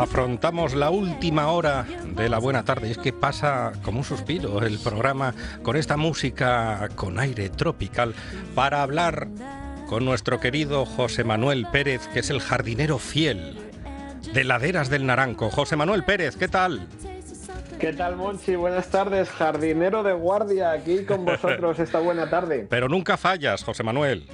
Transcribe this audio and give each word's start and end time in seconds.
Afrontamos 0.00 0.74
la 0.74 0.88
última 0.88 1.48
hora 1.48 1.84
de 2.16 2.30
la 2.30 2.38
buena 2.38 2.64
tarde. 2.64 2.90
Es 2.90 2.96
que 2.96 3.12
pasa 3.12 3.72
como 3.82 3.98
un 3.98 4.04
suspiro 4.04 4.62
el 4.62 4.78
programa 4.78 5.34
con 5.62 5.76
esta 5.76 5.98
música 5.98 6.88
con 6.96 7.18
aire 7.18 7.50
tropical 7.50 8.14
para 8.54 8.82
hablar 8.82 9.28
con 9.90 10.06
nuestro 10.06 10.40
querido 10.40 10.86
José 10.86 11.22
Manuel 11.22 11.66
Pérez, 11.70 12.08
que 12.14 12.20
es 12.20 12.30
el 12.30 12.40
jardinero 12.40 12.98
fiel 12.98 13.58
de 14.32 14.42
Laderas 14.42 14.88
del 14.88 15.04
Naranco. 15.04 15.50
José 15.50 15.76
Manuel 15.76 16.02
Pérez, 16.02 16.34
¿qué 16.34 16.48
tal? 16.48 16.88
¿Qué 17.78 17.92
tal, 17.92 18.16
Monchi? 18.16 18.56
Buenas 18.56 18.88
tardes, 18.88 19.28
jardinero 19.28 20.02
de 20.02 20.14
guardia 20.14 20.70
aquí 20.72 21.04
con 21.04 21.26
vosotros 21.26 21.78
esta 21.78 21.98
buena 22.00 22.30
tarde. 22.30 22.66
Pero 22.70 22.88
nunca 22.88 23.18
fallas, 23.18 23.62
José 23.64 23.82
Manuel. 23.82 24.26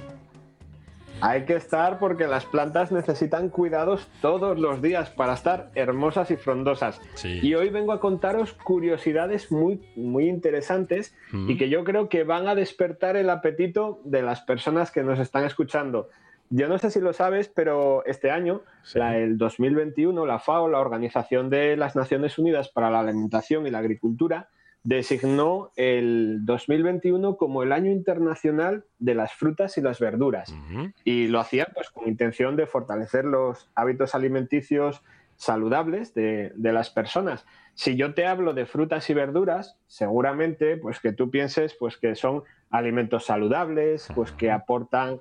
Hay 1.21 1.45
que 1.45 1.55
estar 1.55 1.99
porque 1.99 2.27
las 2.27 2.45
plantas 2.45 2.91
necesitan 2.91 3.49
cuidados 3.49 4.07
todos 4.21 4.59
los 4.59 4.81
días 4.81 5.09
para 5.09 5.33
estar 5.33 5.71
hermosas 5.75 6.29
y 6.31 6.37
frondosas. 6.37 7.01
Y 7.23 7.55
hoy 7.55 7.69
vengo 7.69 7.91
a 7.91 7.99
contaros 7.99 8.53
curiosidades 8.53 9.51
muy, 9.51 9.81
muy 9.95 10.29
interesantes 10.29 11.15
y 11.31 11.53
mm. 11.53 11.57
que 11.57 11.69
yo 11.69 11.83
creo 11.83 12.09
que 12.09 12.23
van 12.23 12.47
a 12.47 12.55
despertar 12.55 13.17
el 13.17 13.29
apetito 13.29 13.99
de 14.03 14.21
las 14.21 14.41
personas 14.41 14.91
que 14.91 15.03
nos 15.03 15.19
están 15.19 15.45
escuchando. 15.45 16.09
Yo 16.49 16.69
no 16.69 16.77
sé 16.77 16.91
si 16.91 17.01
lo 17.01 17.11
sabes, 17.11 17.49
pero 17.49 18.05
este 18.05 18.31
año, 18.31 18.61
el 18.95 19.37
2021, 19.37 20.25
la 20.25 20.39
FAO, 20.39 20.69
la 20.69 20.79
Organización 20.79 21.49
de 21.49 21.75
las 21.75 21.95
Naciones 21.95 22.37
Unidas 22.37 22.69
para 22.69 22.89
la 22.89 23.01
Alimentación 23.01 23.67
y 23.67 23.71
la 23.71 23.79
Agricultura, 23.79 24.49
designó 24.87 25.73
el 25.75 26.45
2021 26.45 27.35
como 27.35 27.61
el 27.61 27.73
año 27.73 27.91
internacional 27.91 28.85
de 28.99 29.15
las 29.15 29.33
frutas 29.33 29.77
y 29.77 29.81
las 29.81 29.99
verduras. 29.99 30.55
Y 31.03 31.27
lo 31.27 31.41
hacía 31.41 31.67
pues 31.73 31.89
con 31.89 32.07
intención 32.07 32.55
de 32.55 32.67
fortalecer 32.67 33.25
los 33.25 33.69
hábitos 33.75 34.15
alimenticios 34.15 35.03
saludables 35.35 36.13
de, 36.13 36.53
las 36.57 36.89
personas. 36.89 37.45
Si 37.73 37.97
yo 37.97 38.13
te 38.13 38.25
hablo 38.27 38.53
de 38.53 38.65
frutas 38.65 39.09
y 39.09 39.13
verduras, 39.13 39.77
seguramente 39.87 40.77
pues 40.77 41.01
que 41.01 41.11
tú 41.11 41.29
pienses 41.29 41.75
pues 41.77 41.97
que 41.97 42.15
son 42.15 42.43
alimentos 42.69 43.25
saludables, 43.25 44.07
pues 44.15 44.31
que 44.31 44.51
aportan 44.51 45.19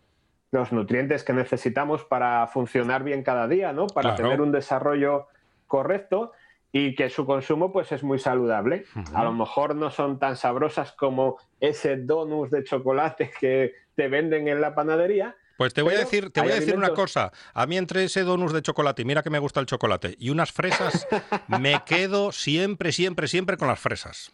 los 0.53 0.71
nutrientes 0.71 1.25
que 1.25 1.33
necesitamos 1.33 2.05
para 2.05 2.47
funcionar 2.47 3.03
bien 3.03 3.25
cada 3.25 3.49
día, 3.49 3.73
¿no? 3.73 3.89
Para 3.89 4.15
tener 4.15 4.41
un 4.41 4.53
desarrollo 4.53 5.27
correcto 5.67 6.31
y 6.79 6.95
que 6.95 7.09
su 7.09 7.25
consumo 7.25 7.73
pues 7.73 7.91
es 7.93 8.03
muy 8.03 8.19
saludable. 8.19 8.85
A 9.15 9.25
lo 9.25 9.33
mejor 9.33 9.75
no 9.75 9.91
son 9.91 10.19
tan 10.19 10.37
sabrosas 10.37 10.93
como 10.93 11.39
ese 11.59 11.97
donus 11.97 12.51
de 12.51 12.65
chocolate 12.65 13.31
que 13.41 13.73
te 13.95 14.09
venden 14.09 14.47
en 14.49 14.61
la 14.61 14.75
panadería. 14.75 15.35
Pues 15.57 15.73
te 15.73 15.81
voy 15.81 15.95
a 15.95 15.99
decir, 16.01 16.31
te 16.31 16.43
voy 16.43 16.53
a 16.53 16.57
decir 16.57 16.77
una 16.77 16.91
cosa. 16.91 17.33
A 17.55 17.67
mí 17.67 17.79
entre 17.79 18.05
ese 18.05 18.25
donus 18.25 18.53
de 18.53 18.61
chocolate, 18.61 19.01
y 19.01 19.05
mira 19.07 19.23
que 19.23 19.31
me 19.31 19.39
gusta 19.39 19.59
el 19.61 19.65
chocolate, 19.65 20.17
y 20.19 20.29
unas 20.29 20.53
fresas, 20.53 21.09
me 21.49 21.81
quedo 21.87 22.31
siempre, 22.31 22.93
siempre, 22.93 23.27
siempre 23.27 23.57
con 23.57 23.69
las 23.69 23.81
fresas. 23.81 24.31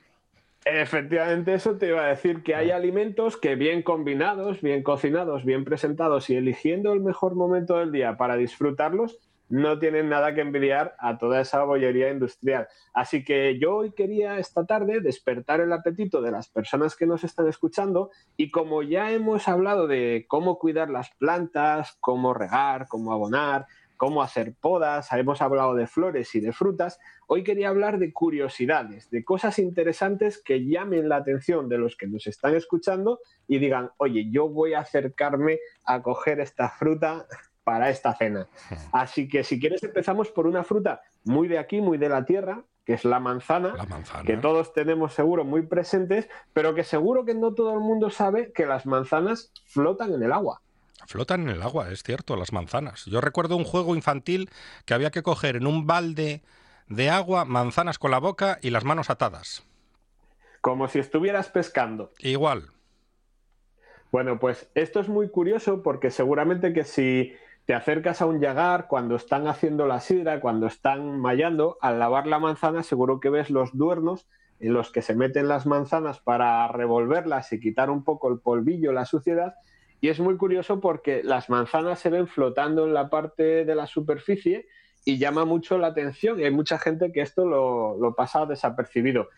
Efectivamente, 0.64 1.54
eso 1.54 1.76
te 1.76 1.88
iba 1.88 2.04
a 2.04 2.08
decir 2.08 2.42
que 2.42 2.56
hay 2.56 2.72
ah. 2.72 2.76
alimentos 2.76 3.36
que 3.36 3.54
bien 3.54 3.82
combinados, 3.82 4.60
bien 4.62 4.82
cocinados, 4.82 5.44
bien 5.44 5.64
presentados 5.64 6.28
y 6.28 6.34
eligiendo 6.34 6.92
el 6.92 7.00
mejor 7.00 7.36
momento 7.36 7.78
del 7.78 7.92
día 7.92 8.16
para 8.16 8.36
disfrutarlos, 8.36 9.20
no 9.52 9.78
tienen 9.78 10.08
nada 10.08 10.34
que 10.34 10.40
envidiar 10.40 10.96
a 10.98 11.18
toda 11.18 11.42
esa 11.42 11.62
bollería 11.64 12.08
industrial. 12.08 12.68
Así 12.94 13.22
que 13.22 13.58
yo 13.58 13.76
hoy 13.76 13.92
quería 13.92 14.38
esta 14.38 14.64
tarde 14.64 15.02
despertar 15.02 15.60
el 15.60 15.74
apetito 15.74 16.22
de 16.22 16.30
las 16.30 16.48
personas 16.48 16.96
que 16.96 17.06
nos 17.06 17.22
están 17.22 17.46
escuchando 17.48 18.10
y 18.38 18.50
como 18.50 18.82
ya 18.82 19.12
hemos 19.12 19.48
hablado 19.48 19.86
de 19.88 20.24
cómo 20.26 20.58
cuidar 20.58 20.88
las 20.88 21.10
plantas, 21.10 21.98
cómo 22.00 22.32
regar, 22.32 22.88
cómo 22.88 23.12
abonar, 23.12 23.66
cómo 23.98 24.22
hacer 24.22 24.54
podas, 24.58 25.12
hemos 25.12 25.42
hablado 25.42 25.74
de 25.74 25.86
flores 25.86 26.34
y 26.34 26.40
de 26.40 26.54
frutas, 26.54 26.98
hoy 27.26 27.44
quería 27.44 27.68
hablar 27.68 27.98
de 27.98 28.10
curiosidades, 28.10 29.10
de 29.10 29.22
cosas 29.22 29.58
interesantes 29.58 30.42
que 30.42 30.64
llamen 30.64 31.10
la 31.10 31.16
atención 31.16 31.68
de 31.68 31.76
los 31.76 31.96
que 31.96 32.06
nos 32.06 32.26
están 32.26 32.54
escuchando 32.54 33.20
y 33.46 33.58
digan, 33.58 33.90
oye, 33.98 34.30
yo 34.30 34.48
voy 34.48 34.72
a 34.72 34.80
acercarme 34.80 35.58
a 35.84 36.00
coger 36.00 36.40
esta 36.40 36.70
fruta 36.70 37.26
para 37.64 37.90
esta 37.90 38.14
cena. 38.14 38.46
Así 38.92 39.28
que 39.28 39.44
si 39.44 39.60
quieres 39.60 39.82
empezamos 39.82 40.30
por 40.30 40.46
una 40.46 40.64
fruta 40.64 41.02
muy 41.24 41.48
de 41.48 41.58
aquí, 41.58 41.80
muy 41.80 41.98
de 41.98 42.08
la 42.08 42.24
tierra, 42.24 42.64
que 42.84 42.94
es 42.94 43.04
la 43.04 43.20
manzana, 43.20 43.74
que 44.26 44.36
todos 44.36 44.72
tenemos 44.72 45.14
seguro 45.14 45.44
muy 45.44 45.62
presentes, 45.62 46.28
pero 46.52 46.74
que 46.74 46.82
seguro 46.82 47.24
que 47.24 47.34
no 47.34 47.54
todo 47.54 47.74
el 47.74 47.80
mundo 47.80 48.10
sabe 48.10 48.52
que 48.52 48.66
las 48.66 48.86
manzanas 48.86 49.52
flotan 49.66 50.14
en 50.14 50.22
el 50.22 50.32
agua. 50.32 50.60
Flotan 51.06 51.42
en 51.42 51.50
el 51.50 51.62
agua, 51.62 51.90
es 51.90 52.02
cierto, 52.02 52.36
las 52.36 52.52
manzanas. 52.52 53.04
Yo 53.06 53.20
recuerdo 53.20 53.56
un 53.56 53.64
juego 53.64 53.94
infantil 53.94 54.50
que 54.84 54.94
había 54.94 55.10
que 55.10 55.22
coger 55.22 55.56
en 55.56 55.66
un 55.66 55.86
balde 55.86 56.42
de 56.88 57.10
agua 57.10 57.44
manzanas 57.44 57.98
con 57.98 58.10
la 58.10 58.18
boca 58.18 58.58
y 58.62 58.70
las 58.70 58.84
manos 58.84 59.10
atadas. 59.10 59.64
Como 60.60 60.88
si 60.88 60.98
estuvieras 60.98 61.48
pescando. 61.48 62.12
Igual. 62.18 62.70
Bueno, 64.10 64.38
pues 64.38 64.68
esto 64.74 65.00
es 65.00 65.08
muy 65.08 65.28
curioso 65.28 65.82
porque 65.82 66.10
seguramente 66.10 66.72
que 66.72 66.84
si 66.84 67.34
te 67.64 67.74
acercas 67.74 68.20
a 68.20 68.26
un 68.26 68.40
yagar 68.40 68.88
cuando 68.88 69.14
están 69.16 69.46
haciendo 69.46 69.86
la 69.86 70.00
sidra, 70.00 70.40
cuando 70.40 70.66
están 70.66 71.20
mallando, 71.20 71.78
al 71.80 71.98
lavar 71.98 72.26
la 72.26 72.38
manzana 72.38 72.82
seguro 72.82 73.20
que 73.20 73.30
ves 73.30 73.50
los 73.50 73.76
duernos 73.76 74.26
en 74.58 74.74
los 74.74 74.90
que 74.90 75.02
se 75.02 75.14
meten 75.14 75.48
las 75.48 75.66
manzanas 75.66 76.20
para 76.20 76.66
revolverlas 76.68 77.52
y 77.52 77.60
quitar 77.60 77.90
un 77.90 78.04
poco 78.04 78.30
el 78.32 78.40
polvillo, 78.40 78.92
la 78.92 79.04
suciedad. 79.04 79.54
Y 80.00 80.08
es 80.08 80.18
muy 80.20 80.36
curioso 80.36 80.80
porque 80.80 81.22
las 81.22 81.50
manzanas 81.50 82.00
se 82.00 82.10
ven 82.10 82.26
flotando 82.26 82.86
en 82.86 82.94
la 82.94 83.10
parte 83.10 83.64
de 83.64 83.74
la 83.74 83.86
superficie 83.86 84.66
y 85.04 85.18
llama 85.18 85.44
mucho 85.44 85.78
la 85.78 85.88
atención 85.88 86.38
y 86.40 86.44
hay 86.44 86.50
mucha 86.50 86.78
gente 86.78 87.12
que 87.12 87.22
esto 87.22 87.44
lo, 87.44 87.96
lo 87.98 88.14
pasa 88.14 88.46
desapercibido. 88.46 89.28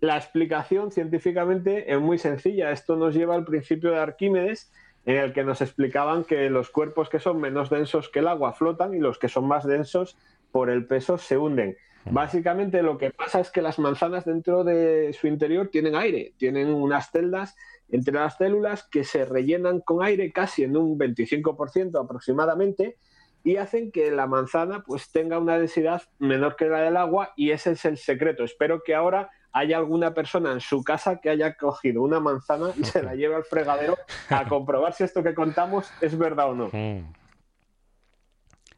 La 0.00 0.16
explicación 0.16 0.90
científicamente 0.90 1.92
es 1.92 2.00
muy 2.00 2.18
sencilla. 2.18 2.72
Esto 2.72 2.96
nos 2.96 3.14
lleva 3.14 3.36
al 3.36 3.44
principio 3.44 3.90
de 3.92 3.98
Arquímedes, 3.98 4.72
en 5.04 5.16
el 5.16 5.32
que 5.32 5.44
nos 5.44 5.60
explicaban 5.60 6.24
que 6.24 6.48
los 6.50 6.70
cuerpos 6.70 7.08
que 7.08 7.18
son 7.18 7.40
menos 7.40 7.70
densos 7.70 8.08
que 8.08 8.20
el 8.20 8.28
agua 8.28 8.52
flotan 8.52 8.94
y 8.94 8.98
los 8.98 9.18
que 9.18 9.28
son 9.28 9.46
más 9.46 9.66
densos 9.66 10.16
por 10.50 10.70
el 10.70 10.86
peso 10.86 11.18
se 11.18 11.38
hunden. 11.38 11.76
Básicamente 12.04 12.82
lo 12.82 12.98
que 12.98 13.10
pasa 13.10 13.40
es 13.40 13.50
que 13.50 13.62
las 13.62 13.78
manzanas 13.78 14.24
dentro 14.24 14.64
de 14.64 15.12
su 15.12 15.28
interior 15.28 15.68
tienen 15.68 15.94
aire, 15.94 16.34
tienen 16.36 16.68
unas 16.68 17.10
celdas 17.10 17.56
entre 17.90 18.14
las 18.14 18.36
células 18.36 18.88
que 18.90 19.04
se 19.04 19.24
rellenan 19.24 19.80
con 19.80 20.02
aire 20.02 20.32
casi 20.32 20.64
en 20.64 20.76
un 20.76 20.98
25% 20.98 22.02
aproximadamente 22.02 22.96
y 23.44 23.56
hacen 23.56 23.92
que 23.92 24.10
la 24.10 24.26
manzana 24.26 24.82
pues 24.84 25.10
tenga 25.12 25.38
una 25.38 25.58
densidad 25.58 26.02
menor 26.18 26.56
que 26.56 26.66
la 26.66 26.80
del 26.80 26.96
agua 26.96 27.32
y 27.36 27.50
ese 27.50 27.72
es 27.72 27.84
el 27.84 27.98
secreto. 27.98 28.44
Espero 28.44 28.82
que 28.82 28.94
ahora 28.94 29.30
hay 29.52 29.72
alguna 29.72 30.14
persona 30.14 30.52
en 30.52 30.60
su 30.60 30.82
casa 30.82 31.20
que 31.20 31.30
haya 31.30 31.56
cogido 31.56 32.02
una 32.02 32.20
manzana 32.20 32.70
y 32.76 32.84
se 32.84 33.02
la 33.02 33.14
lleve 33.14 33.34
al 33.34 33.44
fregadero 33.44 33.96
a 34.30 34.44
comprobar 34.48 34.94
si 34.94 35.04
esto 35.04 35.22
que 35.22 35.34
contamos 35.34 35.90
es 36.00 36.16
verdad 36.16 36.50
o 36.50 36.54
no. 36.54 36.68
Hmm. 36.72 37.12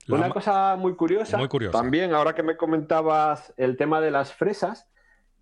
Una 0.09 0.29
cosa 0.29 0.77
muy 0.77 0.95
curiosa, 0.97 1.39
también 1.73 2.13
ahora 2.13 2.35
que 2.35 2.43
me 2.43 2.59
comentabas 2.59 3.55
el 3.57 3.79
tema 3.79 4.03
de 4.03 4.11
las 4.11 4.35
fresas, 4.35 4.91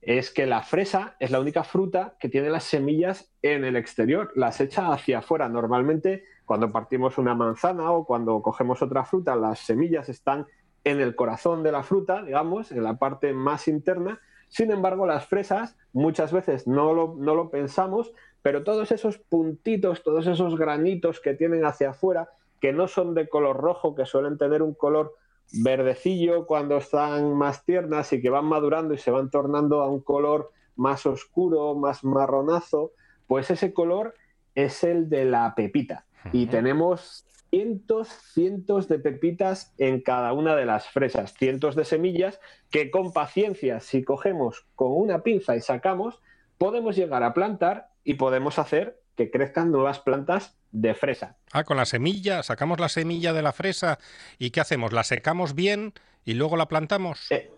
es 0.00 0.30
que 0.30 0.46
la 0.46 0.62
fresa 0.62 1.16
es 1.20 1.30
la 1.30 1.40
única 1.40 1.64
fruta 1.64 2.16
que 2.20 2.28
tiene 2.28 2.50
las 2.50 2.64
semillas 2.64 3.32
en 3.42 3.64
el 3.64 3.76
exterior, 3.76 4.32
las 4.34 4.60
echa 4.60 4.92
hacia 4.92 5.18
afuera. 5.18 5.48
Normalmente 5.48 6.24
cuando 6.44 6.70
partimos 6.70 7.18
una 7.18 7.34
manzana 7.34 7.90
o 7.92 8.04
cuando 8.04 8.42
cogemos 8.42 8.82
otra 8.82 9.04
fruta, 9.04 9.36
las 9.36 9.60
semillas 9.60 10.08
están 10.08 10.46
en 10.84 11.00
el 11.00 11.14
corazón 11.14 11.62
de 11.62 11.72
la 11.72 11.84
fruta, 11.84 12.22
digamos, 12.22 12.72
en 12.72 12.82
la 12.82 12.98
parte 12.98 13.32
más 13.32 13.68
interna, 13.68 14.20
sin 14.52 14.70
embargo, 14.70 15.06
las 15.06 15.24
fresas 15.24 15.78
muchas 15.94 16.30
veces 16.30 16.66
no 16.66 16.92
lo, 16.92 17.14
no 17.16 17.34
lo 17.34 17.48
pensamos, 17.48 18.12
pero 18.42 18.64
todos 18.64 18.92
esos 18.92 19.16
puntitos, 19.16 20.02
todos 20.02 20.26
esos 20.26 20.58
granitos 20.58 21.20
que 21.20 21.32
tienen 21.32 21.64
hacia 21.64 21.90
afuera, 21.90 22.28
que 22.60 22.74
no 22.74 22.86
son 22.86 23.14
de 23.14 23.30
color 23.30 23.56
rojo, 23.56 23.94
que 23.94 24.04
suelen 24.04 24.36
tener 24.36 24.60
un 24.60 24.74
color 24.74 25.14
verdecillo 25.54 26.44
cuando 26.46 26.76
están 26.76 27.32
más 27.32 27.64
tiernas 27.64 28.12
y 28.12 28.20
que 28.20 28.28
van 28.28 28.44
madurando 28.44 28.92
y 28.92 28.98
se 28.98 29.10
van 29.10 29.30
tornando 29.30 29.80
a 29.80 29.88
un 29.88 30.00
color 30.00 30.50
más 30.76 31.06
oscuro, 31.06 31.74
más 31.74 32.04
marronazo, 32.04 32.92
pues 33.26 33.50
ese 33.50 33.72
color 33.72 34.12
es 34.54 34.84
el 34.84 35.08
de 35.08 35.24
la 35.24 35.54
pepita. 35.54 36.04
Y 36.30 36.44
tenemos 36.44 37.24
cientos, 37.52 38.08
cientos 38.32 38.88
de 38.88 38.98
pepitas 38.98 39.74
en 39.76 40.00
cada 40.00 40.32
una 40.32 40.56
de 40.56 40.64
las 40.64 40.88
fresas, 40.88 41.34
cientos 41.34 41.76
de 41.76 41.84
semillas 41.84 42.40
que 42.70 42.90
con 42.90 43.12
paciencia, 43.12 43.80
si 43.80 44.04
cogemos 44.04 44.64
con 44.74 44.90
una 44.90 45.22
pinza 45.22 45.54
y 45.54 45.60
sacamos, 45.60 46.22
podemos 46.56 46.96
llegar 46.96 47.22
a 47.22 47.34
plantar 47.34 47.90
y 48.04 48.14
podemos 48.14 48.58
hacer 48.58 49.02
que 49.16 49.30
crezcan 49.30 49.70
nuevas 49.70 50.00
plantas 50.00 50.56
de 50.70 50.94
fresa. 50.94 51.36
Ah, 51.52 51.64
con 51.64 51.76
la 51.76 51.84
semilla, 51.84 52.42
sacamos 52.42 52.80
la 52.80 52.88
semilla 52.88 53.34
de 53.34 53.42
la 53.42 53.52
fresa 53.52 53.98
y 54.38 54.50
¿qué 54.50 54.60
hacemos? 54.60 54.94
¿La 54.94 55.04
secamos 55.04 55.54
bien 55.54 55.92
y 56.24 56.32
luego 56.32 56.56
la 56.56 56.68
plantamos? 56.68 57.30
Eh, 57.30 57.50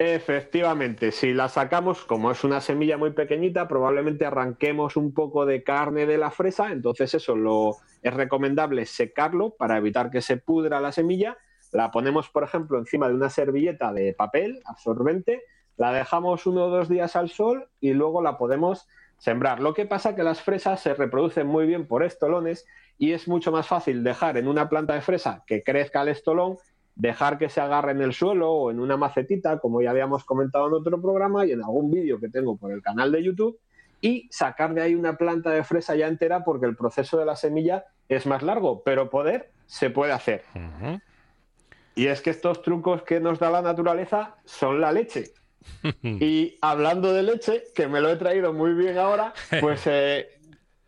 efectivamente, 0.00 1.12
si 1.12 1.34
la 1.34 1.50
sacamos, 1.50 2.06
como 2.06 2.30
es 2.30 2.42
una 2.42 2.62
semilla 2.62 2.96
muy 2.96 3.10
pequeñita, 3.10 3.68
probablemente 3.68 4.24
arranquemos 4.24 4.96
un 4.96 5.12
poco 5.12 5.44
de 5.44 5.62
carne 5.62 6.06
de 6.06 6.16
la 6.16 6.30
fresa, 6.30 6.72
entonces 6.72 7.12
eso 7.12 7.36
lo 7.36 7.76
es 8.02 8.14
recomendable 8.14 8.86
secarlo 8.86 9.50
para 9.50 9.76
evitar 9.76 10.10
que 10.10 10.22
se 10.22 10.38
pudra 10.38 10.80
la 10.80 10.90
semilla. 10.90 11.36
La 11.70 11.90
ponemos, 11.90 12.30
por 12.30 12.44
ejemplo, 12.44 12.78
encima 12.78 13.08
de 13.08 13.14
una 13.14 13.28
servilleta 13.28 13.92
de 13.92 14.14
papel 14.14 14.62
absorbente, 14.64 15.42
la 15.76 15.92
dejamos 15.92 16.46
uno 16.46 16.64
o 16.64 16.70
dos 16.70 16.88
días 16.88 17.14
al 17.14 17.28
sol 17.28 17.68
y 17.78 17.92
luego 17.92 18.22
la 18.22 18.38
podemos 18.38 18.88
sembrar. 19.18 19.60
Lo 19.60 19.74
que 19.74 19.84
pasa 19.84 20.16
que 20.16 20.22
las 20.22 20.40
fresas 20.40 20.80
se 20.80 20.94
reproducen 20.94 21.46
muy 21.46 21.66
bien 21.66 21.86
por 21.86 22.04
estolones 22.04 22.66
y 22.96 23.12
es 23.12 23.28
mucho 23.28 23.52
más 23.52 23.66
fácil 23.66 24.02
dejar 24.02 24.38
en 24.38 24.48
una 24.48 24.70
planta 24.70 24.94
de 24.94 25.02
fresa 25.02 25.44
que 25.46 25.62
crezca 25.62 26.00
el 26.00 26.08
estolón, 26.08 26.56
dejar 26.94 27.38
que 27.38 27.48
se 27.48 27.60
agarre 27.60 27.92
en 27.92 28.02
el 28.02 28.12
suelo 28.12 28.50
o 28.50 28.70
en 28.70 28.80
una 28.80 28.96
macetita, 28.96 29.58
como 29.58 29.80
ya 29.80 29.90
habíamos 29.90 30.24
comentado 30.24 30.68
en 30.68 30.74
otro 30.74 31.00
programa 31.00 31.46
y 31.46 31.52
en 31.52 31.62
algún 31.62 31.90
vídeo 31.90 32.20
que 32.20 32.28
tengo 32.28 32.56
por 32.56 32.72
el 32.72 32.82
canal 32.82 33.12
de 33.12 33.22
YouTube, 33.22 33.58
y 34.00 34.28
sacar 34.30 34.74
de 34.74 34.82
ahí 34.82 34.94
una 34.94 35.16
planta 35.16 35.50
de 35.50 35.64
fresa 35.64 35.94
ya 35.94 36.08
entera 36.08 36.44
porque 36.44 36.66
el 36.66 36.76
proceso 36.76 37.18
de 37.18 37.26
la 37.26 37.36
semilla 37.36 37.84
es 38.08 38.26
más 38.26 38.42
largo, 38.42 38.82
pero 38.82 39.10
poder 39.10 39.50
se 39.66 39.90
puede 39.90 40.12
hacer. 40.12 40.42
Y 41.94 42.06
es 42.06 42.22
que 42.22 42.30
estos 42.30 42.62
trucos 42.62 43.02
que 43.02 43.20
nos 43.20 43.38
da 43.38 43.50
la 43.50 43.62
naturaleza 43.62 44.36
son 44.44 44.80
la 44.80 44.92
leche. 44.92 45.32
y 46.02 46.58
hablando 46.62 47.12
de 47.12 47.22
leche, 47.22 47.64
que 47.74 47.86
me 47.86 48.00
lo 48.00 48.10
he 48.10 48.16
traído 48.16 48.52
muy 48.52 48.72
bien 48.74 48.98
ahora, 48.98 49.34
pues 49.60 49.82
eh, 49.86 50.39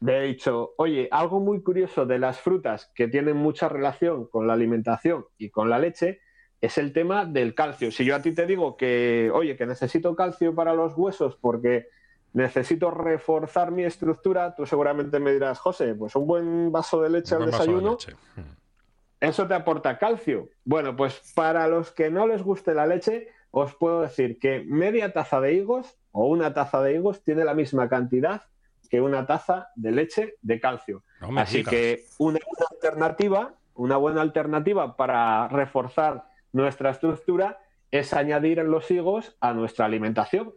me 0.02 0.18
he 0.18 0.22
dicho, 0.22 0.74
oye, 0.78 1.08
algo 1.12 1.38
muy 1.38 1.62
curioso 1.62 2.04
de 2.06 2.18
las 2.18 2.40
frutas 2.40 2.90
que 2.92 3.06
tienen 3.06 3.36
mucha 3.36 3.68
relación 3.68 4.26
con 4.26 4.48
la 4.48 4.54
alimentación 4.54 5.26
y 5.38 5.50
con 5.50 5.70
la 5.70 5.78
leche 5.78 6.20
es 6.60 6.76
el 6.76 6.92
tema 6.92 7.24
del 7.24 7.54
calcio. 7.54 7.92
Si 7.92 8.04
yo 8.04 8.16
a 8.16 8.20
ti 8.20 8.32
te 8.32 8.44
digo 8.46 8.76
que, 8.76 9.30
oye, 9.32 9.56
que 9.56 9.64
necesito 9.64 10.16
calcio 10.16 10.56
para 10.56 10.74
los 10.74 10.94
huesos 10.96 11.36
porque 11.36 11.86
necesito 12.32 12.90
reforzar 12.90 13.70
mi 13.70 13.84
estructura, 13.84 14.56
tú 14.56 14.66
seguramente 14.66 15.20
me 15.20 15.32
dirás, 15.32 15.60
José, 15.60 15.94
pues 15.94 16.16
un 16.16 16.26
buen 16.26 16.72
vaso 16.72 17.00
de 17.00 17.10
leche 17.10 17.36
al 17.36 17.46
desayuno. 17.46 17.96
Eso 19.20 19.46
te 19.46 19.54
aporta 19.54 19.98
calcio. 19.98 20.48
Bueno, 20.64 20.96
pues 20.96 21.32
para 21.36 21.68
los 21.68 21.92
que 21.92 22.10
no 22.10 22.26
les 22.26 22.42
guste 22.42 22.74
la 22.74 22.88
leche, 22.88 23.28
os 23.52 23.72
puedo 23.76 24.00
decir 24.00 24.40
que 24.40 24.64
media 24.66 25.12
taza 25.12 25.40
de 25.40 25.54
higos 25.54 25.96
o 26.10 26.26
una 26.26 26.54
taza 26.54 26.82
de 26.82 26.94
higos 26.96 27.22
tiene 27.22 27.44
la 27.44 27.54
misma 27.54 27.88
cantidad 27.88 28.42
que 28.92 29.00
una 29.00 29.26
taza 29.26 29.70
de 29.74 29.90
leche 29.90 30.34
de 30.42 30.60
calcio. 30.60 31.02
Así 31.38 31.64
que 31.64 32.04
una 32.18 32.38
buena 32.46 32.66
alternativa, 32.70 33.54
una 33.72 33.96
buena 33.96 34.20
alternativa 34.20 34.98
para 34.98 35.48
reforzar 35.48 36.26
nuestra 36.52 36.90
estructura 36.90 37.58
es 37.90 38.12
añadir 38.12 38.58
los 38.58 38.90
higos 38.90 39.34
a 39.40 39.54
nuestra 39.54 39.86
alimentación. 39.86 40.52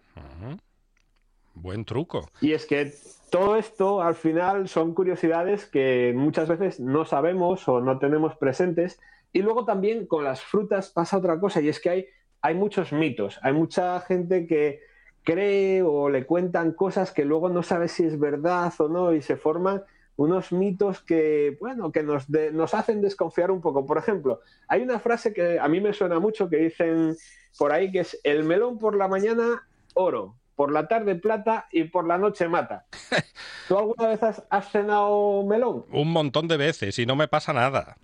Buen 1.54 1.86
truco. 1.86 2.28
Y 2.42 2.52
es 2.52 2.66
que 2.66 2.92
todo 3.30 3.56
esto 3.56 4.02
al 4.02 4.16
final 4.16 4.68
son 4.68 4.94
curiosidades 4.94 5.66
que 5.66 6.12
muchas 6.14 6.50
veces 6.50 6.82
no 6.82 7.06
sabemos 7.06 7.66
o 7.70 7.80
no 7.80 8.00
tenemos 8.00 8.36
presentes. 8.36 9.00
Y 9.32 9.44
luego 9.44 9.64
también 9.64 10.08
con 10.08 10.26
las 10.26 10.42
frutas 10.42 10.90
pasa 10.90 11.20
otra 11.20 11.40
cosa 11.40 11.62
y 11.62 11.70
es 11.70 11.80
que 11.80 11.90
hay 11.90 12.08
hay 12.42 12.54
muchos 12.54 12.92
mitos, 12.92 13.40
hay 13.42 13.54
mucha 13.54 14.00
gente 14.02 14.46
que 14.46 14.82
cree 15.26 15.82
o 15.82 16.10
le 16.10 16.26
cuentan 16.26 16.72
cosas 16.72 17.12
que 17.12 17.26
luego 17.26 17.50
no 17.50 17.64
sabe 17.64 17.90
si 17.90 18.06
es 18.06 18.18
verdad 18.18 18.72
o 18.78 18.88
no 18.88 19.12
y 19.14 19.22
se 19.22 19.36
forman 19.36 19.84
unos 20.16 20.54
mitos 20.54 21.02
que, 21.02 21.58
bueno, 21.60 21.92
que 21.92 22.04
nos, 22.04 22.30
nos 22.30 22.74
hacen 22.74 23.02
desconfiar 23.02 23.52
un 23.52 23.60
poco. 23.60 23.86
Por 23.86 23.98
ejemplo, 23.98 24.40
hay 24.70 24.82
una 24.82 25.00
frase 25.00 25.34
que 25.34 25.60
a 25.60 25.68
mí 25.68 25.82
me 25.82 25.92
suena 25.92 26.20
mucho 26.20 26.50
que 26.50 26.58
dicen 26.58 27.18
por 27.58 27.74
ahí 27.74 27.92
que 27.92 28.00
es 28.00 28.20
el 28.24 28.44
melón 28.44 28.78
por 28.78 28.96
la 28.96 29.08
mañana 29.10 29.68
oro, 29.94 30.36
por 30.56 30.72
la 30.72 30.88
tarde 30.88 31.16
plata 31.16 31.68
y 31.72 31.86
por 31.86 32.08
la 32.08 32.18
noche 32.18 32.48
mata. 32.48 32.86
¿Tú 33.68 33.78
alguna 33.78 34.08
vez 34.08 34.22
has, 34.24 34.72
cenado 34.72 35.44
melón? 35.44 35.86
Un 35.92 36.12
montón 36.12 36.48
de 36.48 36.56
veces 36.56 36.98
y 37.00 37.06
no 37.06 37.16
me 37.16 37.28
pasa 37.28 37.52
nada. 37.52 37.98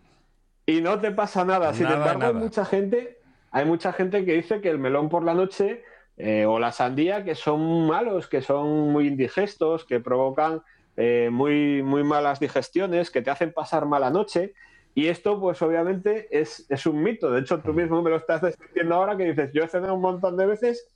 Y 0.65 0.81
no 0.81 0.99
te 0.99 1.11
pasa 1.11 1.45
nada. 1.45 1.73
Sin 1.73 1.85
embargo, 1.85 2.25
hay 2.25 2.33
mucha 2.33 2.65
gente 2.65 3.21
hay 3.51 3.65
mucha 3.65 3.91
gente 3.91 4.23
que 4.25 4.33
dice 4.33 4.61
que 4.61 4.69
el 4.69 4.79
melón 4.79 5.09
por 5.09 5.23
la 5.23 5.33
noche 5.33 5.83
eh, 6.17 6.45
o 6.45 6.59
la 6.59 6.71
sandía 6.71 7.23
que 7.23 7.35
son 7.35 7.87
malos, 7.87 8.27
que 8.27 8.41
son 8.41 8.91
muy 8.91 9.07
indigestos, 9.07 9.85
que 9.85 9.99
provocan 9.99 10.61
eh, 10.97 11.29
muy, 11.31 11.81
muy 11.83 12.03
malas 12.03 12.39
digestiones, 12.39 13.09
que 13.09 13.21
te 13.21 13.31
hacen 13.31 13.53
pasar 13.53 13.85
mala 13.85 14.09
noche. 14.09 14.53
Y 14.93 15.07
esto, 15.07 15.39
pues 15.39 15.61
obviamente, 15.61 16.27
es, 16.31 16.85
un 16.85 17.01
mito. 17.01 17.31
De 17.31 17.41
hecho, 17.41 17.59
tú 17.59 17.73
mismo 17.73 18.01
me 18.01 18.09
lo 18.09 18.17
estás 18.17 18.41
describiendo 18.41 18.95
ahora 18.95 19.15
que 19.15 19.23
dices, 19.25 19.51
yo 19.53 19.63
he 19.63 19.67
cenado 19.67 19.95
un 19.95 20.01
montón 20.01 20.35
de 20.35 20.45
veces 20.45 20.89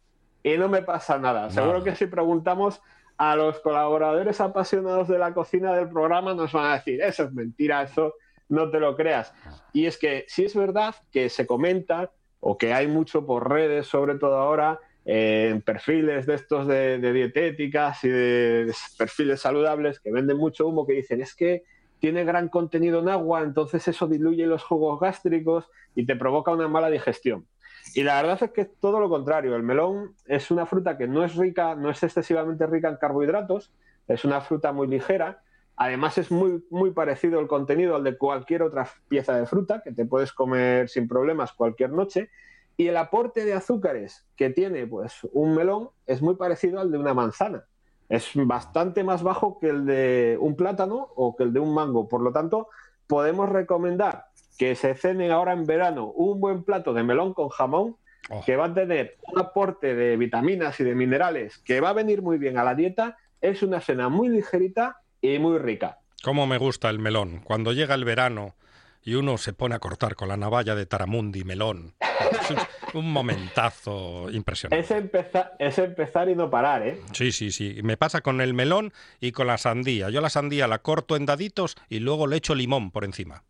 y 0.44 0.58
no 0.58 0.68
me 0.68 0.82
pasa 0.82 1.18
nada. 1.18 1.50
Seguro 1.50 1.84
que 1.84 1.96
si 1.96 2.06
preguntamos 2.08 2.82
a 3.18 3.38
los 3.38 3.60
colaboradores 3.62 4.42
apasionados 4.42 5.08
de 5.08 5.18
la 5.18 5.34
cocina 5.34 5.74
del 5.74 5.90
programa, 5.90 6.34
nos 6.34 6.52
van 6.52 6.72
a 6.72 6.74
decir, 6.76 7.02
eso 7.02 7.24
es 7.24 7.34
mentira, 7.34 7.84
eso 7.84 8.16
no 8.50 8.70
te 8.70 8.80
lo 8.80 8.96
creas. 8.96 9.34
Y 9.72 9.86
es 9.86 9.98
que 9.98 10.26
sí 10.28 10.44
es 10.44 10.56
verdad 10.56 10.94
que 11.12 11.30
se 11.30 11.48
comenta 11.48 12.12
o 12.42 12.58
que 12.58 12.74
hay 12.74 12.88
mucho 12.88 13.26
por 13.26 13.50
redes, 13.50 13.88
sobre 13.88 14.16
todo 14.16 14.36
ahora, 14.36 14.80
en 15.06 15.62
perfiles 15.62 16.26
de 16.26 16.34
estos 16.34 16.68
de, 16.68 17.00
dietéticas 17.14 18.04
y 18.04 18.10
de, 18.10 18.74
perfiles 18.98 19.40
saludables 19.40 20.00
que 20.00 20.12
venden 20.12 20.38
mucho 20.38 20.68
humo, 20.68 20.86
que 20.86 20.94
dicen 20.94 21.22
es 21.22 21.36
que 21.36 21.64
tiene 22.00 22.26
gran 22.26 22.50
contenido 22.50 23.00
en 23.00 23.10
agua, 23.10 23.42
entonces 23.42 23.88
eso 23.88 24.08
diluye 24.08 24.46
los 24.46 24.64
jugos 24.64 25.00
gástricos 25.00 25.70
y 25.96 26.06
te 26.06 26.16
provoca 26.16 26.52
una 26.52 26.68
mala 26.68 26.90
digestión. 26.90 27.48
Y 27.94 28.04
la 28.04 28.22
verdad 28.22 28.44
es 28.44 28.52
que 28.52 28.62
es 28.62 28.70
todo 28.80 29.00
lo 29.00 29.10
contrario. 29.10 29.56
El 29.56 29.64
melón 29.64 30.16
es 30.26 30.52
una 30.52 30.66
fruta 30.66 30.98
que 30.98 31.08
no 31.08 31.24
es 31.24 31.36
rica, 31.36 31.76
no 31.76 31.90
es 31.90 32.02
excesivamente 32.04 32.66
rica 32.66 32.90
en 32.90 32.98
carbohidratos, 32.98 33.72
es 34.08 34.26
una 34.26 34.42
fruta 34.42 34.74
muy 34.74 34.88
ligera 34.88 35.42
Además 35.78 36.18
es 36.18 36.32
muy, 36.32 36.64
muy 36.70 36.92
parecido 36.92 37.40
el 37.40 37.48
contenido 37.48 37.96
al 37.96 38.04
de 38.04 38.18
cualquier 38.18 38.64
otra 38.64 38.88
pieza 39.10 39.36
de 39.38 39.46
fruta 39.46 39.82
que 39.84 39.92
te 39.92 40.06
puedes 40.06 40.32
comer 40.32 40.88
sin 40.90 41.08
problemas 41.08 41.52
cualquier 41.52 41.92
noche. 41.92 42.30
Y 42.78 42.88
el 42.88 42.98
aporte 42.98 43.46
de 43.46 43.54
azúcares 43.54 44.26
que 44.36 44.50
tiene 44.50 44.86
pues, 44.86 45.20
un 45.32 45.56
melón 45.56 45.90
es 46.06 46.22
muy 46.22 46.36
parecido 46.36 46.80
al 46.80 46.92
de 46.92 46.98
una 46.98 47.14
manzana. 47.14 47.66
Es 48.10 48.32
bastante 48.36 49.04
más 49.04 49.24
bajo 49.24 49.60
que 49.60 49.70
el 49.70 49.86
de 49.86 50.38
un 50.40 50.56
plátano 50.56 51.08
o 51.16 51.36
que 51.36 51.44
el 51.44 51.54
de 51.54 51.60
un 51.60 51.74
mango. 51.74 52.08
Por 52.08 52.22
lo 52.22 52.32
tanto, 52.32 52.70
podemos 53.08 53.50
recomendar 53.50 54.26
que 54.58 54.76
se 54.76 54.96
cene 54.96 55.32
ahora 55.32 55.54
en 55.54 55.66
verano 55.66 56.12
un 56.12 56.40
buen 56.40 56.64
plato 56.64 56.94
de 56.94 57.04
melón 57.04 57.34
con 57.34 57.50
jamón 57.50 57.98
oh. 58.30 58.42
que 58.46 58.56
va 58.56 58.66
a 58.66 58.74
tener 58.74 59.18
un 59.32 59.40
aporte 59.40 59.96
de 59.96 60.18
vitaminas 60.18 60.80
y 60.80 60.84
de 60.84 60.96
minerales 60.96 61.58
que 61.60 61.82
va 61.82 61.90
a 61.90 61.94
venir 61.94 62.22
muy 62.22 62.38
bien 62.38 62.58
a 62.58 62.64
la 62.64 62.76
dieta. 62.76 63.18
Es 63.42 63.64
una 63.64 63.82
cena 63.82 64.10
muy 64.10 64.30
ligerita 64.30 65.02
y 65.22 65.40
muy 65.40 65.58
rica. 65.58 66.00
Cómo 66.24 66.48
me 66.48 66.58
gusta 66.58 66.90
el 66.90 67.00
melón. 67.00 67.42
Cuando 67.44 67.74
llega 67.74 67.96
el 67.96 68.06
verano 68.06 68.56
y 69.06 69.14
uno 69.14 69.38
se 69.38 69.54
pone 69.54 69.76
a 69.76 69.80
cortar 69.80 70.16
con 70.16 70.28
la 70.28 70.36
navalla 70.36 70.76
de 70.76 70.86
Taramundi 70.86 71.44
melón. 71.44 71.94
un 72.96 73.12
momentazo 73.12 74.30
impresionante. 74.32 74.84
Es 74.84 74.92
empezar, 74.92 75.56
es 75.60 75.78
empezar 75.78 76.28
y 76.30 76.36
no 76.36 76.50
parar, 76.50 76.86
¿eh? 76.86 77.00
Sí, 77.14 77.32
sí, 77.32 77.52
sí. 77.52 77.80
Me 77.84 77.98
pasa 77.98 78.22
con 78.22 78.42
el 78.42 78.54
melón 78.54 78.94
y 79.20 79.32
con 79.32 79.48
la 79.48 79.58
sandía. 79.58 80.10
Yo 80.10 80.22
la 80.22 80.30
sandía 80.30 80.68
la 80.68 80.80
corto 80.80 81.16
en 81.16 81.26
daditos 81.26 81.78
y 81.88 82.00
luego 82.00 82.26
le 82.26 82.38
echo 82.38 82.56
limón 82.56 82.92
por 82.92 83.06
encima. 83.06 83.44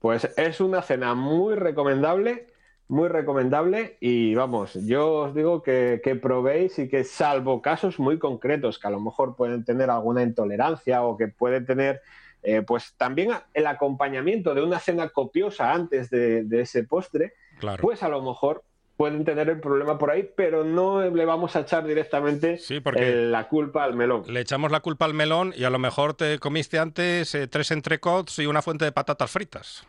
Pues 0.00 0.28
es 0.36 0.60
una 0.60 0.82
cena 0.82 1.14
muy 1.14 1.54
recomendable 1.54 2.46
muy 2.88 3.08
recomendable 3.08 3.96
y 4.00 4.34
vamos, 4.34 4.74
yo 4.86 5.12
os 5.14 5.34
digo 5.34 5.62
que, 5.62 6.18
probéis 6.20 6.78
y 6.78 6.88
que 6.88 7.04
salvo 7.04 7.62
casos 7.62 7.98
muy 7.98 8.18
concretos 8.18 8.78
que 8.78 8.86
a 8.86 8.90
lo 8.90 9.00
mejor 9.00 9.36
pueden 9.36 9.64
tener 9.64 9.90
alguna 9.90 10.22
intolerancia 10.22 11.02
o 11.02 11.16
que 11.16 11.28
pueden 11.28 11.64
tener 11.64 12.02
eh, 12.44 12.62
pues 12.62 12.94
también 12.96 13.30
el 13.54 13.66
acompañamiento 13.66 14.54
de 14.54 14.62
una 14.62 14.78
cena 14.78 15.08
copiosa 15.08 15.72
antes 15.72 16.10
de, 16.10 16.46
ese 16.52 16.84
postre, 16.84 17.34
pues 17.80 18.02
a 18.02 18.08
lo 18.08 18.22
mejor 18.22 18.62
pueden 18.96 19.24
tener 19.24 19.48
el 19.48 19.60
problema 19.60 19.98
por 19.98 20.10
ahí, 20.10 20.28
pero 20.36 20.62
no 20.62 21.02
le 21.02 21.24
vamos 21.24 21.56
a 21.56 21.60
echar 21.60 21.86
directamente 21.86 22.60
la 23.02 23.48
culpa 23.48 23.84
al 23.84 23.94
melón. 23.94 24.22
Le 24.28 24.40
echamos 24.40 24.70
la 24.70 24.80
culpa 24.80 25.04
al 25.04 25.14
melón 25.14 25.52
y 25.56 25.64
a 25.64 25.70
lo 25.70 25.78
mejor 25.78 26.14
te 26.14 26.38
comiste 26.38 26.78
antes 26.78 27.34
eh, 27.34 27.48
tres 27.48 27.70
entrecots 27.70 28.38
y 28.38 28.46
una 28.46 28.62
fuente 28.62 28.84
de 28.84 28.92
patatas 28.92 29.30
fritas. 29.30 29.86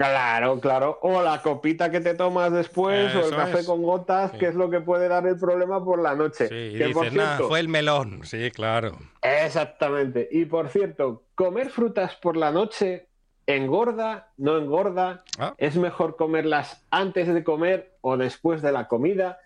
Claro, 0.00 0.58
claro. 0.60 0.98
O 1.02 1.20
la 1.20 1.42
copita 1.42 1.90
que 1.90 2.00
te 2.00 2.14
tomas 2.14 2.50
después, 2.50 3.14
o 3.14 3.26
el 3.26 3.36
café 3.36 3.66
con 3.66 3.82
gotas, 3.82 4.32
que 4.32 4.46
es 4.46 4.54
lo 4.54 4.70
que 4.70 4.80
puede 4.80 5.08
dar 5.08 5.26
el 5.26 5.38
problema 5.38 5.84
por 5.84 6.00
la 6.00 6.14
noche. 6.14 6.48
Sí, 6.48 6.54
y 6.54 6.82
dices, 6.82 7.12
fue 7.46 7.60
el 7.60 7.68
melón. 7.68 8.20
Sí, 8.24 8.50
claro. 8.50 8.92
Exactamente. 9.20 10.26
Y 10.32 10.46
por 10.46 10.70
cierto, 10.70 11.24
comer 11.34 11.68
frutas 11.68 12.16
por 12.16 12.38
la 12.38 12.50
noche 12.50 13.08
engorda, 13.44 14.32
no 14.38 14.56
engorda. 14.56 15.22
Ah. 15.38 15.52
Es 15.58 15.76
mejor 15.76 16.16
comerlas 16.16 16.82
antes 16.90 17.28
de 17.28 17.44
comer 17.44 17.98
o 18.00 18.16
después 18.16 18.62
de 18.62 18.72
la 18.72 18.88
comida. 18.88 19.38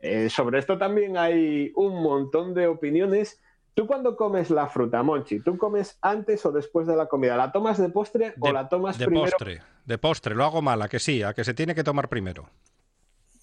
Eh, 0.00 0.30
sobre 0.30 0.58
esto 0.58 0.78
también 0.78 1.18
hay 1.18 1.70
un 1.76 2.02
montón 2.02 2.54
de 2.54 2.66
opiniones. 2.66 3.42
¿Tú 3.74 3.86
cuando 3.86 4.16
comes 4.16 4.48
la 4.48 4.68
fruta, 4.68 5.02
Monchi? 5.02 5.40
¿Tú 5.40 5.58
comes 5.58 5.98
antes 6.00 6.46
o 6.46 6.50
después 6.50 6.86
de 6.86 6.96
la 6.96 7.06
comida? 7.06 7.36
¿La 7.36 7.52
tomas 7.52 7.76
de 7.76 7.90
postre 7.90 8.32
o 8.40 8.52
la 8.52 8.70
tomas 8.70 8.96
de 8.96 9.04
primero? 9.04 9.26
De 9.26 9.30
postre, 9.32 9.60
de 9.88 9.98
postre. 9.98 10.34
Lo 10.34 10.44
hago 10.44 10.62
mal, 10.62 10.80
a 10.82 10.88
que 10.88 11.00
sí, 11.00 11.22
a 11.22 11.34
que 11.34 11.42
se 11.42 11.54
tiene 11.54 11.74
que 11.74 11.82
tomar 11.82 12.08
primero. 12.08 12.48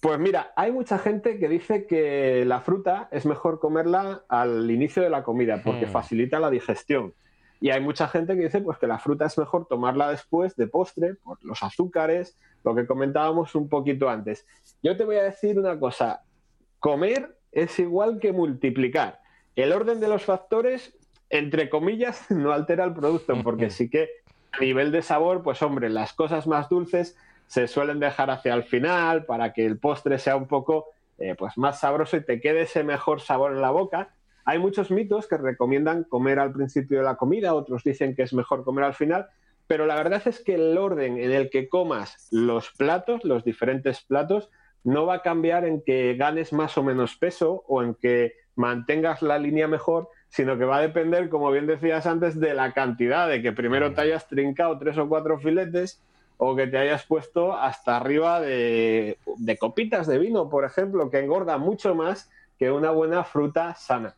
Pues 0.00 0.18
mira, 0.18 0.52
hay 0.56 0.72
mucha 0.72 0.98
gente 0.98 1.38
que 1.38 1.48
dice 1.48 1.86
que 1.86 2.44
la 2.46 2.60
fruta 2.60 3.08
es 3.10 3.26
mejor 3.26 3.58
comerla 3.58 4.24
al 4.28 4.70
inicio 4.70 5.02
de 5.02 5.10
la 5.10 5.22
comida 5.22 5.60
porque 5.64 5.86
hmm. 5.86 5.90
facilita 5.90 6.40
la 6.40 6.50
digestión. 6.50 7.12
Y 7.60 7.70
hay 7.70 7.80
mucha 7.80 8.06
gente 8.06 8.36
que 8.36 8.44
dice 8.44 8.60
pues, 8.60 8.78
que 8.78 8.86
la 8.86 8.98
fruta 8.98 9.26
es 9.26 9.36
mejor 9.36 9.66
tomarla 9.66 10.10
después 10.10 10.54
de 10.56 10.68
postre 10.68 11.14
por 11.14 11.42
los 11.44 11.62
azúcares, 11.62 12.38
lo 12.64 12.74
que 12.74 12.86
comentábamos 12.86 13.54
un 13.54 13.68
poquito 13.68 14.08
antes. 14.08 14.46
Yo 14.82 14.96
te 14.96 15.04
voy 15.04 15.16
a 15.16 15.24
decir 15.24 15.58
una 15.58 15.78
cosa, 15.78 16.22
comer 16.78 17.36
es 17.50 17.78
igual 17.78 18.18
que 18.20 18.32
multiplicar 18.32 19.20
el 19.56 19.72
orden 19.72 20.00
de 20.00 20.08
los 20.08 20.24
factores, 20.24 20.94
entre 21.30 21.68
comillas, 21.70 22.26
no 22.30 22.52
altera 22.52 22.84
el 22.84 22.92
producto, 22.92 23.34
porque 23.42 23.70
sí 23.70 23.88
que 23.90 24.10
a 24.56 24.60
nivel 24.60 24.92
de 24.92 25.02
sabor, 25.02 25.42
pues 25.42 25.62
hombre, 25.62 25.88
las 25.90 26.12
cosas 26.12 26.46
más 26.46 26.68
dulces 26.68 27.16
se 27.46 27.68
suelen 27.68 28.00
dejar 28.00 28.30
hacia 28.30 28.54
el 28.54 28.64
final 28.64 29.24
para 29.24 29.52
que 29.52 29.64
el 29.64 29.78
postre 29.78 30.18
sea 30.18 30.36
un 30.36 30.46
poco 30.46 30.86
eh, 31.18 31.34
pues 31.36 31.56
más 31.56 31.80
sabroso 31.80 32.16
y 32.16 32.24
te 32.24 32.40
quede 32.40 32.62
ese 32.62 32.82
mejor 32.84 33.20
sabor 33.20 33.52
en 33.52 33.60
la 33.60 33.70
boca. 33.70 34.10
Hay 34.44 34.58
muchos 34.58 34.90
mitos 34.90 35.26
que 35.26 35.36
recomiendan 35.36 36.04
comer 36.04 36.38
al 36.38 36.52
principio 36.52 36.98
de 36.98 37.04
la 37.04 37.16
comida, 37.16 37.54
otros 37.54 37.82
dicen 37.84 38.14
que 38.14 38.22
es 38.22 38.32
mejor 38.32 38.64
comer 38.64 38.84
al 38.84 38.94
final, 38.94 39.26
pero 39.66 39.86
la 39.86 39.96
verdad 39.96 40.22
es 40.26 40.42
que 40.42 40.54
el 40.54 40.76
orden 40.78 41.18
en 41.18 41.32
el 41.32 41.50
que 41.50 41.68
comas 41.68 42.28
los 42.30 42.70
platos, 42.70 43.24
los 43.24 43.44
diferentes 43.44 44.02
platos, 44.02 44.50
no 44.84 45.04
va 45.04 45.14
a 45.14 45.22
cambiar 45.22 45.64
en 45.64 45.82
que 45.82 46.14
ganes 46.14 46.52
más 46.52 46.78
o 46.78 46.84
menos 46.84 47.16
peso 47.16 47.64
o 47.66 47.82
en 47.82 47.94
que 47.94 48.34
mantengas 48.54 49.20
la 49.20 49.38
línea 49.38 49.66
mejor, 49.66 50.08
sino 50.36 50.58
que 50.58 50.66
va 50.66 50.76
a 50.76 50.82
depender, 50.82 51.30
como 51.30 51.50
bien 51.50 51.66
decías 51.66 52.04
antes, 52.04 52.38
de 52.38 52.52
la 52.52 52.72
cantidad, 52.72 53.26
de 53.26 53.40
que 53.40 53.52
primero 53.52 53.94
te 53.94 54.02
hayas 54.02 54.28
trincado 54.28 54.78
tres 54.78 54.98
o 54.98 55.08
cuatro 55.08 55.38
filetes 55.38 55.98
o 56.36 56.54
que 56.54 56.66
te 56.66 56.76
hayas 56.76 57.06
puesto 57.06 57.56
hasta 57.56 57.96
arriba 57.96 58.42
de, 58.42 59.16
copitas 59.58 60.06
de 60.06 60.18
vino, 60.18 60.50
por 60.50 60.66
ejemplo, 60.66 61.10
que 61.10 61.20
engorda 61.20 61.56
mucho 61.56 61.94
más 61.94 62.30
que 62.58 62.70
una 62.70 62.90
buena 62.90 63.24
fruta 63.24 63.74
sana. 63.76 64.14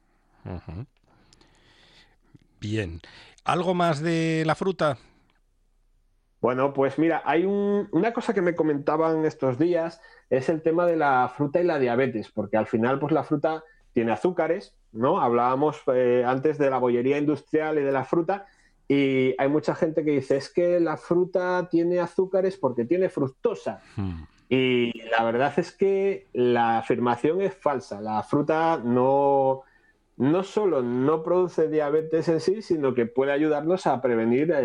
Bien. 2.59 3.01
¿Algo 3.45 3.75
más 3.75 4.03
de 4.03 4.43
la 4.45 4.57
fruta? 4.57 4.99
Bueno, 6.41 6.73
pues 6.73 6.99
mira, 6.99 7.23
hay 7.25 7.45
una 7.45 8.13
cosa 8.13 8.35
que 8.35 8.43
me 8.43 8.57
comentaban 8.57 9.25
estos 9.25 9.57
días, 9.57 10.01
es 10.31 10.49
el 10.49 10.63
tema 10.63 10.85
de 10.85 10.97
la 10.97 11.33
fruta 11.37 11.61
y 11.61 11.65
la 11.65 11.79
diabetes, 11.79 12.29
porque 12.33 12.57
al 12.57 12.67
final, 12.67 12.99
pues 12.99 13.13
la 13.13 13.23
fruta 13.23 13.63
tiene 13.99 14.13
azúcares, 14.13 14.77
¿no? 14.93 15.21
Hablábamos 15.21 15.83
eh, 15.93 16.23
antes 16.25 16.57
de 16.57 16.71
la 16.71 16.79
bollería 16.79 17.19
industrial 17.19 17.81
y 17.81 17.83
de 17.83 17.91
la 17.91 18.05
fruta, 18.05 18.47
y 18.87 19.35
hay 19.37 19.49
mucha 19.49 19.75
gente 19.75 20.05
que 20.05 20.13
dice, 20.13 20.37
es 20.37 20.51
que 20.51 20.79
la 20.79 20.97
fruta 20.97 21.67
tiene 21.69 21.99
azúcares 21.99 22.57
porque 22.57 22.85
tiene 22.85 23.09
fructosa. 23.09 23.81
Hmm. 23.97 24.23
Y 24.49 24.93
la 25.11 25.25
verdad 25.25 25.53
es 25.57 25.73
que 25.73 26.29
la 26.33 26.79
afirmación 26.79 27.43
es 27.43 27.57
falsa. 27.57 28.01
La 28.01 28.23
fruta 28.23 28.81
no, 28.85 29.63
no 30.17 30.45
solo 30.45 30.81
no 30.81 31.25
produce 31.25 31.69
diabetes 31.69 32.29
en 32.29 32.39
sí, 32.39 32.63
sino 32.63 32.95
que 32.95 33.07
puede 33.07 33.33
ayudarnos 33.33 33.89
a 33.89 34.01
prevenir 34.01 34.53
eh, 34.53 34.63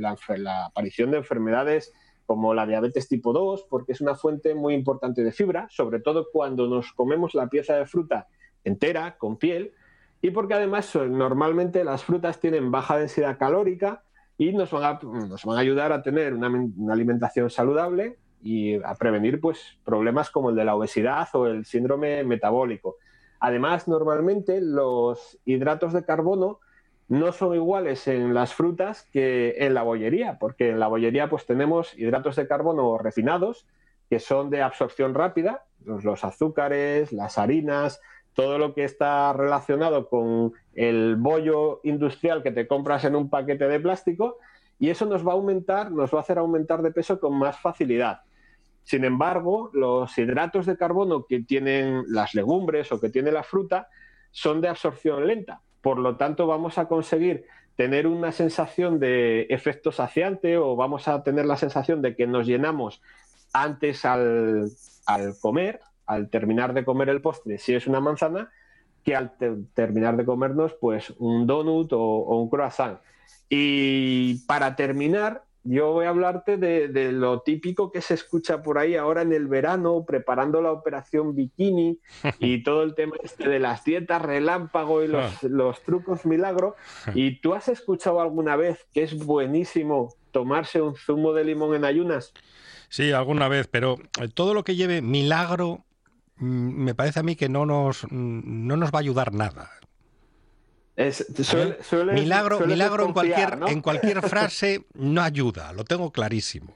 la, 0.00 0.18
la 0.36 0.66
aparición 0.66 1.12
de 1.12 1.18
enfermedades 1.18 1.92
como 2.26 2.54
la 2.54 2.66
diabetes 2.66 3.06
tipo 3.06 3.32
2, 3.32 3.68
porque 3.70 3.92
es 3.92 4.00
una 4.00 4.16
fuente 4.16 4.52
muy 4.56 4.74
importante 4.74 5.22
de 5.22 5.30
fibra, 5.30 5.68
sobre 5.70 6.00
todo 6.00 6.26
cuando 6.32 6.66
nos 6.66 6.92
comemos 6.92 7.34
la 7.34 7.46
pieza 7.46 7.76
de 7.76 7.86
fruta 7.86 8.26
entera, 8.64 9.16
con 9.16 9.36
piel, 9.36 9.72
y 10.20 10.30
porque 10.30 10.54
además 10.54 10.94
normalmente 10.94 11.84
las 11.84 12.04
frutas 12.04 12.40
tienen 12.40 12.70
baja 12.70 12.96
densidad 12.96 13.38
calórica 13.38 14.02
y 14.38 14.52
nos 14.52 14.70
van 14.70 14.84
a, 14.84 14.98
nos 15.02 15.44
van 15.44 15.58
a 15.58 15.60
ayudar 15.60 15.92
a 15.92 16.02
tener 16.02 16.34
una, 16.34 16.48
alimentación 16.92 17.50
saludable 17.50 18.16
y 18.42 18.74
a 18.82 18.94
prevenir 18.94 19.40
pues, 19.40 19.78
problemas 19.84 20.30
como 20.30 20.50
el 20.50 20.56
de 20.56 20.64
la 20.64 20.74
obesidad 20.74 21.28
o 21.34 21.46
el 21.46 21.64
síndrome 21.64 22.24
metabólico. 22.24 22.96
Además, 23.38 23.86
normalmente 23.86 24.60
los 24.60 25.38
hidratos 25.44 25.92
de 25.92 26.04
carbono 26.04 26.60
no 27.08 27.32
son 27.32 27.54
iguales 27.54 28.08
en 28.08 28.32
las 28.32 28.54
frutas 28.54 29.08
que 29.12 29.54
en 29.58 29.74
la 29.74 29.82
bollería, 29.82 30.38
porque 30.38 30.70
en 30.70 30.80
la 30.80 30.88
bollería 30.88 31.28
pues 31.28 31.44
tenemos 31.44 31.96
hidratos 31.98 32.36
de 32.36 32.48
carbono 32.48 32.96
refinados 32.96 33.66
que 34.08 34.20
son 34.20 34.50
de 34.50 34.62
absorción 34.62 35.14
rápida, 35.14 35.64
los 35.84 36.24
azúcares, 36.24 37.12
las 37.12 37.36
harinas, 37.36 38.00
todo 38.34 38.58
lo 38.58 38.74
que 38.74 38.84
está 38.84 39.32
relacionado 39.32 40.08
con 40.08 40.52
el 40.74 41.16
bollo 41.16 41.80
industrial 41.84 42.42
que 42.42 42.50
te 42.50 42.66
compras 42.66 43.04
en 43.04 43.16
un 43.16 43.30
paquete 43.30 43.68
de 43.68 43.80
plástico 43.80 44.38
y 44.78 44.90
eso 44.90 45.06
nos 45.06 45.26
va 45.26 45.32
a 45.32 45.36
aumentar, 45.36 45.92
nos 45.92 46.12
va 46.12 46.18
a 46.18 46.22
hacer 46.22 46.38
aumentar 46.38 46.82
de 46.82 46.90
peso 46.90 47.20
con 47.20 47.38
más 47.38 47.58
facilidad. 47.60 48.22
Sin 48.82 49.04
embargo, 49.04 49.70
los 49.72 50.16
hidratos 50.18 50.66
de 50.66 50.76
carbono 50.76 51.24
que 51.26 51.40
tienen 51.40 52.04
las 52.08 52.34
legumbres 52.34 52.92
o 52.92 53.00
que 53.00 53.08
tiene 53.08 53.32
la 53.32 53.42
fruta 53.42 53.88
son 54.30 54.60
de 54.60 54.68
absorción 54.68 55.26
lenta. 55.26 55.62
Por 55.80 55.98
lo 55.98 56.16
tanto, 56.16 56.46
vamos 56.46 56.76
a 56.76 56.86
conseguir 56.86 57.46
tener 57.76 58.06
una 58.06 58.30
sensación 58.30 59.00
de 59.00 59.42
efecto 59.48 59.90
saciante 59.90 60.58
o 60.58 60.76
vamos 60.76 61.08
a 61.08 61.22
tener 61.22 61.46
la 61.46 61.56
sensación 61.56 62.02
de 62.02 62.14
que 62.14 62.26
nos 62.26 62.46
llenamos 62.46 63.00
antes 63.52 64.04
al, 64.04 64.68
al 65.06 65.34
comer, 65.40 65.80
al 66.06 66.28
terminar 66.30 66.74
de 66.74 66.84
comer 66.84 67.08
el 67.08 67.20
postre, 67.20 67.58
si 67.58 67.74
es 67.74 67.86
una 67.86 68.00
manzana, 68.00 68.50
que 69.04 69.14
al 69.14 69.32
terminar 69.74 70.16
de 70.16 70.24
comernos, 70.24 70.74
pues 70.80 71.12
un 71.18 71.46
donut 71.46 71.92
o, 71.92 72.40
un 72.40 72.48
croissant. 72.48 72.98
Y 73.50 74.38
para 74.46 74.74
terminar, 74.76 75.44
yo 75.62 75.92
voy 75.92 76.06
a 76.06 76.08
hablarte 76.08 76.56
de, 76.56 77.12
lo 77.12 77.40
típico 77.40 77.92
que 77.92 78.00
se 78.00 78.14
escucha 78.14 78.62
por 78.62 78.78
ahí 78.78 78.96
ahora 78.96 79.22
en 79.22 79.32
el 79.34 79.46
verano, 79.46 80.04
preparando 80.06 80.62
la 80.62 80.72
operación 80.72 81.34
bikini 81.34 81.98
y 82.38 82.62
todo 82.64 82.82
el 82.82 82.94
tema 82.94 83.16
este 83.22 83.48
de 83.48 83.58
las 83.58 83.84
dietas 83.84 84.22
relámpago 84.22 85.02
y 85.02 85.08
los, 85.08 85.24
ah. 85.24 85.38
los 85.48 85.82
trucos 85.82 86.24
milagro. 86.24 86.74
¿Y 87.14 87.40
tú 87.40 87.54
has 87.54 87.68
escuchado 87.68 88.20
alguna 88.20 88.56
vez 88.56 88.86
que 88.92 89.02
es 89.02 89.16
buenísimo 89.24 90.14
tomarse 90.32 90.80
un 90.80 90.96
zumo 90.96 91.34
de 91.34 91.44
limón 91.44 91.74
en 91.74 91.84
ayunas? 91.84 92.32
Sí, 92.88 93.12
alguna 93.12 93.48
vez, 93.48 93.66
pero 93.66 93.98
todo 94.34 94.54
lo 94.54 94.64
que 94.64 94.76
lleve 94.76 95.02
milagro 95.02 95.84
me 96.36 96.94
parece 96.94 97.20
a 97.20 97.22
mí 97.22 97.36
que 97.36 97.48
no 97.48 97.66
nos, 97.66 98.04
mm, 98.04 98.66
no 98.66 98.76
nos 98.76 98.90
va 98.90 98.98
a 98.98 99.00
ayudar 99.00 99.32
nada. 99.32 99.70
Es, 100.96 101.26
milagro 102.12 102.60
milagro 102.60 103.06
en, 103.06 103.12
cualquier, 103.12 103.58
en 103.66 103.80
cualquier 103.80 104.22
frase 104.28 104.84
no 104.94 105.22
ayuda, 105.22 105.72
lo 105.72 105.84
tengo 105.84 106.12
clarísimo. 106.12 106.72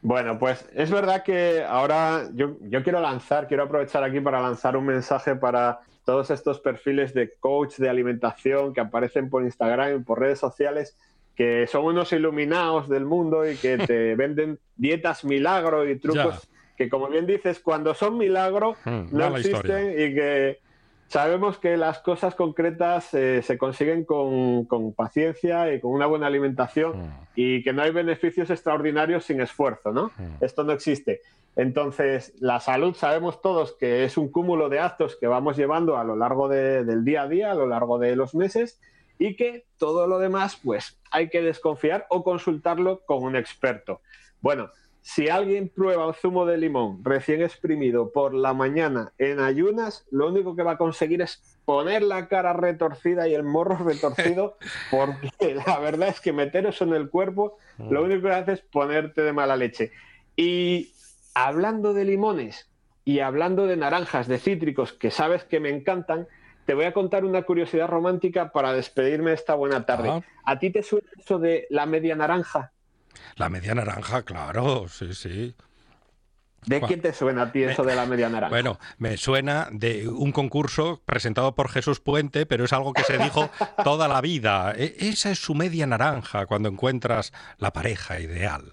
Bueno, 0.00 0.38
pues 0.38 0.66
es 0.74 0.90
verdad 0.90 1.22
que 1.22 1.62
ahora 1.64 2.28
yo, 2.32 2.56
yo, 2.62 2.82
quiero 2.82 3.00
lanzar, 3.00 3.46
quiero 3.46 3.64
aprovechar 3.64 4.04
aquí 4.04 4.20
para 4.20 4.40
lanzar 4.40 4.76
un 4.76 4.86
mensaje 4.86 5.34
para 5.34 5.80
todos 6.04 6.30
estos 6.30 6.60
perfiles 6.60 7.12
de 7.12 7.34
coach 7.38 7.76
de 7.76 7.90
alimentación 7.90 8.72
que 8.72 8.80
aparecen 8.80 9.28
por 9.28 9.42
Instagram 9.42 9.96
y 9.96 10.04
por 10.04 10.20
redes 10.20 10.38
sociales, 10.38 10.96
que 11.34 11.66
son 11.66 11.84
unos 11.84 12.12
iluminados 12.12 12.88
del 12.88 13.04
mundo 13.04 13.46
y 13.46 13.56
que 13.56 13.76
te 13.76 14.14
venden 14.16 14.58
dietas 14.76 15.24
milagro 15.24 15.86
y 15.86 15.98
trucos 15.98 16.48
que 16.78 16.88
como 16.88 17.08
bien 17.08 17.26
dices, 17.26 17.58
cuando 17.58 17.92
son 17.92 18.16
milagros 18.16 18.78
hmm, 18.84 19.08
no 19.10 19.36
existen 19.36 19.90
y 19.90 20.14
que 20.14 20.60
sabemos 21.08 21.58
que 21.58 21.76
las 21.76 21.98
cosas 21.98 22.36
concretas 22.36 23.12
eh, 23.14 23.42
se 23.42 23.58
consiguen 23.58 24.04
con, 24.04 24.66
paciencia 24.94 25.74
y 25.74 25.80
con 25.80 25.90
una 25.90 26.06
buena 26.06 26.28
alimentación 26.28 27.00
hmm. 27.00 27.12
y 27.34 27.62
que 27.64 27.72
no 27.72 27.82
hay 27.82 27.90
beneficios 27.90 28.48
extraordinarios 28.50 29.24
sin 29.24 29.40
esfuerzo, 29.40 29.92
¿no? 29.92 30.12
Hmm. 30.16 30.36
Esto 30.40 30.62
no 30.62 30.72
existe. 30.72 31.20
Entonces, 31.56 32.32
la 32.38 32.60
salud 32.60 32.94
sabemos 32.94 33.42
todos 33.42 33.72
que 33.72 34.04
es 34.04 34.16
un 34.16 34.30
cúmulo 34.30 34.68
de 34.68 34.78
actos 34.78 35.16
que 35.16 35.26
vamos 35.26 35.56
llevando 35.56 35.96
a 35.96 36.04
lo 36.04 36.14
largo 36.14 36.48
del 36.48 37.04
día 37.04 37.22
a 37.22 37.28
día, 37.28 37.50
a 37.50 37.54
lo 37.56 37.66
largo 37.66 37.98
de 37.98 38.14
los 38.14 38.36
meses, 38.36 38.80
y 39.18 39.34
que 39.34 39.66
todo 39.78 40.06
lo 40.06 40.20
demás, 40.20 40.60
pues 40.62 41.00
hay 41.10 41.28
que 41.28 41.42
desconfiar 41.42 42.06
o 42.10 42.22
consultarlo 42.22 43.00
con 43.04 43.24
un 43.24 43.34
experto. 43.34 44.00
Bueno, 44.40 44.70
si 45.08 45.30
alguien 45.30 45.70
prueba 45.70 46.06
un 46.06 46.12
zumo 46.12 46.44
de 46.44 46.58
limón 46.58 47.02
recién 47.02 47.40
exprimido 47.40 48.12
por 48.12 48.34
la 48.34 48.52
mañana 48.52 49.14
en 49.16 49.40
ayunas, 49.40 50.06
lo 50.10 50.28
único 50.28 50.54
que 50.54 50.62
va 50.62 50.72
a 50.72 50.76
conseguir 50.76 51.22
es 51.22 51.42
poner 51.64 52.02
la 52.02 52.28
cara 52.28 52.52
retorcida 52.52 53.26
y 53.26 53.32
el 53.32 53.42
morro 53.42 53.78
retorcido, 53.86 54.58
porque 54.90 55.54
la 55.66 55.78
verdad 55.78 56.08
es 56.10 56.20
que 56.20 56.34
meter 56.34 56.66
eso 56.66 56.84
en 56.84 56.92
el 56.92 57.08
cuerpo, 57.08 57.56
lo 57.78 58.04
único 58.04 58.28
que 58.28 58.34
hace 58.34 58.52
es 58.52 58.60
ponerte 58.60 59.22
de 59.22 59.32
mala 59.32 59.56
leche. 59.56 59.92
Y 60.36 60.92
hablando 61.32 61.94
de 61.94 62.04
limones 62.04 62.68
y 63.06 63.20
hablando 63.20 63.66
de 63.66 63.78
naranjas, 63.78 64.28
de 64.28 64.38
cítricos, 64.38 64.92
que 64.92 65.10
sabes 65.10 65.42
que 65.42 65.58
me 65.58 65.70
encantan, 65.70 66.28
te 66.66 66.74
voy 66.74 66.84
a 66.84 66.92
contar 66.92 67.24
una 67.24 67.44
curiosidad 67.44 67.88
romántica 67.88 68.52
para 68.52 68.74
despedirme 68.74 69.30
de 69.30 69.36
esta 69.36 69.54
buena 69.54 69.86
tarde. 69.86 70.10
Ah. 70.10 70.22
¿A 70.44 70.58
ti 70.58 70.68
te 70.68 70.82
suena 70.82 71.08
eso 71.18 71.38
de 71.38 71.66
la 71.70 71.86
media 71.86 72.14
naranja? 72.14 72.72
La 73.36 73.48
media 73.48 73.74
naranja, 73.74 74.22
claro, 74.22 74.88
sí, 74.88 75.12
sí. 75.14 75.54
¿De 76.66 76.80
quién 76.82 77.00
te 77.00 77.12
suena 77.12 77.42
a 77.42 77.52
ti 77.52 77.62
eso 77.62 77.84
de 77.84 77.94
la 77.94 78.04
media 78.04 78.28
naranja? 78.28 78.50
Bueno, 78.50 78.78
me 78.98 79.16
suena 79.16 79.68
de 79.70 80.08
un 80.08 80.32
concurso 80.32 81.00
presentado 81.04 81.54
por 81.54 81.70
Jesús 81.70 82.00
Puente, 82.00 82.46
pero 82.46 82.64
es 82.64 82.72
algo 82.72 82.92
que 82.92 83.04
se 83.04 83.16
dijo 83.16 83.48
toda 83.84 84.08
la 84.08 84.20
vida. 84.20 84.74
E- 84.76 84.96
esa 84.98 85.30
es 85.30 85.38
su 85.38 85.54
media 85.54 85.86
naranja 85.86 86.46
cuando 86.46 86.68
encuentras 86.68 87.32
la 87.58 87.72
pareja 87.72 88.20
ideal. 88.20 88.72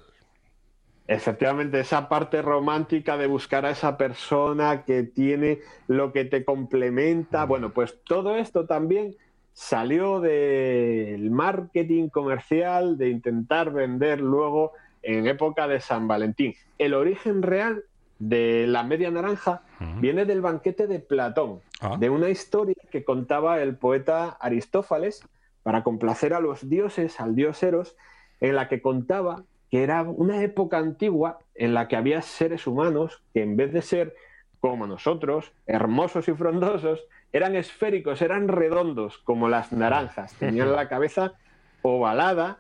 Efectivamente, 1.08 1.80
esa 1.80 2.10
parte 2.10 2.42
romántica 2.42 3.16
de 3.16 3.28
buscar 3.28 3.66
a 3.66 3.70
esa 3.70 3.96
persona 3.96 4.84
que 4.84 5.04
tiene 5.04 5.60
lo 5.88 6.12
que 6.12 6.26
te 6.26 6.44
complementa. 6.44 7.46
Bueno, 7.46 7.72
pues 7.72 8.04
todo 8.04 8.36
esto 8.36 8.66
también 8.66 9.16
salió 9.56 10.20
del 10.20 11.32
marketing 11.32 12.10
comercial, 12.10 12.98
de 12.98 13.10
intentar 13.10 13.72
vender 13.72 14.20
luego 14.20 14.74
en 15.02 15.28
época 15.28 15.68
de 15.68 15.80
San 15.80 16.08
Valentín. 16.10 16.54
El 16.78 16.94
origen 16.94 17.42
real 17.42 17.86
de 18.20 18.66
la 18.68 18.84
media 18.84 19.10
naranja 19.12 19.62
viene 20.00 20.26
del 20.26 20.42
banquete 20.42 20.88
de 20.88 21.00
Platón, 21.00 21.62
Ah. 21.82 21.96
de 22.00 22.10
una 22.10 22.30
historia 22.30 22.76
que 22.92 23.04
contaba 23.04 23.62
el 23.62 23.76
poeta 23.76 24.30
Aristófanes 24.40 25.22
para 25.64 25.84
complacer 25.84 26.34
a 26.34 26.40
los 26.40 26.70
dioses, 26.70 27.20
al 27.20 27.36
dios 27.36 27.62
Eros, 27.64 27.96
en 28.42 28.56
la 28.56 28.68
que 28.68 28.82
contaba 28.82 29.44
que 29.72 29.84
era 29.84 30.04
una 30.04 30.42
época 30.44 30.78
antigua 30.78 31.40
en 31.56 31.74
la 31.74 31.88
que 31.88 31.96
había 31.96 32.22
seres 32.22 32.68
humanos 32.68 33.24
que 33.34 33.42
en 33.42 33.56
vez 33.58 33.72
de 33.74 33.82
ser 33.82 34.16
como 34.60 34.86
nosotros, 34.88 35.52
hermosos 35.66 36.28
y 36.28 36.34
frondosos, 36.34 37.04
eran 37.36 37.56
esféricos, 37.58 38.22
eran 38.22 38.48
redondos 38.48 39.18
como 39.18 39.50
las 39.50 39.74
naranjas. 39.74 40.34
Tenían 40.36 40.72
la 40.72 40.88
cabeza 40.88 41.34
ovalada 41.82 42.60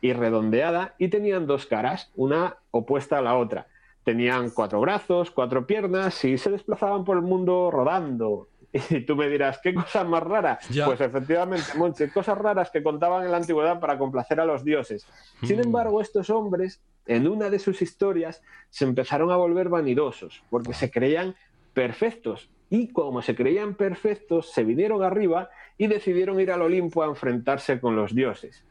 y 0.00 0.12
redondeada 0.12 0.94
y 0.98 1.08
tenían 1.08 1.46
dos 1.46 1.66
caras, 1.66 2.10
una 2.16 2.56
opuesta 2.72 3.18
a 3.18 3.22
la 3.22 3.36
otra. 3.36 3.68
Tenían 4.02 4.50
cuatro 4.50 4.80
brazos, 4.80 5.30
cuatro 5.30 5.64
piernas 5.66 6.24
y 6.24 6.38
se 6.38 6.50
desplazaban 6.50 7.04
por 7.04 7.16
el 7.16 7.22
mundo 7.22 7.70
rodando. 7.70 8.48
Y 8.90 9.00
tú 9.06 9.14
me 9.16 9.28
dirás, 9.28 9.58
¿qué 9.62 9.72
cosas 9.72 10.06
más 10.06 10.22
raras? 10.24 10.68
Ya. 10.70 10.84
Pues 10.86 11.00
efectivamente, 11.00 11.64
Monche, 11.76 12.10
cosas 12.10 12.36
raras 12.36 12.70
que 12.70 12.82
contaban 12.82 13.24
en 13.24 13.30
la 13.30 13.36
antigüedad 13.38 13.78
para 13.80 13.96
complacer 13.96 14.40
a 14.40 14.44
los 14.44 14.64
dioses. 14.64 15.06
Sin 15.44 15.58
Mm. 15.58 15.62
embargo, 15.66 16.00
estos 16.02 16.28
hombres, 16.30 16.80
en 17.06 17.26
una 17.28 17.48
de 17.48 17.58
sus 17.60 17.80
historias, 17.80 18.42
se 18.68 18.84
empezaron 18.84 19.30
a 19.30 19.36
volver 19.36 19.68
vanidosos, 19.70 20.42
porque 20.50 20.74
se 20.74 20.90
creían 20.90 21.36
perfectos. 21.72 22.50
Y 22.70 22.88
como 22.88 23.22
se 23.22 23.34
creían 23.36 23.74
perfectos, 23.74 24.50
se 24.52 24.64
vinieron 24.64 25.02
arriba 25.02 25.50
y 25.78 25.86
decidieron 25.86 26.40
ir 26.40 26.50
al 26.50 26.62
Olimpo 26.62 27.02
a 27.02 27.06
enfrentarse 27.06 27.80
con 27.80 27.94
los 27.96 28.14
dioses. 28.14 28.64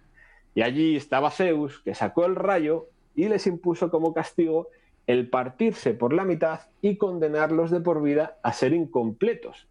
Y 0.54 0.62
allí 0.62 0.96
estaba 0.96 1.32
Zeus, 1.32 1.80
que 1.80 1.96
sacó 1.96 2.25
el 2.25 2.36
rayo 2.36 2.88
y 3.16 3.28
les 3.30 3.48
impuso 3.48 3.90
como 3.90 4.14
castigo 4.14 4.68
el 5.08 5.30
partirse 5.30 5.94
por 5.94 6.14
la 6.14 6.25
mitad 6.25 6.62
y 6.82 6.98
condenarlos 6.98 7.72
de 7.72 7.80
por 7.80 8.02
vida 8.02 8.38
a 8.44 8.52
ser 8.54 8.74
incompletos. 8.74 9.68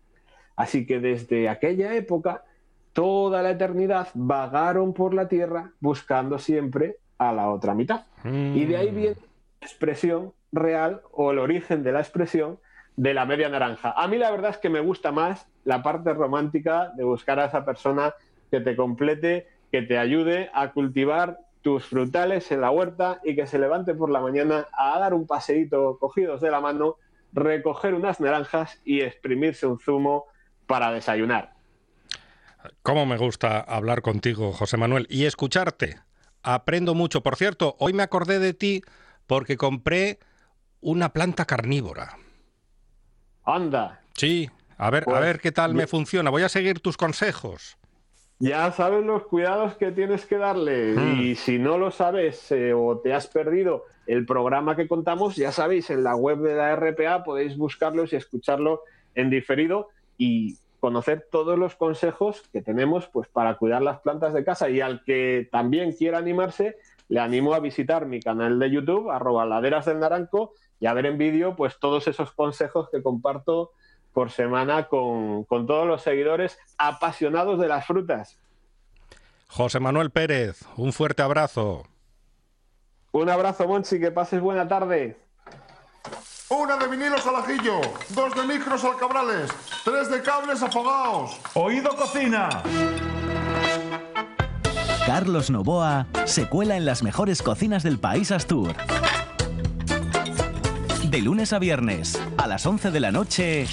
Así 0.57 0.87
que 0.87 1.00
desde 1.00 1.49
aquella 1.49 1.95
época, 1.95 2.45
toda 2.93 3.43
la 3.43 3.50
eternidad 3.50 4.09
vagaron 4.14 4.95
por 4.95 5.12
la 5.12 5.26
tierra 5.28 5.73
buscando 5.81 6.38
siempre 6.38 6.97
a 7.19 7.33
la 7.33 7.50
otra 7.50 7.75
mitad. 7.75 8.04
Y 8.25 8.64
de 8.64 8.76
ahí 8.76 8.90
Mm. 8.90 8.95
viene 8.97 9.16
la 9.61 9.66
expresión 9.66 10.33
real 10.52 11.02
o 11.11 11.33
el 11.33 11.38
origen 11.40 11.83
de 11.83 11.93
la 11.93 12.00
expresión 12.00 12.59
de 12.96 13.14
la 13.14 13.26
media 13.26 13.48
naranja. 13.48 13.92
A 13.96 14.06
mí 14.08 14.18
la 14.18 14.30
verdad 14.30 14.50
es 14.50 14.58
que 14.58 14.68
me 14.68 14.80
gusta 14.80 15.12
más 15.12 15.46
la 15.64 15.82
parte 15.82 16.12
romántica 16.12 16.92
de 16.96 17.04
buscar 17.04 17.40
a 17.40 17.46
esa 17.46 17.64
persona 17.64 18.14
que 18.50 18.60
te 18.60 18.76
complete, 18.76 19.48
que 19.72 19.82
te 19.82 19.98
ayude 19.98 20.50
a 20.54 20.72
cultivar 20.72 21.38
tus 21.62 21.86
frutales 21.86 22.52
en 22.52 22.60
la 22.60 22.70
huerta 22.70 23.20
y 23.24 23.34
que 23.34 23.46
se 23.46 23.58
levante 23.58 23.95
por 23.95 24.10
la 24.10 24.21
mañana 24.21 24.69
a 24.73 24.99
dar 24.99 25.14
un 25.14 25.26
paseíto 25.26 25.99
cogidos 25.99 26.40
de 26.40 26.50
la 26.50 26.60
mano, 26.60 26.97
recoger 27.32 27.95
unas 27.95 28.21
naranjas 28.21 28.80
y 28.84 29.00
exprimirse 29.00 29.66
un 29.66 29.80
zumo 29.80 30.26
para 30.66 30.92
desayunar. 30.92 31.54
Cómo 32.82 33.06
me 33.06 33.16
gusta 33.16 33.60
hablar 33.60 34.02
contigo, 34.02 34.52
José 34.52 34.76
Manuel, 34.76 35.06
y 35.10 35.25
escucharte. 35.25 35.99
Aprendo 36.42 36.95
mucho. 36.95 37.23
Por 37.23 37.36
cierto, 37.36 37.76
hoy 37.78 37.92
me 37.92 38.02
acordé 38.02 38.38
de 38.38 38.54
ti 38.54 38.82
porque 39.26 39.56
compré 39.56 40.19
una 40.80 41.14
planta 41.14 41.47
carnívora. 41.47 42.19
Anda, 43.45 44.00
Sí, 44.15 44.49
a 44.78 44.91
ver, 44.91 45.02
a 45.02 45.07
Pues, 45.07 45.21
ver 45.21 45.41
qué 45.41 45.50
tal 45.52 45.75
me 45.75 45.87
funciona. 45.87 46.30
Voy 46.30 46.43
a 46.43 46.49
seguir 46.49 46.80
tus 46.80 46.97
consejos. 46.97 47.76
Ya 48.39 48.71
sabes 48.73 49.04
los 49.04 49.25
cuidados 49.26 49.75
que 49.76 49.93
tienes 49.93 50.25
que 50.26 50.37
darle 50.39 50.95
Mm. 50.95 51.21
y 51.21 51.35
si 51.37 51.59
no 51.59 51.78
lo 51.78 51.91
sabes 51.91 52.50
eh, 52.52 52.73
o 52.75 52.99
te 52.99 53.13
has 53.15 53.26
perdido 53.26 53.85
el 54.07 54.26
programa 54.26 54.76
que 54.76 54.87
contamos, 54.89 55.37
ya 55.37 55.50
sabéis, 55.52 55.91
en 55.91 56.04
la 56.04 56.15
web 56.17 56.39
de 56.41 56.54
la 56.54 56.73
RPA 56.76 57.25
podéis 57.25 57.57
buscarlos 57.57 58.13
y 58.13 58.17
escucharlo 58.17 58.83
en 59.15 59.30
diferido 59.30 59.89
y 60.19 60.57
conocer 60.80 61.26
todos 61.30 61.59
los 61.59 61.75
consejos 61.76 62.43
que 62.52 62.61
tenemos 62.61 63.07
pues 63.09 63.28
para 63.28 63.54
cuidar 63.57 63.80
las 63.83 64.00
plantas 64.00 64.35
de 64.35 64.45
casa 64.45 64.69
y 64.69 64.80
al 64.80 65.02
que 65.04 65.49
también 65.50 65.93
quiera 65.93 66.19
animarse, 66.19 66.76
le 67.08 67.21
animo 67.21 67.54
a 67.54 67.60
visitar 67.60 68.06
mi 68.06 68.21
canal 68.21 68.58
de 68.58 68.71
YouTube, 68.71 69.10
arroba 69.10 69.47
laderas 69.47 69.86
del 69.86 70.00
naranco, 70.00 70.52
y 70.80 70.86
a 70.86 70.95
ver 70.95 71.06
en 71.06 71.19
vídeo 71.19 71.56
pues 71.56 71.78
todos 71.78 72.08
esos 72.08 72.32
consejos 72.32 72.88
que 72.90 73.02
comparto 73.02 73.73
por 74.12 74.30
semana 74.30 74.88
con, 74.88 75.45
con 75.45 75.67
todos 75.67 75.86
los 75.86 76.02
seguidores 76.02 76.58
apasionados 76.78 77.58
de 77.58 77.69
las 77.69 77.86
frutas. 77.86 78.38
José 79.49 79.80
Manuel 79.80 80.10
Pérez, 80.10 80.64
un 80.76 80.93
fuerte 80.93 81.23
abrazo. 81.23 81.84
Un 83.12 83.28
abrazo, 83.28 83.69
Monchi, 83.69 84.00
que 84.00 84.10
pases 84.10 84.40
buena 84.40 84.67
tarde. 84.67 85.17
Una 86.50 86.76
de 86.76 86.88
vinilos 86.88 87.26
al 87.26 87.36
ajillo, 87.36 87.80
dos 88.10 88.34
de 88.34 88.43
micros 88.43 88.84
al 88.84 88.97
cabrales, 88.97 89.50
tres 89.84 90.10
de 90.10 90.21
cables 90.23 90.62
afogados. 90.62 91.40
Oído 91.54 91.90
Cocina. 91.97 92.62
Carlos 95.06 95.50
Novoa 95.50 96.06
se 96.25 96.49
cuela 96.49 96.78
en 96.78 96.86
las 96.86 97.02
mejores 97.02 97.43
cocinas 97.43 97.82
del 97.82 97.99
país 97.99 98.30
Astur. 98.30 98.75
De 101.10 101.21
lunes 101.21 101.52
a 101.52 101.58
viernes, 101.58 102.19
a 102.38 102.47
las 102.47 102.64
11 102.64 102.90
de 102.90 103.00
la 103.00 103.12
noche, 103.12 103.67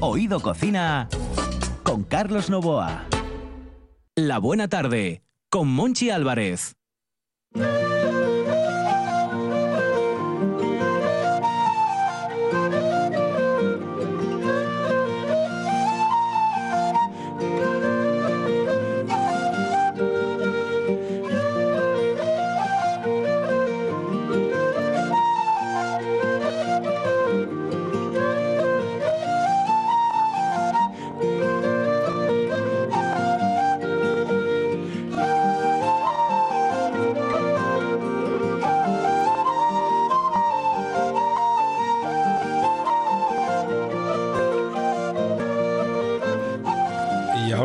Oído 0.00 0.40
Cocina 0.40 1.08
con 1.82 2.02
Carlos 2.02 2.48
Novoa. 2.48 3.04
La 4.16 4.38
buena 4.38 4.68
tarde 4.68 5.22
con 5.50 5.68
Monchi 5.68 6.08
Álvarez. 6.08 6.76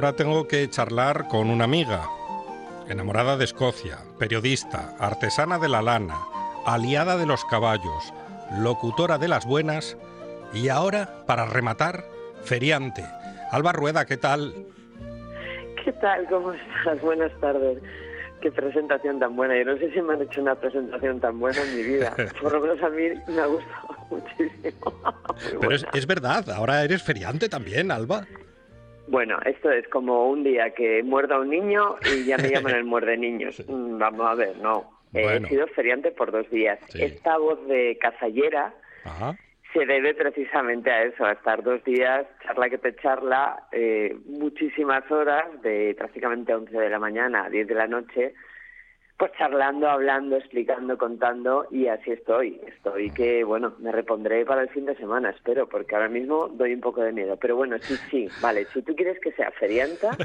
Ahora 0.07 0.15
tengo 0.15 0.47
que 0.47 0.69
charlar 0.69 1.27
con 1.27 1.49
una 1.49 1.65
amiga, 1.65 2.07
enamorada 2.87 3.35
de 3.35 3.43
Escocia, 3.43 3.97
periodista, 4.17 4.95
artesana 4.99 5.59
de 5.59 5.67
la 5.67 5.81
lana, 5.81 6.15
aliada 6.65 7.17
de 7.17 7.25
los 7.25 7.43
caballos, 7.43 8.13
locutora 8.57 9.17
de 9.17 9.27
las 9.27 9.45
buenas 9.45 9.97
y 10.53 10.69
ahora, 10.69 11.25
para 11.25 11.45
rematar, 11.45 12.05
feriante. 12.41 13.03
Alba 13.51 13.73
Rueda, 13.73 14.05
¿qué 14.05 14.15
tal? 14.15 14.53
¿Qué 15.83 15.91
tal? 15.91 16.25
¿Cómo 16.29 16.53
estás? 16.53 17.01
Buenas 17.01 17.37
tardes. 17.41 17.79
Qué 18.39 18.49
presentación 18.49 19.19
tan 19.19 19.35
buena. 19.35 19.57
Yo 19.57 19.65
no 19.65 19.77
sé 19.77 19.91
si 19.91 20.01
me 20.01 20.13
han 20.13 20.21
hecho 20.21 20.39
una 20.39 20.55
presentación 20.55 21.19
tan 21.19 21.37
buena 21.37 21.61
en 21.63 21.75
mi 21.75 21.83
vida. 21.83 22.15
Por 22.41 22.53
lo 22.53 22.61
menos 22.61 22.81
a 22.81 22.89
mí 22.89 23.09
me 23.27 23.41
ha 23.41 23.45
gustado 23.47 23.97
muchísimo. 24.09 24.93
Pero 25.59 25.75
es, 25.75 25.85
es, 25.93 26.07
verdad, 26.07 26.49
ahora 26.51 26.81
eres 26.85 27.03
feriante 27.03 27.49
también, 27.49 27.91
Alba. 27.91 28.25
Bueno, 29.07 29.39
esto 29.45 29.71
es 29.71 29.87
como 29.87 30.29
un 30.29 30.43
día 30.43 30.71
que 30.71 31.01
muerda 31.03 31.35
a 31.35 31.39
un 31.39 31.49
niño 31.49 31.95
y 32.13 32.25
ya 32.25 32.37
me 32.37 32.49
llaman 32.49 32.75
el 32.75 32.83
muerde 32.83 33.17
niños. 33.17 33.63
Mm, 33.67 33.97
vamos 33.97 34.25
a 34.25 34.35
ver, 34.35 34.57
no. 34.57 34.89
He 35.13 35.45
sido 35.47 35.67
feriante 35.67 36.11
por 36.11 36.31
dos 36.31 36.49
días. 36.49 36.79
Esta 36.95 37.37
voz 37.37 37.65
de 37.67 37.97
cazallera 37.99 38.73
se 39.73 39.85
debe 39.85 40.13
precisamente 40.13 40.89
a 40.89 41.03
eso, 41.03 41.25
a 41.25 41.33
estar 41.33 41.63
dos 41.63 41.83
días, 41.83 42.25
charla 42.43 42.69
que 42.69 42.77
te 42.77 42.95
charla, 42.95 43.67
eh, 43.71 44.15
muchísimas 44.25 45.09
horas, 45.11 45.45
de 45.61 45.95
prácticamente 45.97 46.53
11 46.53 46.77
de 46.77 46.89
la 46.89 46.99
mañana 46.99 47.45
a 47.45 47.49
10 47.49 47.67
de 47.67 47.75
la 47.75 47.87
noche, 47.87 48.33
pues 49.17 49.31
charlando, 49.37 49.89
hablando, 49.89 50.35
explicando, 50.35 50.95
contando 50.97 51.65
y 51.71 51.87
así 51.87 52.11
estoy. 52.11 52.61
Estoy 52.67 53.09
que, 53.09 53.43
bueno, 53.43 53.73
me 53.79 53.91
repondré 53.91 54.45
para 54.45 54.61
el 54.61 54.69
fin 54.69 54.85
de 54.85 54.95
semana, 54.95 55.31
espero, 55.31 55.67
porque 55.67 55.95
ahora 55.95 56.07
mismo 56.07 56.49
doy 56.49 56.73
un 56.73 56.81
poco 56.81 57.01
de 57.01 57.11
miedo. 57.11 57.35
Pero 57.37 57.55
bueno, 57.55 57.77
sí, 57.81 57.95
sí, 58.11 58.27
vale, 58.41 58.65
si 58.65 58.83
tú 58.83 58.95
quieres 58.95 59.19
que 59.19 59.31
sea 59.31 59.49
ferianta, 59.51 60.15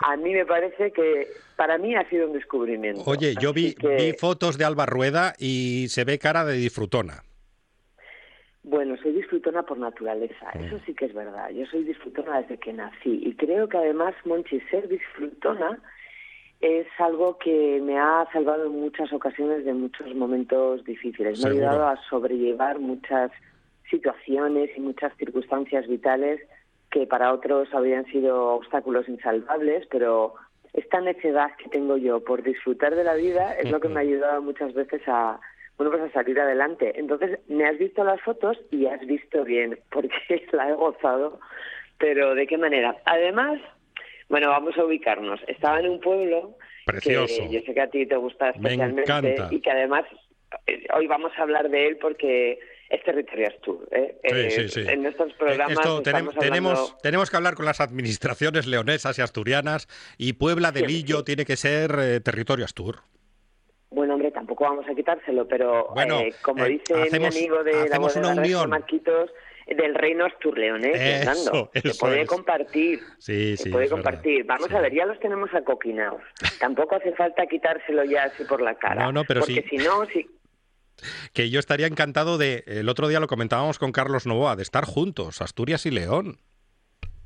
a 0.00 0.16
mí 0.16 0.34
me 0.34 0.44
parece 0.44 0.92
que 0.92 1.28
para 1.56 1.78
mí 1.78 1.96
ha 1.96 2.06
sido 2.10 2.26
un 2.26 2.34
descubrimiento. 2.34 3.02
Oye, 3.06 3.34
yo 3.40 3.54
vi, 3.54 3.74
vi 3.80 4.12
fotos 4.12 4.58
de 4.58 4.66
Alba 4.66 4.84
Rueda 4.84 5.32
y 5.38 5.86
se 5.88 6.04
ve 6.04 6.18
cara 6.18 6.44
de 6.44 6.58
disfrutona. 6.58 7.22
Bueno, 8.64 8.96
soy 9.00 9.12
disfrutona 9.12 9.62
por 9.62 9.78
naturaleza, 9.78 10.50
mm. 10.54 10.64
eso 10.64 10.80
sí 10.84 10.92
que 10.92 11.06
es 11.06 11.14
verdad. 11.14 11.48
Yo 11.50 11.64
soy 11.66 11.84
disfrutona 11.84 12.42
desde 12.42 12.58
que 12.58 12.72
nací 12.74 13.22
y 13.24 13.34
creo 13.34 13.66
que 13.68 13.78
además, 13.78 14.14
Monchi, 14.26 14.60
ser 14.70 14.88
disfrutona 14.88 15.80
es 16.60 16.86
algo 16.98 17.38
que 17.38 17.80
me 17.82 17.98
ha 17.98 18.26
salvado 18.32 18.66
en 18.66 18.80
muchas 18.80 19.12
ocasiones 19.12 19.64
de 19.64 19.74
muchos 19.74 20.14
momentos 20.14 20.84
difíciles. 20.84 21.40
Me 21.42 21.48
ha 21.48 21.52
ayudado 21.52 21.88
a 21.88 21.96
sobrellevar 22.08 22.78
muchas 22.78 23.30
situaciones 23.90 24.70
y 24.76 24.80
muchas 24.80 25.14
circunstancias 25.16 25.86
vitales 25.86 26.40
que 26.90 27.06
para 27.06 27.32
otros 27.32 27.68
habrían 27.74 28.06
sido 28.06 28.54
obstáculos 28.54 29.08
insalvables, 29.08 29.86
pero 29.90 30.34
esta 30.72 31.00
necedad 31.00 31.50
que 31.56 31.68
tengo 31.68 31.96
yo 31.96 32.22
por 32.24 32.42
disfrutar 32.42 32.94
de 32.94 33.04
la 33.04 33.14
vida 33.14 33.54
es 33.54 33.70
lo 33.70 33.80
que 33.80 33.88
me 33.88 34.00
ha 34.00 34.02
ayudado 34.02 34.42
muchas 34.42 34.72
veces 34.74 35.02
a, 35.06 35.40
bueno, 35.76 35.90
pues 35.90 36.02
a 36.04 36.12
salir 36.12 36.40
adelante. 36.40 36.98
Entonces, 36.98 37.38
me 37.48 37.66
has 37.66 37.78
visto 37.78 38.04
las 38.04 38.20
fotos 38.22 38.58
y 38.70 38.86
has 38.86 39.00
visto 39.06 39.44
bien, 39.44 39.78
porque 39.90 40.46
la 40.52 40.70
he 40.70 40.74
gozado, 40.74 41.38
pero 41.98 42.34
¿de 42.34 42.46
qué 42.46 42.58
manera? 42.58 42.96
Además, 43.04 43.60
bueno, 44.28 44.48
vamos 44.50 44.76
a 44.76 44.84
ubicarnos. 44.84 45.40
Estaba 45.46 45.80
en 45.80 45.88
un 45.88 46.00
pueblo 46.00 46.56
Precioso. 46.84 47.42
que 47.42 47.52
yo 47.52 47.60
sé 47.60 47.74
que 47.74 47.80
a 47.80 47.88
ti 47.88 48.06
te 48.06 48.16
gusta 48.16 48.50
especialmente 48.50 49.46
y 49.50 49.60
que 49.60 49.70
además 49.70 50.04
eh, 50.66 50.86
hoy 50.94 51.06
vamos 51.06 51.32
a 51.36 51.42
hablar 51.42 51.68
de 51.68 51.88
él 51.88 51.98
porque 51.98 52.58
es 52.88 53.02
territorio 53.04 53.48
Astur. 53.48 53.88
¿eh? 53.90 54.16
Sí, 54.24 54.50
sí, 54.50 54.68
sí. 54.68 54.88
En 54.88 55.02
nuestros 55.02 55.32
programas 55.34 55.78
tenemos, 56.02 56.34
tenemos, 56.36 56.98
tenemos, 56.98 57.30
que 57.30 57.36
hablar 57.36 57.54
con 57.54 57.64
las 57.64 57.80
administraciones 57.80 58.66
leonesas 58.66 59.18
y 59.18 59.22
asturianas 59.22 59.88
y 60.18 60.34
Puebla 60.34 60.72
de 60.72 60.82
Lillo 60.82 61.24
tiene 61.24 61.44
que 61.44 61.56
ser 61.56 61.96
eh, 61.98 62.20
territorio 62.20 62.64
Astur. 62.64 63.00
Bueno, 63.90 64.14
hombre, 64.14 64.30
tampoco 64.30 64.64
vamos 64.64 64.84
a 64.88 64.94
quitárselo, 64.94 65.46
pero 65.46 65.88
bueno, 65.94 66.20
como 66.42 66.64
dice 66.64 66.94
mi 67.18 67.26
amigo 67.26 67.62
de 67.62 67.88
la, 67.88 67.98
una 67.98 68.28
unión. 68.34 68.68
Marquitos, 68.68 69.30
del 69.66 69.94
reino 69.94 70.24
asturleonés, 70.24 70.96
Fernando. 70.96 71.70
Se 71.82 71.94
puede 71.98 72.26
compartir. 72.26 73.00
Sí, 73.18 73.56
se 73.56 73.70
puede 73.70 73.88
compartir. 73.88 74.44
Vamos 74.44 74.70
a 74.70 74.80
ver, 74.80 74.94
ya 74.94 75.06
los 75.06 75.18
tenemos 75.18 75.52
acoquinados. 75.54 76.22
Tampoco 76.60 76.96
hace 76.96 77.12
falta 77.12 77.46
quitárselo 77.46 78.04
ya 78.04 78.24
así 78.24 78.44
por 78.44 78.62
la 78.62 78.74
cara. 78.76 79.04
No, 79.04 79.12
no, 79.12 79.24
pero 79.24 79.40
porque 79.40 79.64
si 79.68 79.76
no, 79.78 80.06
si... 80.06 80.26
Que 81.32 81.50
yo 81.50 81.58
estaría 81.58 81.86
encantado 81.86 82.38
de, 82.38 82.64
el 82.66 82.88
otro 82.88 83.08
día 83.08 83.20
lo 83.20 83.26
comentábamos 83.26 83.78
con 83.78 83.92
Carlos 83.92 84.26
Novoa, 84.26 84.56
de 84.56 84.62
estar 84.62 84.84
juntos, 84.84 85.42
Asturias 85.42 85.84
y 85.84 85.90
León. 85.90 86.38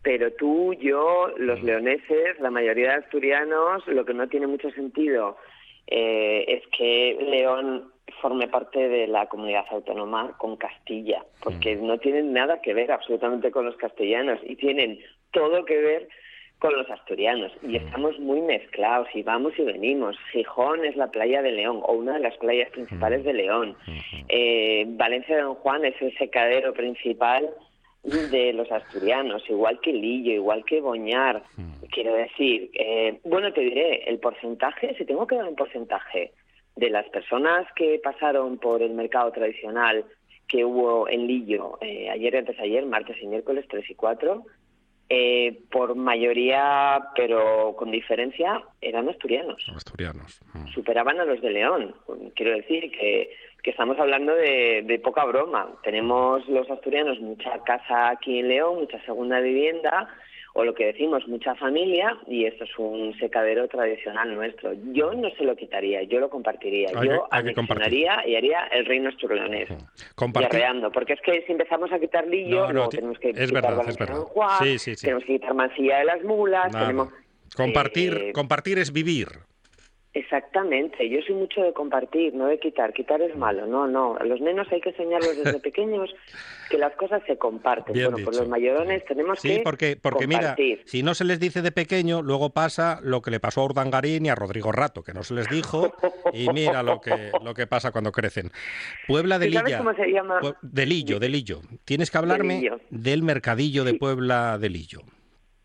Pero 0.03 0.33
tú, 0.33 0.73
yo, 0.75 1.29
los 1.37 1.63
leoneses, 1.63 2.41
la 2.41 2.51
mayoría 2.51 2.89
de 2.89 3.05
asturianos, 3.05 3.87
lo 3.87 4.05
que 4.05 4.15
no 4.15 4.29
tiene 4.29 4.47
mucho 4.47 4.71
sentido 4.71 5.37
eh, 5.87 6.45
es 6.49 6.63
que 6.77 7.19
León 7.21 7.93
forme 8.21 8.49
parte 8.49 8.89
de 8.89 9.07
la 9.07 9.27
comunidad 9.27 9.65
autónoma 9.71 10.37
con 10.39 10.57
Castilla, 10.57 11.25
porque 11.43 11.77
mm. 11.77 11.87
no 11.87 11.99
tienen 11.99 12.33
nada 12.33 12.61
que 12.61 12.75
ver 12.75 12.93
absolutamente 12.93 13.51
con 13.51 13.67
los 13.67 13.77
castellanos 13.77 14.39
y 14.43 14.57
tienen 14.57 15.01
todo 15.33 15.65
que 15.65 15.79
ver 15.79 16.09
con 16.59 16.77
los 16.77 16.91
asturianos 16.91 17.51
y 17.63 17.69
mm. 17.69 17.77
estamos 17.77 18.19
muy 18.19 18.41
mezclados 18.43 19.09
y 19.15 19.23
vamos 19.23 19.59
y 19.59 19.63
venimos. 19.63 20.17
Gijón 20.33 20.85
es 20.85 20.95
la 20.95 21.11
playa 21.11 21.43
de 21.43 21.53
León 21.53 21.81
o 21.83 21.95
una 21.95 22.15
de 22.15 22.21
las 22.21 22.37
playas 22.37 22.71
principales 22.71 23.23
mm. 23.23 23.25
de 23.25 23.33
León. 23.33 23.77
Eh, 24.29 24.85
Valencia 24.89 25.37
de 25.37 25.43
Don 25.43 25.55
Juan 25.57 25.85
es 25.85 26.01
el 26.01 26.17
secadero 26.19 26.73
principal 26.73 27.51
de 28.03 28.53
los 28.55 28.71
asturianos, 28.71 29.43
igual 29.49 29.79
que 29.81 29.93
Lillo, 29.93 30.33
igual 30.33 30.65
que 30.65 30.81
Boñar. 30.81 31.43
Quiero 31.91 32.15
decir, 32.15 32.71
eh, 32.75 33.19
bueno, 33.25 33.53
te 33.53 33.61
diré, 33.61 34.05
el 34.09 34.19
porcentaje, 34.19 34.95
si 34.97 35.05
tengo 35.05 35.27
que 35.27 35.37
dar 35.37 35.47
un 35.47 35.57
porcentaje, 35.57 36.33
de 36.77 36.91
las 36.91 37.09
personas 37.09 37.67
que 37.75 38.01
pasaron 38.03 38.59
por 38.59 38.83
el 38.83 38.93
mercado 38.93 39.31
tradicional 39.33 40.05
que 40.49 40.65
hubo 40.65 41.09
en 41.09 41.27
Lillo 41.27 41.79
eh, 41.81 42.11
ayer 42.11 42.35
y 42.35 42.39
antes 42.39 42.59
ayer, 42.59 42.85
martes 42.85 43.17
y 43.23 43.27
miércoles 43.27 43.67
3 43.69 43.89
y 43.89 43.95
4, 43.95 44.45
eh, 45.13 45.61
por 45.71 45.97
mayoría, 45.97 47.01
pero 47.17 47.75
con 47.77 47.91
diferencia, 47.91 48.63
eran 48.81 49.09
asturianos. 49.09 49.61
Asturianos. 49.75 50.41
Mm. 50.55 50.69
Superaban 50.69 51.21
a 51.21 51.25
los 51.25 51.41
de 51.41 51.51
León. 51.51 51.95
Quiero 52.35 52.53
decir 52.53 52.93
que, 52.93 53.31
que 53.63 53.71
estamos 53.71 53.99
hablando 53.99 54.35
de, 54.35 54.83
de, 54.87 54.99
poca 55.01 55.25
broma. 55.25 55.69
Tenemos 55.83 56.49
los 56.49 56.71
asturianos 56.71 57.19
mucha 57.21 57.59
casa 57.65 58.11
aquí 58.11 58.39
en 58.39 58.49
León, 58.49 58.81
mucha 58.81 59.05
segunda 59.05 59.41
vivienda, 59.41 60.09
o 60.55 60.65
lo 60.65 60.75
que 60.75 60.87
decimos, 60.87 61.27
mucha 61.29 61.55
familia, 61.55 62.19
y 62.27 62.45
esto 62.45 62.65
es 62.65 62.71
un 62.79 63.17
secadero 63.19 63.69
tradicional 63.69 64.35
nuestro. 64.35 64.73
Yo 64.93 65.13
no 65.13 65.31
se 65.31 65.45
lo 65.45 65.55
quitaría, 65.57 66.03
yo 66.03 66.19
lo 66.21 66.29
compartiría. 66.29 66.89
yo 67.03 67.29
anexionaría 67.31 68.27
y 68.27 68.37
haría 68.37 68.65
el 68.73 68.87
reino 68.87 69.11
asturleonés. 69.11 69.69
Compartir. 70.15 70.63
porque 70.93 71.15
es 71.15 71.21
que 71.21 71.43
si 71.47 71.53
empezamos 71.53 71.93
a 71.93 71.99
quitar 71.99 72.27
Lillo, 72.27 72.73
no, 72.73 72.89
tenemos 72.89 73.19
que 73.19 73.31
es 73.31 73.35
quitar 73.35 73.53
verdad, 73.53 73.89
es 73.89 73.97
verdad. 73.97 74.21
Juan, 74.21 74.59
tenemos 75.01 75.25
que 75.25 75.33
quitar 75.35 75.55
Mancilla 75.55 75.99
de 75.99 76.05
las 76.05 76.23
Mulas, 76.23 76.73
tenemos... 76.73 77.09
Compartir, 77.57 78.15
eh, 78.15 78.33
compartir 78.33 78.79
es 78.79 78.93
vivir. 78.93 79.27
Exactamente, 80.13 81.09
yo 81.09 81.21
soy 81.25 81.37
mucho 81.37 81.63
de 81.63 81.73
compartir, 81.73 82.35
no 82.35 82.47
de 82.47 82.59
quitar. 82.59 82.93
Quitar 82.93 83.23
es 83.23 83.37
malo, 83.37 83.67
no, 83.67 83.87
no. 83.87 84.17
A 84.17 84.25
los 84.25 84.41
nenos 84.41 84.67
hay 84.73 84.81
que 84.81 84.89
enseñarlos 84.89 85.37
desde 85.37 85.61
pequeños 85.61 86.11
que 86.69 86.79
las 86.79 86.97
cosas 86.97 87.23
se 87.29 87.39
comparten. 87.39 87.95
bueno, 87.95 88.25
por 88.25 88.35
los 88.35 88.49
mayorones 88.49 89.05
tenemos 89.05 89.39
sí, 89.39 89.49
que 89.49 89.61
porque, 89.61 89.97
porque 90.01 90.27
mira, 90.27 90.57
si 90.85 91.05
no 91.05 91.15
se 91.15 91.25
les 91.25 91.39
dice 91.39 91.63
de 91.63 91.71
pequeño, 91.71 92.23
luego 92.23 92.51
pasa 92.51 92.99
lo 93.05 93.23
que 93.23 93.31
le 93.31 93.39
pasó 93.39 93.61
a 93.61 93.67
Urdangarín 93.67 94.27
y 94.27 94.31
a 94.31 94.35
Rodrigo 94.35 94.73
Rato, 94.73 95.05
que 95.05 95.15
no 95.15 95.23
se 95.23 95.35
les 95.35 95.49
dijo, 95.49 95.93
y 96.33 96.49
mira 96.49 96.83
lo 96.83 97.01
que, 97.01 97.31
lo 97.45 97.55
que 97.55 97.69
pasa 97.69 97.93
cuando 97.93 98.11
crecen. 98.11 98.51
Puebla 99.07 99.39
de 99.39 99.49
Lilla. 99.49 99.79
cómo 99.79 99.95
se 99.95 100.11
llama? 100.11 100.41
De 100.61 100.87
Lillo, 100.87 101.21
de 101.21 101.29
Lillo. 101.29 101.61
Tienes 101.85 102.11
que 102.11 102.19
hablarme 102.19 102.69
del 102.91 103.23
mercadillo 103.23 103.85
de 103.85 103.95
Puebla 103.95 104.59
de 104.59 104.71
Lillo. 104.71 105.03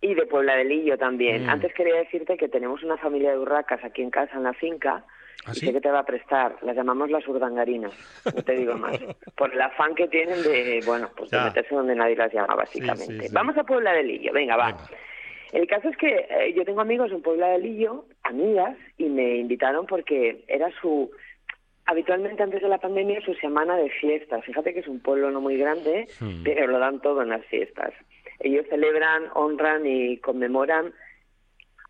Y 0.06 0.14
de 0.14 0.28
Puebla 0.28 0.56
de 0.56 0.66
Lillo 0.66 0.98
también. 1.00 1.48
Mm. 1.48 1.50
Antes 1.50 1.74
quería 1.74 1.96
decirte 1.96 2.38
que 2.38 2.48
tenemos 2.48 2.84
una 2.84 2.96
familia 2.98 3.32
de 3.32 3.40
urracas 3.40 3.84
aquí 3.84 4.04
en 4.04 4.12
casa, 4.12 4.38
en 4.38 4.44
la 4.44 4.54
finca, 4.54 5.04
¿Ah, 5.46 5.52
y 5.56 5.60
sé 5.60 5.74
que 5.74 5.82
te 5.82 5.90
va 5.90 6.00
a 6.00 6.06
prestar. 6.06 6.58
Las 6.62 6.76
llamamos 6.76 7.10
las 7.10 7.28
urdangarinas, 7.28 7.92
no 8.26 8.44
te 8.44 8.54
digo 8.54 8.76
más. 8.76 9.00
Por 9.36 9.52
el 9.52 9.62
afán 9.62 9.96
que 9.96 10.08
tienen 10.08 10.44
de, 10.44 10.82
bueno, 10.86 11.10
pues 11.18 11.32
de 11.32 11.42
meterse 11.42 11.74
donde 11.74 11.96
nadie 11.96 12.16
las 12.16 12.32
llama, 12.32 12.54
básicamente. 12.54 13.30
Vamos 13.32 13.58
a 13.58 13.64
Puebla 13.64 13.94
de 13.94 14.04
Lillo, 14.04 14.32
venga, 14.32 14.56
va. 14.56 14.78
El 15.52 15.68
caso 15.68 15.90
es 15.90 15.98
que 15.98 16.28
eh, 16.30 16.54
yo 16.56 16.66
tengo 16.66 16.82
amigos 16.82 17.12
en 17.12 17.24
Puebla 17.24 17.48
de 17.50 17.60
Lillo, 17.60 18.06
amigas, 18.24 18.78
y 18.98 19.06
me 19.06 19.38
invitaron 19.38 19.88
porque 19.88 20.44
era 20.48 20.70
su... 20.82 21.10
Habitualmente 21.88 22.42
antes 22.44 22.62
de 22.64 22.68
la 22.68 22.80
pandemia 22.80 23.22
su 23.22 23.36
semana 23.36 23.78
de 23.78 23.92
fiestas. 23.92 24.44
Fíjate 24.44 24.74
que 24.74 24.80
es 24.82 24.88
un 24.88 25.00
pueblo 25.02 25.30
no 25.30 25.40
muy 25.40 25.56
grande, 25.56 26.08
hmm. 26.20 26.44
pero 26.44 26.66
lo 26.66 26.80
dan 26.80 27.00
todo 27.00 27.22
en 27.22 27.30
las 27.30 27.46
fiestas. 27.46 27.94
Ellos 28.40 28.66
celebran, 28.70 29.24
honran 29.34 29.86
y 29.86 30.18
conmemoran 30.18 30.94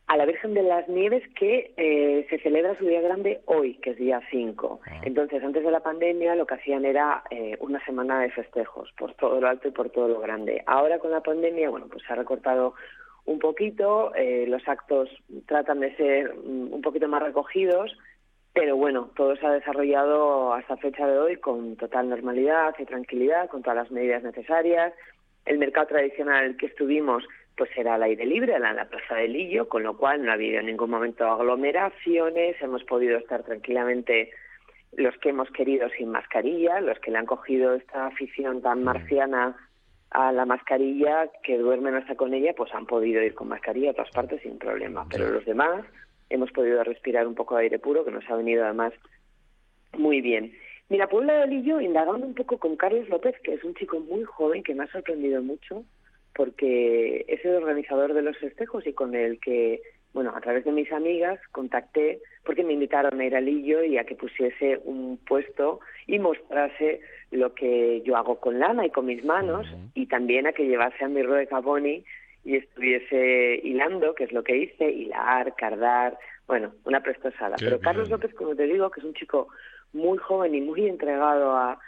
a 0.08 0.17
la 0.17 0.25
Virgen 0.25 0.53
de 0.53 0.63
las 0.63 0.88
Nieves 0.88 1.23
que 1.34 1.73
eh, 1.77 2.27
se 2.29 2.39
celebra 2.39 2.77
su 2.77 2.86
día 2.86 3.01
grande 3.01 3.41
hoy, 3.45 3.75
que 3.79 3.91
es 3.91 3.97
día 3.97 4.21
5. 4.29 4.79
Ah. 4.86 5.01
Entonces, 5.03 5.43
antes 5.43 5.63
de 5.63 5.71
la 5.71 5.79
pandemia 5.79 6.36
lo 6.36 6.45
que 6.45 6.55
hacían 6.55 6.86
era 6.86 7.23
eh, 7.31 7.58
una 7.60 7.84
semana 7.86 8.19
de 8.19 8.31
festejos 8.31 8.91
por 8.97 9.13
todo 9.15 9.41
lo 9.41 9.47
alto 9.47 9.67
y 9.67 9.71
por 9.71 9.89
todo 9.89 10.08
lo 10.08 10.19
grande. 10.19 10.63
Ahora 10.67 10.99
con 10.99 11.12
la 11.12 11.21
pandemia, 11.21 11.69
bueno, 11.69 11.88
pues 11.89 12.03
se 12.05 12.13
ha 12.13 12.15
recortado 12.15 12.75
un 13.25 13.39
poquito, 13.39 14.13
eh, 14.13 14.45
los 14.47 14.67
actos 14.67 15.10
tratan 15.47 15.79
de 15.79 15.95
ser 15.95 16.36
mm, 16.36 16.73
un 16.73 16.81
poquito 16.81 17.08
más 17.08 17.23
recogidos, 17.23 17.97
pero 18.53 18.77
bueno, 18.77 19.10
todo 19.15 19.36
se 19.36 19.45
ha 19.45 19.51
desarrollado 19.51 20.53
hasta 20.53 20.77
fecha 20.77 21.08
de 21.08 21.17
hoy 21.17 21.38
con 21.38 21.75
total 21.75 22.10
normalidad 22.10 22.75
y 22.77 22.86
tranquilidad, 22.86 23.49
con 23.49 23.63
todas 23.63 23.77
las 23.77 23.91
medidas 23.91 24.23
necesarias, 24.23 24.93
el 25.45 25.58
mercado 25.58 25.88
tradicional 25.88 26.58
que 26.58 26.67
estuvimos 26.67 27.23
pues 27.58 27.69
era 27.77 27.95
al 27.95 28.03
aire 28.03 28.25
libre, 28.25 28.53
en 28.53 28.63
la 28.63 28.86
Plaza 28.86 29.15
de 29.15 29.29
Lillo, 29.29 29.69
con 29.69 29.84
lo 29.84 29.95
cual 29.97 30.23
no 30.23 30.31
ha 30.31 30.34
habido 30.34 30.60
en 30.60 30.65
ningún 30.65 30.89
momento 30.89 31.25
aglomeraciones, 31.25 32.62
hemos 32.62 32.84
podido 32.84 33.17
estar 33.17 33.43
tranquilamente 33.43 34.31
los 34.97 35.15
que 35.17 35.29
hemos 35.29 35.49
querido 35.51 35.89
sin 35.97 36.10
mascarilla, 36.10 36.81
los 36.81 36.99
que 36.99 37.12
le 37.12 37.17
han 37.17 37.25
cogido 37.25 37.73
esta 37.75 38.08
afición 38.08 38.62
tan 38.62 38.84
marciana 38.84 39.55
a 40.12 40.31
la 40.31 40.45
mascarilla, 40.45 41.29
que 41.43 41.58
duermen 41.58 41.95
hasta 41.95 42.15
con 42.15 42.34
ella, 42.34 42.53
pues 42.55 42.73
han 42.73 42.86
podido 42.86 43.21
ir 43.21 43.34
con 43.34 43.49
mascarilla 43.49 43.91
a 43.91 43.93
todas 43.93 44.12
partes 44.12 44.41
sin 44.41 44.58
problema. 44.58 45.05
Pero 45.10 45.29
los 45.29 45.45
demás 45.45 45.86
hemos 46.29 46.51
podido 46.51 46.84
respirar 46.84 47.27
un 47.27 47.36
poco 47.36 47.55
de 47.55 47.63
aire 47.63 47.79
puro, 47.79 48.05
que 48.05 48.12
nos 48.12 48.29
ha 48.29 48.36
venido 48.36 48.63
además 48.63 48.93
muy 49.97 50.21
bien. 50.21 50.53
Mira, 50.89 51.07
Puebla 51.07 51.33
de 51.39 51.47
Lillo, 51.47 51.81
indagando 51.81 52.27
un 52.27 52.35
poco 52.35 52.59
con 52.59 52.75
Carlos 52.75 53.09
López, 53.09 53.35
que 53.43 53.55
es 53.55 53.63
un 53.63 53.73
chico 53.73 53.99
muy 53.99 54.23
joven 54.23 54.61
que 54.63 54.75
me 54.75 54.83
ha 54.83 54.91
sorprendido 54.91 55.41
mucho, 55.41 55.83
porque 56.35 57.25
es 57.27 57.43
el 57.43 57.55
organizador 57.55 58.13
de 58.13 58.21
los 58.21 58.37
festejos 58.37 58.85
y 58.85 58.93
con 58.93 59.15
el 59.15 59.39
que, 59.39 59.81
bueno, 60.13 60.33
a 60.35 60.41
través 60.41 60.63
de 60.63 60.71
mis 60.71 60.91
amigas 60.91 61.39
contacté 61.51 62.21
porque 62.43 62.63
me 62.63 62.73
invitaron 62.73 63.19
a 63.19 63.25
ir 63.25 63.35
a 63.35 63.41
Lillo 63.41 63.83
y 63.83 63.97
a 63.97 64.03
que 64.03 64.15
pusiese 64.15 64.79
un 64.83 65.17
puesto 65.17 65.79
y 66.05 66.19
mostrase 66.19 66.99
lo 67.31 67.55
que 67.55 68.01
yo 68.05 68.15
hago 68.15 68.39
con 68.39 68.59
lana 68.59 68.85
y 68.85 68.91
con 68.91 69.05
mis 69.05 69.25
manos 69.25 69.65
y 69.95 70.05
también 70.05 70.45
a 70.45 70.53
que 70.53 70.67
llevase 70.67 71.03
a 71.03 71.07
mi 71.07 71.21
de 71.23 71.47
Caboni 71.47 72.03
y 72.43 72.57
estuviese 72.57 73.59
hilando, 73.63 74.13
que 74.13 74.25
es 74.25 74.31
lo 74.31 74.43
que 74.43 74.55
hice, 74.55 74.91
hilar, 74.91 75.55
cardar, 75.55 76.19
bueno, 76.47 76.73
una 76.83 77.01
prestosada. 77.01 77.55
Pero 77.57 77.79
Carlos 77.79 78.09
López, 78.11 78.33
como 78.35 78.55
te 78.55 78.67
digo, 78.67 78.91
que 78.91 78.99
es 78.99 79.05
un 79.05 79.15
chico 79.15 79.47
muy 79.95 80.17
joven 80.17 80.53
y 80.53 80.62
muy 80.62 80.88
entregado 80.88 81.55
a, 81.55 81.79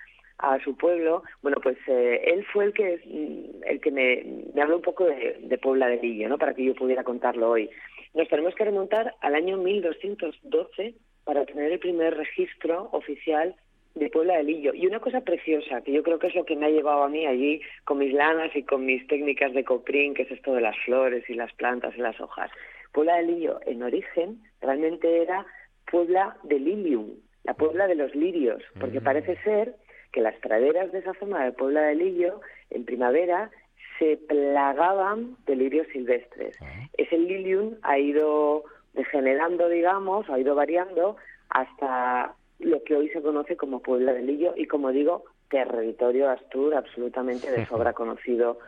su 0.64 0.78
pueblo, 0.78 1.24
bueno, 1.42 1.58
pues 1.64 1.78
eh, 1.88 2.22
él 2.26 2.46
fue 2.54 2.66
el 2.66 2.74
que 2.74 3.02
mm, 3.04 3.64
el 3.66 3.82
que 3.82 3.92
me, 3.92 4.62
habló 4.62 4.76
un 4.76 4.84
poco 4.84 5.06
de, 5.06 5.40
de, 5.42 5.58
Puebla 5.58 5.88
de 5.88 5.98
Lillo, 5.98 6.30
¿no? 6.30 6.38
Para 6.38 6.54
que 6.54 6.64
yo 6.64 6.76
pudiera 6.76 7.04
contarlo 7.04 7.50
hoy. 7.50 7.72
Nos 8.14 8.28
tenemos 8.28 8.54
que 8.54 8.66
remontar 8.66 9.16
al 9.22 9.34
año 9.34 9.58
1212 9.58 10.94
para 11.24 11.44
tener 11.46 11.72
el 11.72 11.80
primer 11.80 12.16
registro 12.16 12.90
oficial 12.92 13.56
de 13.96 14.10
Puebla 14.10 14.38
de 14.38 14.44
Lillo. 14.44 14.74
Y 14.74 14.88
una 14.88 15.00
cosa 15.00 15.22
preciosa, 15.22 15.82
que 15.82 15.92
yo 15.92 16.04
creo 16.04 16.20
que 16.20 16.28
es 16.28 16.36
lo 16.36 16.46
que 16.46 16.56
me 16.56 16.68
ha 16.68 16.70
llevado 16.70 17.04
a 17.04 17.10
mí 17.10 17.26
allí 17.26 17.62
con 17.84 17.98
mis 17.98 18.14
lanas 18.14 18.56
y 18.56 18.64
con 18.64 18.86
mis 18.86 19.06
técnicas 19.08 19.54
de 19.54 19.64
coprín, 19.64 20.14
que 20.14 20.24
es 20.24 20.32
esto 20.32 20.54
de 20.54 20.62
las 20.62 20.78
flores 20.86 21.30
y 21.30 21.34
las 21.34 21.52
plantas 21.54 21.96
y 21.98 22.02
las 22.02 22.20
hojas. 22.22 22.52
Puebla 22.94 23.18
de 23.18 23.24
Lillo, 23.24 23.60
en 23.66 23.84
origen, 23.84 24.42
realmente 24.62 25.22
era 25.22 25.46
Puebla 25.90 26.38
de 26.44 26.60
Lilium, 26.60 27.10
la 27.48 27.54
Puebla 27.54 27.88
de 27.88 27.96
los 27.96 28.14
lirios, 28.14 28.62
porque 28.78 29.00
parece 29.00 29.38
ser 29.38 29.74
que 30.12 30.20
las 30.20 30.36
praderas 30.36 30.92
de 30.92 31.00
esa 31.00 31.14
zona 31.14 31.46
de 31.46 31.54
Puebla 31.54 31.82
de 31.82 31.96
Lillo, 31.96 32.42
en 32.70 32.84
primavera, 32.84 33.50
se 33.98 34.18
plagaban 34.18 35.38
de 35.46 35.56
lirios 35.56 35.88
silvestres. 35.94 36.58
Ah. 36.62 36.90
Ese 36.98 37.18
lilium 37.18 37.76
ha 37.84 37.98
ido 37.98 38.66
degenerando, 38.94 39.70
digamos, 39.70 40.30
ha 40.30 40.38
ido 40.38 40.56
variando 40.56 41.16
hasta 41.50 42.36
lo 42.60 42.84
que 42.84 42.96
hoy 42.96 43.10
se 43.10 43.22
conoce 43.22 43.56
como 43.56 43.82
Puebla 43.82 44.12
de 44.12 44.24
Lillo 44.24 44.54
y, 44.58 44.66
como 44.66 44.92
digo, 44.92 45.24
territorio 45.50 46.30
Astur 46.30 46.76
absolutamente 46.76 47.50
de 47.50 47.66
sobra 47.66 47.94
conocido 48.02 48.60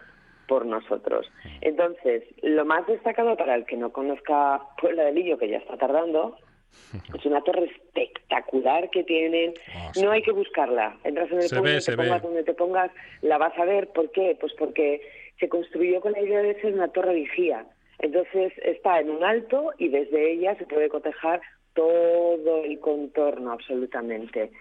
por 0.48 0.66
nosotros. 0.66 1.30
Entonces, 1.60 2.24
lo 2.42 2.64
más 2.64 2.88
destacado 2.88 3.36
para 3.36 3.56
el 3.56 3.66
que 3.66 3.76
no 3.76 3.92
conozca 3.92 4.62
Puebla 4.80 5.04
de 5.04 5.12
Lillo, 5.12 5.38
que 5.38 5.50
ya 5.50 5.58
está 5.58 5.76
tardando, 5.76 6.38
es 7.18 7.26
una 7.26 7.42
torre 7.42 7.66
espectacular 7.66 8.90
que 8.90 9.04
tienen. 9.04 9.54
Ah, 9.76 9.92
no 10.02 10.12
hay 10.12 10.22
que 10.22 10.32
buscarla. 10.32 10.98
Entras 11.04 11.32
en 11.32 11.42
el 11.42 11.50
pueblo, 11.50 11.80
te 11.80 11.96
pongas 11.96 12.22
donde 12.24 12.44
te 12.44 12.54
pongas, 12.54 12.92
la 13.22 13.38
vas 13.38 13.58
a 13.58 13.66
ver. 13.66 13.90
¿Por 13.90 14.12
qué? 14.12 14.38
Pues 14.40 14.54
porque 14.54 15.02
se 15.40 15.50
construyó 15.50 16.02
con 16.02 16.14
la 16.14 16.22
idea 16.22 16.42
de 16.42 16.60
ser 16.62 16.74
una 16.74 16.90
torre 16.90 17.14
vigía. 17.14 17.66
Entonces 18.00 18.54
está 18.64 19.00
en 19.00 19.10
un 19.10 19.24
alto 19.24 19.74
y 19.78 19.90
desde 19.90 20.32
ella 20.32 20.56
se 20.56 20.66
puede 20.66 20.90
cotejar 20.90 21.42
todo 21.74 22.64
el 22.64 22.80
contorno 22.80 23.52
absolutamente. 23.52 24.52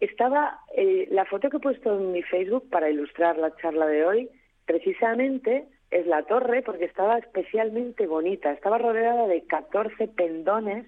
Estaba 0.00 0.58
eh, 0.76 1.06
la 1.10 1.24
foto 1.24 1.48
que 1.48 1.58
he 1.58 1.60
puesto 1.60 1.96
en 1.96 2.12
mi 2.12 2.22
Facebook 2.22 2.68
para 2.70 2.90
ilustrar 2.90 3.38
la 3.38 3.54
charla 3.56 3.86
de 3.86 4.04
hoy, 4.04 4.28
precisamente 4.66 5.64
es 5.90 6.06
la 6.06 6.22
torre 6.22 6.62
porque 6.62 6.86
estaba 6.86 7.18
especialmente 7.18 8.06
bonita. 8.06 8.50
Estaba 8.52 8.78
rodeada 8.78 9.26
de 9.26 9.42
14 9.44 10.08
pendones 10.08 10.86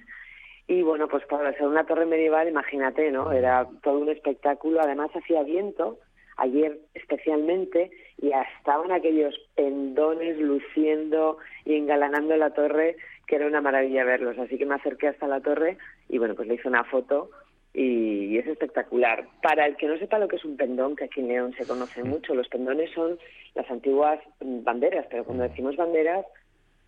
y 0.67 0.83
bueno, 0.83 1.09
pues 1.09 1.25
para 1.27 1.53
ser 1.53 1.67
una 1.67 1.85
torre 1.85 2.07
medieval, 2.07 2.49
imagínate, 2.49 3.11
¿no? 3.11 3.33
Era 3.33 3.69
todo 3.83 3.99
un 3.99 4.09
espectáculo. 4.09 4.81
Además 4.81 5.11
hacía 5.15 5.43
viento, 5.43 5.99
ayer 6.37 6.79
especialmente, 6.95 7.91
y 8.21 8.33
estaban 8.59 8.91
aquellos 8.91 9.35
pendones 9.55 10.39
luciendo 10.39 11.37
y 11.67 11.77
engalanando 11.77 12.37
la 12.37 12.51
torre, 12.51 12.97
que 13.27 13.37
era 13.37 13.47
una 13.47 13.61
maravilla 13.61 14.05
verlos. 14.05 14.39
Así 14.39 14.57
que 14.57 14.65
me 14.65 14.75
acerqué 14.75 15.09
hasta 15.09 15.27
la 15.27 15.41
torre 15.41 15.77
y 16.09 16.19
bueno, 16.19 16.35
pues 16.35 16.49
le 16.49 16.55
hice 16.55 16.69
una 16.69 16.85
foto 16.85 17.31
y 17.75 18.39
es 18.39 18.47
espectacular. 18.47 19.29
Para 19.43 19.67
el 19.67 19.77
que 19.77 19.87
no 19.87 19.99
sepa 19.99 20.19
lo 20.19 20.29
que 20.29 20.37
es 20.37 20.45
un 20.45 20.57
pendón, 20.57 20.97
que 20.97 21.05
aquí 21.05 21.21
en 21.21 21.29
León 21.29 21.55
se 21.59 21.67
conoce 21.67 22.05
mucho, 22.05 22.35
los 22.35 22.49
pendones 22.49 22.91
son 22.93 23.19
las 23.55 23.71
antiguas 23.71 24.21
banderas, 24.41 25.07
pero 25.11 25.25
cuando 25.25 25.43
decimos 25.45 25.77
banderas 25.77 26.25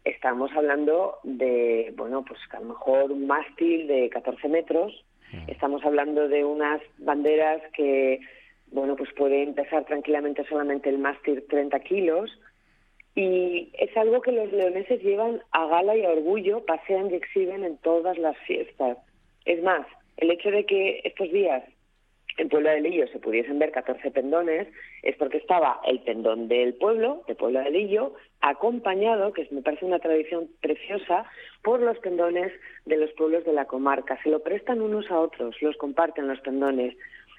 estamos 0.07 0.51
hablando 0.53 1.19
de, 1.25 1.92
bueno, 1.97 2.25
pues 2.25 2.38
a 2.53 2.61
lo 2.61 2.69
mejor 2.69 3.11
un 3.11 3.27
mástil 3.27 3.87
de 3.88 4.09
14 4.09 4.49
metros, 4.49 5.05
estamos 5.49 5.85
hablando 5.85 6.29
de 6.29 6.45
unas 6.45 6.81
banderas 6.99 7.61
que, 7.75 8.21
bueno, 8.69 8.97
pues 8.97 9.12
pueden 9.14 9.55
pesar 9.55 9.85
tranquilamente 9.85 10.45
solamente 10.49 10.88
el 10.88 10.99
mástil 10.99 11.45
30 11.49 11.81
kilos, 11.81 12.31
y 13.16 13.71
es 13.79 13.97
algo 13.97 14.21
que 14.21 14.31
los 14.31 14.53
leoneses 14.53 15.03
llevan 15.03 15.42
a 15.51 15.66
gala 15.66 15.97
y 15.97 16.05
a 16.05 16.11
orgullo, 16.11 16.64
pasean 16.64 17.11
y 17.11 17.14
exhiben 17.14 17.64
en 17.64 17.77
todas 17.79 18.16
las 18.19 18.37
fiestas. 18.47 18.99
Es 19.45 19.62
más, 19.62 19.87
el 20.19 20.31
hecho 20.31 20.51
de 20.51 20.64
que 20.66 21.01
estos 21.03 21.33
días 21.33 21.64
en 22.37 22.49
Puebla 22.49 22.72
de 22.72 22.83
Lillo 22.83 23.07
se 23.09 23.18
pudiesen 23.18 23.59
ver 23.59 23.72
14 23.72 24.11
pendones 24.11 24.68
es 25.03 25.16
porque 25.16 25.38
estaba 25.38 25.81
el 25.87 26.01
pendón 26.01 26.49
del 26.49 26.75
pueblo, 26.75 27.22
de 27.27 27.35
Puebla 27.35 27.62
de 27.62 27.70
Lillo, 27.70 28.14
acompañado, 28.40 29.33
que 29.33 29.49
me 29.51 29.62
parece 29.62 29.87
una 29.87 29.99
tradición 29.99 30.49
preciosa, 30.61 31.25
por 31.62 31.81
los 31.81 31.99
pendones 31.99 32.53
de 32.85 32.96
los 32.99 33.11
pueblos 33.12 33.44
de 33.44 33.53
la 33.53 33.64
comarca. 33.64 34.18
Se 34.22 34.29
lo 34.29 34.40
prestan 34.40 34.83
unos 34.83 35.11
a 35.11 35.18
otros, 35.18 35.61
los 35.62 35.77
comparten 35.77 36.29
los 36.29 36.40
pendones. 36.40 36.94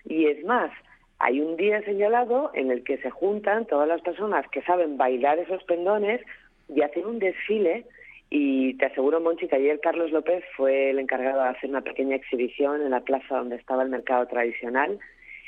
Y 0.06 0.26
es 0.26 0.44
más, 0.46 0.72
hay 1.20 1.42
un 1.42 1.58
día 1.58 1.82
señalado 1.84 2.52
en 2.54 2.72
el 2.72 2.84
que 2.84 2.98
se 2.98 3.12
juntan 3.12 3.66
todas 3.66 3.88
las 3.88 4.02
personas 4.02 4.48
que 4.50 4.62
saben 4.64 4.98
bailar 4.98 5.38
esos 5.40 5.64
pendones 5.66 6.22
y 6.70 6.82
hacen 6.82 7.06
un 7.06 7.20
desfile 7.20 7.86
y 8.30 8.74
te 8.76 8.88
aseguro, 8.88 9.22
Monchi, 9.22 9.48
que 9.48 9.56
ayer 9.56 9.80
Carlos 9.80 10.12
López 10.12 10.44
fue 10.56 10.90
el 10.90 11.00
encargado 11.00 11.42
de 11.42 11.50
hacer 11.50 11.70
una 11.70 11.82
pequeña 11.82 12.16
exhibición 12.16 12.82
en 12.82 12.92
la 12.92 13.02
plaza 13.02 13.38
donde 13.38 13.56
estaba 13.56 13.84
el 13.84 13.90
mercado 13.90 14.26
tradicional, 14.28 15.00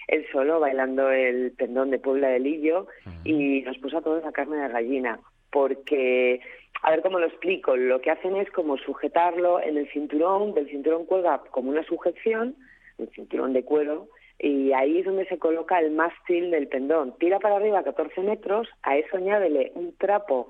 él 0.07 0.25
solo 0.31 0.59
bailando 0.59 1.11
el 1.11 1.51
pendón 1.51 1.91
de 1.91 1.99
Puebla 1.99 2.29
de 2.29 2.39
Lillo 2.39 2.87
y 3.23 3.61
nos 3.61 3.77
puso 3.77 3.97
a 3.97 4.01
todos 4.01 4.25
a 4.25 4.31
carne 4.31 4.57
de 4.57 4.69
gallina, 4.69 5.19
porque, 5.51 6.39
a 6.81 6.91
ver 6.91 7.01
cómo 7.01 7.19
lo 7.19 7.27
explico, 7.27 7.75
lo 7.75 7.99
que 8.01 8.11
hacen 8.11 8.35
es 8.37 8.49
como 8.51 8.77
sujetarlo 8.77 9.61
en 9.61 9.77
el 9.77 9.89
cinturón, 9.91 10.53
del 10.53 10.69
cinturón 10.69 11.05
cuelga 11.05 11.41
como 11.51 11.69
una 11.69 11.83
sujeción, 11.83 12.55
el 12.97 13.09
cinturón 13.09 13.53
de 13.53 13.63
cuero, 13.63 14.07
y 14.39 14.71
ahí 14.71 14.99
es 14.99 15.05
donde 15.05 15.27
se 15.27 15.37
coloca 15.37 15.79
el 15.79 15.91
mástil 15.91 16.49
del 16.49 16.69
pendón. 16.69 17.13
Tira 17.19 17.39
para 17.39 17.57
arriba 17.57 17.83
14 17.83 18.21
metros, 18.21 18.69
a 18.83 18.97
eso 18.97 19.17
añádele 19.17 19.73
un 19.75 19.93
trapo 19.97 20.49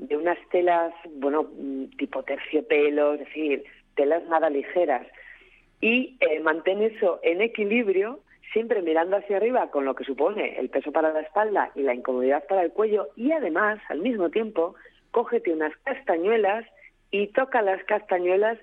de 0.00 0.16
unas 0.16 0.38
telas, 0.50 0.92
bueno, 1.16 1.46
tipo 1.98 2.22
terciopelo, 2.22 3.14
es 3.14 3.20
decir, 3.20 3.64
telas 3.94 4.24
nada 4.28 4.48
ligeras, 4.48 5.06
y 5.80 6.16
eh, 6.20 6.40
mantén 6.40 6.82
eso 6.82 7.20
en 7.22 7.42
equilibrio, 7.42 8.20
siempre 8.52 8.82
mirando 8.82 9.16
hacia 9.16 9.36
arriba, 9.36 9.70
con 9.70 9.84
lo 9.84 9.94
que 9.94 10.04
supone 10.04 10.58
el 10.58 10.70
peso 10.70 10.90
para 10.90 11.12
la 11.12 11.20
espalda 11.20 11.70
y 11.74 11.82
la 11.82 11.94
incomodidad 11.94 12.44
para 12.46 12.62
el 12.62 12.72
cuello, 12.72 13.08
y 13.14 13.32
además, 13.32 13.78
al 13.88 14.00
mismo 14.00 14.30
tiempo, 14.30 14.74
cógete 15.10 15.52
unas 15.52 15.76
castañuelas 15.84 16.64
y 17.10 17.28
toca 17.28 17.60
las 17.60 17.82
castañuelas 17.84 18.58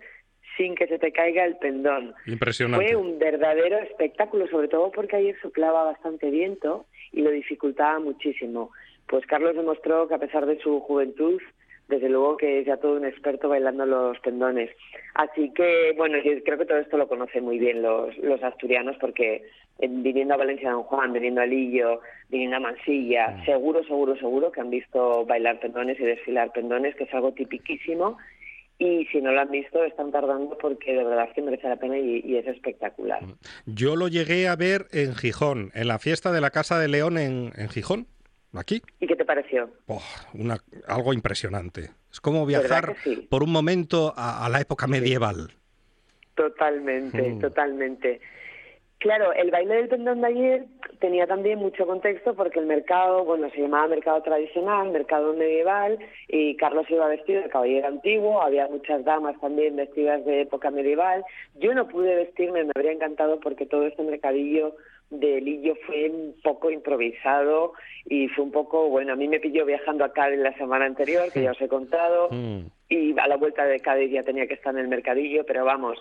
sin 0.58 0.73
que 0.73 0.88
se 0.88 0.97
te 0.97 1.12
caiga 1.12 1.45
el 1.45 1.58
pendón. 1.58 2.15
Impresionante. 2.26 2.88
Fue 2.88 2.95
un 2.95 3.19
verdadero 3.19 3.78
espectáculo, 3.78 4.47
sobre 4.47 4.67
todo 4.67 4.91
porque 4.91 5.17
ayer 5.17 5.39
soplaba 5.39 5.84
bastante 5.84 6.32
viento 6.32 6.88
y 7.12 7.21
lo 7.21 7.30
dificultaba 7.30 8.00
muchísimo 8.00 8.71
pues 9.08 9.26
Carlos 9.26 9.56
demostró 9.56 10.08
que 10.08 10.15
a 10.15 10.20
pesar 10.20 10.46
de 10.46 10.60
su 10.60 10.80
juventud, 10.82 11.41
desde 11.88 12.10
luego 12.10 12.38
que 12.38 12.60
es 12.60 12.65
ya 12.65 12.78
todo 12.78 12.98
un 12.98 13.06
experto 13.06 13.48
bailando 13.48 13.86
los 13.86 14.20
pendones. 14.20 14.70
Así 15.13 15.52
que, 15.54 15.93
bueno, 15.96 16.17
yo 16.17 16.32
creo 16.43 16.58
que 16.58 16.65
todo 16.65 16.78
esto 16.78 16.98
lo 16.98 17.08
conocen 17.08 17.46
muy 17.46 17.58
bien 17.58 17.82
los, 17.82 18.17
los 18.17 18.43
asturianos 18.43 18.98
porque 19.00 19.43
eh, 19.80 19.88
viniendo 19.89 20.34
a 20.34 20.38
Valencia 20.38 20.72
Don 20.72 20.84
Juan, 20.84 21.13
viniendo 21.13 21.41
a 21.41 21.46
Lillo, 21.46 22.02
viniendo 22.30 22.58
a 22.58 22.60
Mansilla, 22.60 23.30
mm. 23.30 23.46
seguro, 23.46 23.84
seguro, 23.84 24.17
seguro 24.17 24.52
que 24.52 24.62
han 24.62 24.70
visto 24.70 25.26
bailar 25.26 25.60
pendones 25.60 26.00
y 26.00 26.04
desfilar 26.04 26.52
pendones, 26.52 26.96
que 26.96 27.06
es 27.06 27.13
algo 27.13 27.32
tipiquísimo. 27.32 28.17
Y 28.80 29.06
si 29.06 29.22
no 29.22 29.32
lo 29.32 29.41
han 29.41 29.50
visto, 29.50 29.84
están 29.84 30.12
tardando 30.12 30.56
porque 30.60 30.93
de 30.93 31.04
verdad 31.04 31.30
que 31.34 31.41
merece 31.41 31.67
la 31.67 31.78
pena 31.78 31.98
y, 31.98 32.36
es 32.36 32.46
espectacular. 32.46 33.22
Yo 33.65 33.96
lo 33.96 34.08
llegué 34.08 34.48
a 34.48 34.56
ver 34.56 34.86
en 34.91 35.15
Gijón, 35.15 35.72
en 35.74 35.88
la 35.88 35.98
fiesta 35.98 36.32
de 36.32 36.41
la 36.41 36.52
Casa 36.52 36.78
de 36.78 36.88
León 36.88 37.17
en 37.17 37.70
Gijón 37.70 38.06
aquí. 38.60 38.82
¿Y 39.00 39.08
qué 39.08 39.15
te 39.15 39.26
pareció? 39.26 39.70
Oh, 39.88 40.02
algo 40.88 41.13
impresionante. 41.13 41.91
Es 42.12 42.20
como 42.20 42.46
viajar 42.46 42.96
por 43.30 43.43
un 43.43 43.52
momento 43.52 44.13
a, 44.15 44.48
la 44.50 44.62
época 44.62 44.88
medieval. 44.88 45.52
Totalmente, 46.36 47.22
mm. 47.22 47.39
totalmente. 47.39 48.22
Claro, 49.00 49.32
el 49.34 49.52
baile 49.52 49.76
del 49.76 49.89
pendón 49.89 50.22
de 50.22 50.28
ayer 50.28 50.65
tenía 51.00 51.28
también 51.28 51.60
mucho 51.60 51.86
contexto 51.86 52.34
porque 52.34 52.60
el 52.60 52.65
mercado, 52.65 53.24
bueno, 53.24 53.48
se 53.52 53.62
llamaba 53.62 53.88
mercado 53.88 54.24
tradicional, 54.24 54.89
mercado 54.89 55.34
medieval, 55.34 56.00
y 56.28 56.56
Carlos 56.56 56.89
iba 56.89 57.08
vestido 57.08 57.43
de 57.43 57.50
caballero 57.50 57.88
antiguo, 57.88 58.41
había 58.41 58.67
muchas 58.67 59.06
damas 59.06 59.39
también 59.39 59.76
vestidas 59.76 60.26
de 60.26 60.41
época 60.41 60.72
medieval. 60.72 61.24
Yo 61.60 61.76
no 61.76 61.88
pude 61.88 62.15
vestirme, 62.15 62.63
me 62.63 62.72
habría 62.76 62.91
encantado 62.91 63.39
porque 63.39 63.67
todo 63.67 63.86
este 63.86 64.02
mercadillo 64.02 64.76
de 65.10 65.41
Lillo 65.41 65.76
fue 65.86 66.10
un 66.10 66.36
poco 66.43 66.70
improvisado 66.70 67.74
y 68.06 68.28
fue 68.30 68.43
un 68.43 68.52
poco, 68.52 68.89
bueno, 68.89 69.13
a 69.13 69.15
mí 69.15 69.28
me 69.28 69.39
pilló 69.39 69.65
viajando 69.65 70.04
a 70.04 70.12
Cádiz 70.12 70.39
la 70.39 70.54
semana 70.58 70.86
anterior, 70.86 71.32
que 71.32 71.43
ya 71.43 71.52
os 71.52 71.62
he 71.62 71.67
contado, 71.67 72.30
mm. 72.32 72.60
y 72.89 73.17
a 73.17 73.28
la 73.28 73.38
vuelta 73.38 73.65
de 73.65 73.80
Cádiz 73.80 74.12
ya 74.12 74.24
tenía 74.24 74.48
que 74.48 74.56
estar 74.56 74.74
en 74.74 74.82
el 74.82 74.88
mercadillo, 74.88 75.46
pero 75.46 75.63
vamos, 75.65 75.98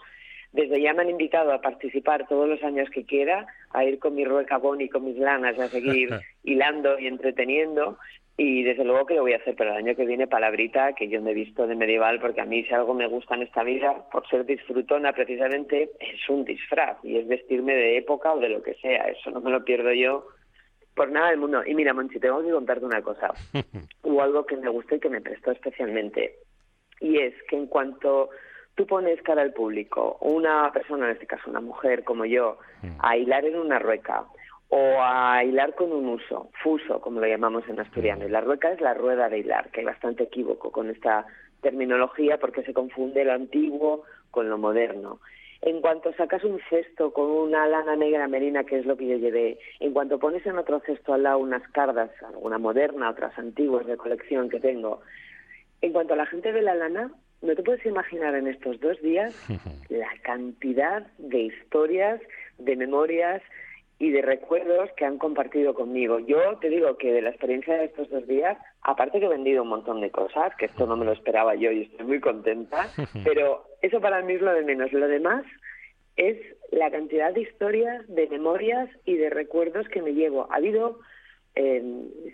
desde 0.52 0.80
ya 0.80 0.94
me 0.94 1.02
han 1.02 1.10
invitado 1.10 1.52
a 1.52 1.60
participar 1.60 2.26
todos 2.26 2.48
los 2.48 2.62
años 2.62 2.88
que 2.90 3.04
quiera, 3.04 3.46
a 3.70 3.84
ir 3.84 3.98
con 3.98 4.14
mi 4.14 4.24
ruecabón 4.24 4.80
y 4.80 4.88
con 4.88 5.04
mis 5.04 5.18
lanas 5.18 5.58
a 5.58 5.68
seguir 5.68 6.10
hilando 6.44 6.98
y 6.98 7.06
entreteniendo. 7.06 7.98
Y 8.38 8.64
desde 8.64 8.84
luego 8.84 9.06
que 9.06 9.14
lo 9.14 9.22
voy 9.22 9.32
a 9.32 9.38
hacer, 9.38 9.54
pero 9.56 9.70
el 9.70 9.76
año 9.76 9.96
que 9.96 10.04
viene 10.04 10.26
palabrita 10.26 10.92
que 10.92 11.08
yo 11.08 11.22
me 11.22 11.30
he 11.30 11.34
visto 11.34 11.66
de 11.66 11.74
medieval, 11.74 12.20
porque 12.20 12.42
a 12.42 12.44
mí 12.44 12.64
si 12.64 12.74
algo 12.74 12.92
me 12.92 13.06
gusta 13.06 13.34
en 13.34 13.42
esta 13.42 13.62
vida, 13.62 13.94
por 14.12 14.28
ser 14.28 14.44
disfrutona 14.44 15.14
precisamente, 15.14 15.90
es 15.98 16.28
un 16.28 16.44
disfraz 16.44 16.98
y 17.02 17.16
es 17.16 17.26
vestirme 17.26 17.74
de 17.74 17.96
época 17.96 18.34
o 18.34 18.38
de 18.38 18.50
lo 18.50 18.62
que 18.62 18.74
sea. 18.74 19.04
Eso 19.04 19.30
no 19.30 19.40
me 19.40 19.50
lo 19.50 19.64
pierdo 19.64 19.90
yo 19.92 20.26
por 20.94 21.10
nada 21.10 21.30
del 21.30 21.38
mundo. 21.38 21.62
Y 21.64 21.74
mira, 21.74 21.94
Monchi, 21.94 22.20
tengo 22.20 22.42
que 22.42 22.50
contarte 22.50 22.84
una 22.84 23.00
cosa. 23.00 23.32
Hubo 24.02 24.22
algo 24.22 24.44
que 24.44 24.56
me 24.56 24.68
gustó 24.68 24.96
y 24.96 25.00
que 25.00 25.10
me 25.10 25.22
prestó 25.22 25.52
especialmente. 25.52 26.36
Y 27.00 27.18
es 27.18 27.34
que 27.48 27.56
en 27.56 27.66
cuanto 27.66 28.28
tú 28.74 28.86
pones 28.86 29.20
cara 29.22 29.40
al 29.40 29.54
público, 29.54 30.18
una 30.20 30.70
persona, 30.72 31.06
en 31.06 31.12
este 31.12 31.26
caso 31.26 31.48
una 31.48 31.60
mujer 31.60 32.04
como 32.04 32.26
yo, 32.26 32.58
mm. 32.82 32.98
a 32.98 33.16
hilar 33.16 33.46
en 33.46 33.56
una 33.56 33.78
rueca 33.78 34.26
o 34.68 35.00
a 35.00 35.44
hilar 35.44 35.74
con 35.74 35.92
un 35.92 36.08
uso, 36.08 36.50
fuso, 36.62 37.00
como 37.00 37.20
lo 37.20 37.26
llamamos 37.26 37.68
en 37.68 37.78
asturiano. 37.78 38.26
Y 38.26 38.30
la 38.30 38.40
rueca 38.40 38.72
es 38.72 38.80
la 38.80 38.94
rueda 38.94 39.28
de 39.28 39.38
hilar, 39.38 39.70
que 39.70 39.80
hay 39.80 39.86
bastante 39.86 40.24
equívoco 40.24 40.72
con 40.72 40.90
esta 40.90 41.26
terminología 41.60 42.38
porque 42.38 42.62
se 42.62 42.74
confunde 42.74 43.24
lo 43.24 43.32
antiguo 43.32 44.02
con 44.30 44.48
lo 44.48 44.58
moderno. 44.58 45.20
En 45.62 45.80
cuanto 45.80 46.12
sacas 46.12 46.44
un 46.44 46.60
cesto 46.68 47.12
con 47.12 47.30
una 47.30 47.66
lana 47.66 47.96
negra 47.96 48.28
merina, 48.28 48.64
que 48.64 48.78
es 48.78 48.86
lo 48.86 48.96
que 48.96 49.06
yo 49.06 49.16
llevé, 49.16 49.58
en 49.80 49.92
cuanto 49.92 50.18
pones 50.18 50.44
en 50.46 50.58
otro 50.58 50.80
cesto 50.80 51.14
al 51.14 51.22
lado 51.22 51.38
unas 51.38 51.66
cardas, 51.70 52.10
alguna 52.22 52.58
moderna, 52.58 53.10
otras 53.10 53.36
antiguas 53.38 53.86
de 53.86 53.96
colección 53.96 54.48
que 54.48 54.60
tengo, 54.60 55.00
en 55.80 55.92
cuanto 55.92 56.14
a 56.14 56.16
la 56.16 56.26
gente 56.26 56.52
ve 56.52 56.62
la 56.62 56.74
lana, 56.74 57.10
no 57.42 57.54
te 57.54 57.62
puedes 57.62 57.84
imaginar 57.86 58.34
en 58.34 58.48
estos 58.48 58.80
dos 58.80 59.00
días 59.00 59.34
la 59.88 60.10
cantidad 60.22 61.06
de 61.18 61.38
historias, 61.38 62.20
de 62.58 62.76
memorias 62.76 63.42
y 63.98 64.10
de 64.10 64.20
recuerdos 64.20 64.90
que 64.96 65.06
han 65.06 65.18
compartido 65.18 65.74
conmigo. 65.74 66.18
Yo 66.18 66.58
te 66.60 66.68
digo 66.68 66.96
que 66.98 67.12
de 67.12 67.22
la 67.22 67.30
experiencia 67.30 67.76
de 67.78 67.86
estos 67.86 68.10
dos 68.10 68.26
días, 68.26 68.58
aparte 68.82 69.18
que 69.18 69.26
he 69.26 69.30
vendido 69.30 69.62
un 69.62 69.70
montón 69.70 70.00
de 70.00 70.10
cosas, 70.10 70.54
que 70.56 70.66
esto 70.66 70.86
no 70.86 70.96
me 70.96 71.06
lo 71.06 71.12
esperaba 71.12 71.54
yo 71.54 71.70
y 71.72 71.82
estoy 71.82 72.06
muy 72.06 72.20
contenta, 72.20 72.88
pero 73.24 73.64
eso 73.80 74.00
para 74.00 74.20
mí 74.22 74.34
es 74.34 74.42
lo 74.42 74.52
de 74.52 74.64
menos. 74.64 74.92
Lo 74.92 75.08
demás 75.08 75.44
es 76.16 76.36
la 76.72 76.90
cantidad 76.90 77.32
de 77.32 77.42
historias, 77.42 78.06
de 78.08 78.28
memorias 78.28 78.90
y 79.04 79.16
de 79.16 79.30
recuerdos 79.30 79.88
que 79.88 80.02
me 80.02 80.12
llevo. 80.12 80.46
Ha 80.50 80.56
habido 80.56 81.00
eh, 81.54 81.82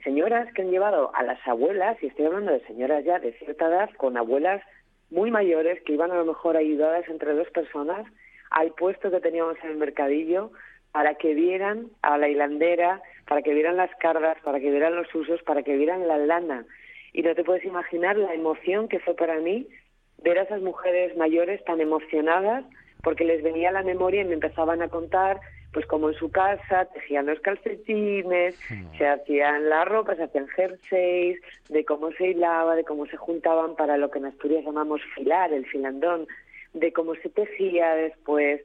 señoras 0.03 0.53
que 0.55 0.63
han 0.63 0.71
llevado 0.71 1.15
a 1.15 1.23
las 1.23 1.39
abuelas, 1.47 1.97
y 2.03 2.07
estoy 2.07 2.27
hablando 2.27 2.53
de 2.53 2.67
señoras 2.67 3.05
ya 3.05 3.21
de 3.21 3.33
cierta 3.35 3.69
edad, 3.69 3.91
con 3.97 4.17
abuelas 4.17 4.63
muy 5.11 5.31
mayores 5.31 5.81
que 5.83 5.93
iban 5.93 6.11
a 6.11 6.17
lo 6.17 6.25
mejor 6.25 6.57
ayudadas 6.57 7.09
entre 7.09 7.35
dos 7.35 7.49
personas 7.51 8.05
al 8.51 8.73
puesto 8.73 9.11
que 9.11 9.21
teníamos 9.21 9.57
en 9.63 9.71
el 9.71 9.77
mercadillo 9.77 10.51
para 10.93 11.15
que 11.15 11.35
vieran 11.35 11.89
a 12.03 12.19
la 12.19 12.29
hilandera, 12.29 13.03
para 13.27 13.43
que 13.43 13.55
vieran 13.55 13.77
las 13.77 13.91
cargas, 13.97 14.37
para 14.45 14.61
que 14.61 14.71
vieran 14.71 14.95
los 14.95 15.13
usos, 15.15 15.43
para 15.43 15.63
que 15.63 15.77
vieran 15.77 16.07
la 16.07 16.19
lana. 16.19 16.65
Y 17.13 17.23
no 17.23 17.35
te 17.35 17.45
puedes 17.45 17.65
imaginar 17.65 18.17
la 18.17 18.35
emoción 18.35 18.89
que 18.89 19.01
fue 19.01 19.15
para 19.15 19.39
mí 19.41 19.67
ver 20.23 20.39
a 20.39 20.43
esas 20.43 20.63
mujeres 20.63 21.17
mayores 21.17 21.65
tan 21.65 21.81
emocionadas 21.81 22.65
porque 23.03 23.25
les 23.25 23.43
venía 23.43 23.71
a 23.71 23.73
la 23.73 23.83
memoria 23.83 24.23
y 24.23 24.25
me 24.25 24.35
empezaban 24.35 24.83
a 24.83 24.89
contar 24.89 25.41
pues 25.73 25.87
como 25.87 26.11
en 26.11 26.15
su 26.15 26.31
casa 26.31 26.85
tejían 26.93 27.27
los 27.27 27.41
calcetines, 27.41 28.55
se 28.99 29.07
hacían 29.07 29.71
la 29.71 29.85
ropa, 29.87 30.15
se 30.15 30.25
hacían 30.25 30.47
jerseys, 30.49 31.41
de 31.71 31.85
cómo 31.85 32.13
se 32.13 32.29
hilaba, 32.29 32.77
de 32.77 32.85
cómo 32.85 33.07
se 33.07 33.17
juntaban 33.17 33.75
para 33.75 33.97
lo 33.97 34.11
que 34.11 34.19
en 34.19 34.27
Asturias 34.27 34.65
llamamos 34.65 35.01
filar, 35.15 35.53
el 35.53 35.65
filandón, 35.65 36.27
de 36.75 36.93
cómo 36.93 37.15
se 37.15 37.31
tejía 37.31 37.95
después, 37.95 38.61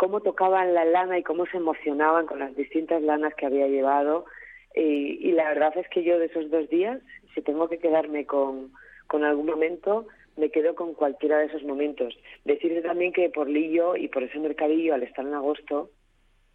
cómo 0.00 0.22
tocaban 0.22 0.72
la 0.72 0.86
lana 0.86 1.18
y 1.18 1.22
cómo 1.22 1.44
se 1.44 1.58
emocionaban 1.58 2.24
con 2.24 2.38
las 2.38 2.56
distintas 2.56 3.02
lanas 3.02 3.34
que 3.34 3.44
había 3.44 3.68
llevado. 3.68 4.24
Y, 4.74 5.28
y 5.28 5.32
la 5.32 5.50
verdad 5.50 5.76
es 5.76 5.86
que 5.90 6.02
yo 6.02 6.18
de 6.18 6.24
esos 6.24 6.50
dos 6.50 6.70
días, 6.70 7.02
si 7.34 7.42
tengo 7.42 7.68
que 7.68 7.76
quedarme 7.76 8.24
con, 8.24 8.72
con 9.08 9.24
algún 9.24 9.44
momento, 9.44 10.06
me 10.38 10.48
quedo 10.48 10.74
con 10.74 10.94
cualquiera 10.94 11.36
de 11.36 11.48
esos 11.48 11.64
momentos. 11.64 12.18
Decirte 12.46 12.80
también 12.80 13.12
que 13.12 13.28
por 13.28 13.46
Lillo 13.46 13.94
y 13.94 14.08
por 14.08 14.22
ese 14.22 14.38
mercadillo, 14.38 14.94
al 14.94 15.02
estar 15.02 15.26
en 15.26 15.34
agosto, 15.34 15.90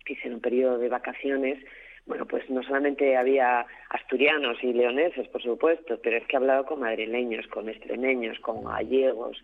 que 0.06 0.18
en 0.24 0.34
un 0.34 0.42
periodo 0.42 0.80
de 0.80 0.90
vacaciones, 0.90 1.64
bueno, 2.08 2.26
pues 2.26 2.50
no 2.50 2.64
solamente 2.64 3.16
había 3.16 3.64
asturianos 3.92 4.58
y 4.64 4.74
leoneses, 4.74 5.28
por 5.28 5.44
supuesto, 5.44 6.00
pero 6.02 6.18
es 6.18 6.26
que 6.26 6.36
he 6.36 6.38
hablado 6.38 6.66
con 6.66 6.80
madrileños, 6.80 7.46
con 7.50 7.70
extremeños, 7.70 8.40
con 8.40 8.64
gallegos. 8.64 9.38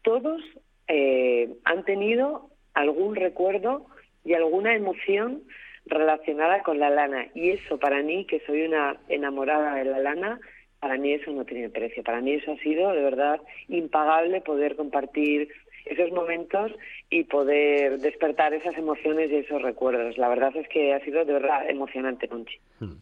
Todos 0.00 0.40
eh, 0.86 1.50
han 1.64 1.84
tenido 1.84 2.48
algún 2.78 3.16
recuerdo 3.16 3.86
y 4.24 4.34
alguna 4.34 4.74
emoción 4.74 5.42
relacionada 5.86 6.62
con 6.62 6.78
la 6.78 6.90
lana. 6.90 7.28
Y 7.34 7.50
eso 7.50 7.78
para 7.78 8.02
mí, 8.02 8.24
que 8.26 8.40
soy 8.46 8.62
una 8.62 8.96
enamorada 9.08 9.74
de 9.74 9.84
la 9.84 9.98
lana, 9.98 10.40
para 10.80 10.96
mí 10.96 11.12
eso 11.12 11.32
no 11.32 11.44
tiene 11.44 11.70
precio. 11.70 12.02
Para 12.02 12.20
mí 12.20 12.32
eso 12.34 12.52
ha 12.52 12.58
sido 12.58 12.92
de 12.92 13.02
verdad 13.02 13.40
impagable 13.68 14.40
poder 14.42 14.76
compartir 14.76 15.48
esos 15.86 16.12
momentos 16.12 16.72
y 17.10 17.24
poder 17.24 17.98
despertar 17.98 18.52
esas 18.52 18.76
emociones 18.76 19.30
y 19.30 19.36
esos 19.36 19.62
recuerdos. 19.62 20.18
La 20.18 20.28
verdad 20.28 20.54
es 20.56 20.68
que 20.68 20.94
ha 20.94 21.00
sido 21.00 21.24
de 21.24 21.32
verdad 21.32 21.68
emocionante, 21.68 22.28
Conchi. 22.28 22.60
Hmm. 22.78 22.98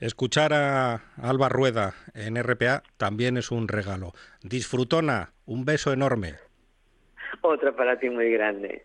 Escuchar 0.00 0.52
a 0.52 1.00
Alba 1.22 1.48
Rueda 1.48 1.94
en 2.14 2.36
RPA 2.42 2.82
también 2.98 3.38
es 3.38 3.50
un 3.50 3.68
regalo. 3.68 4.12
Disfrutona, 4.42 5.32
un 5.46 5.64
beso 5.64 5.92
enorme. 5.92 6.34
Otro 7.40 7.74
para 7.74 7.98
ti 7.98 8.10
muy 8.10 8.30
grande. 8.30 8.84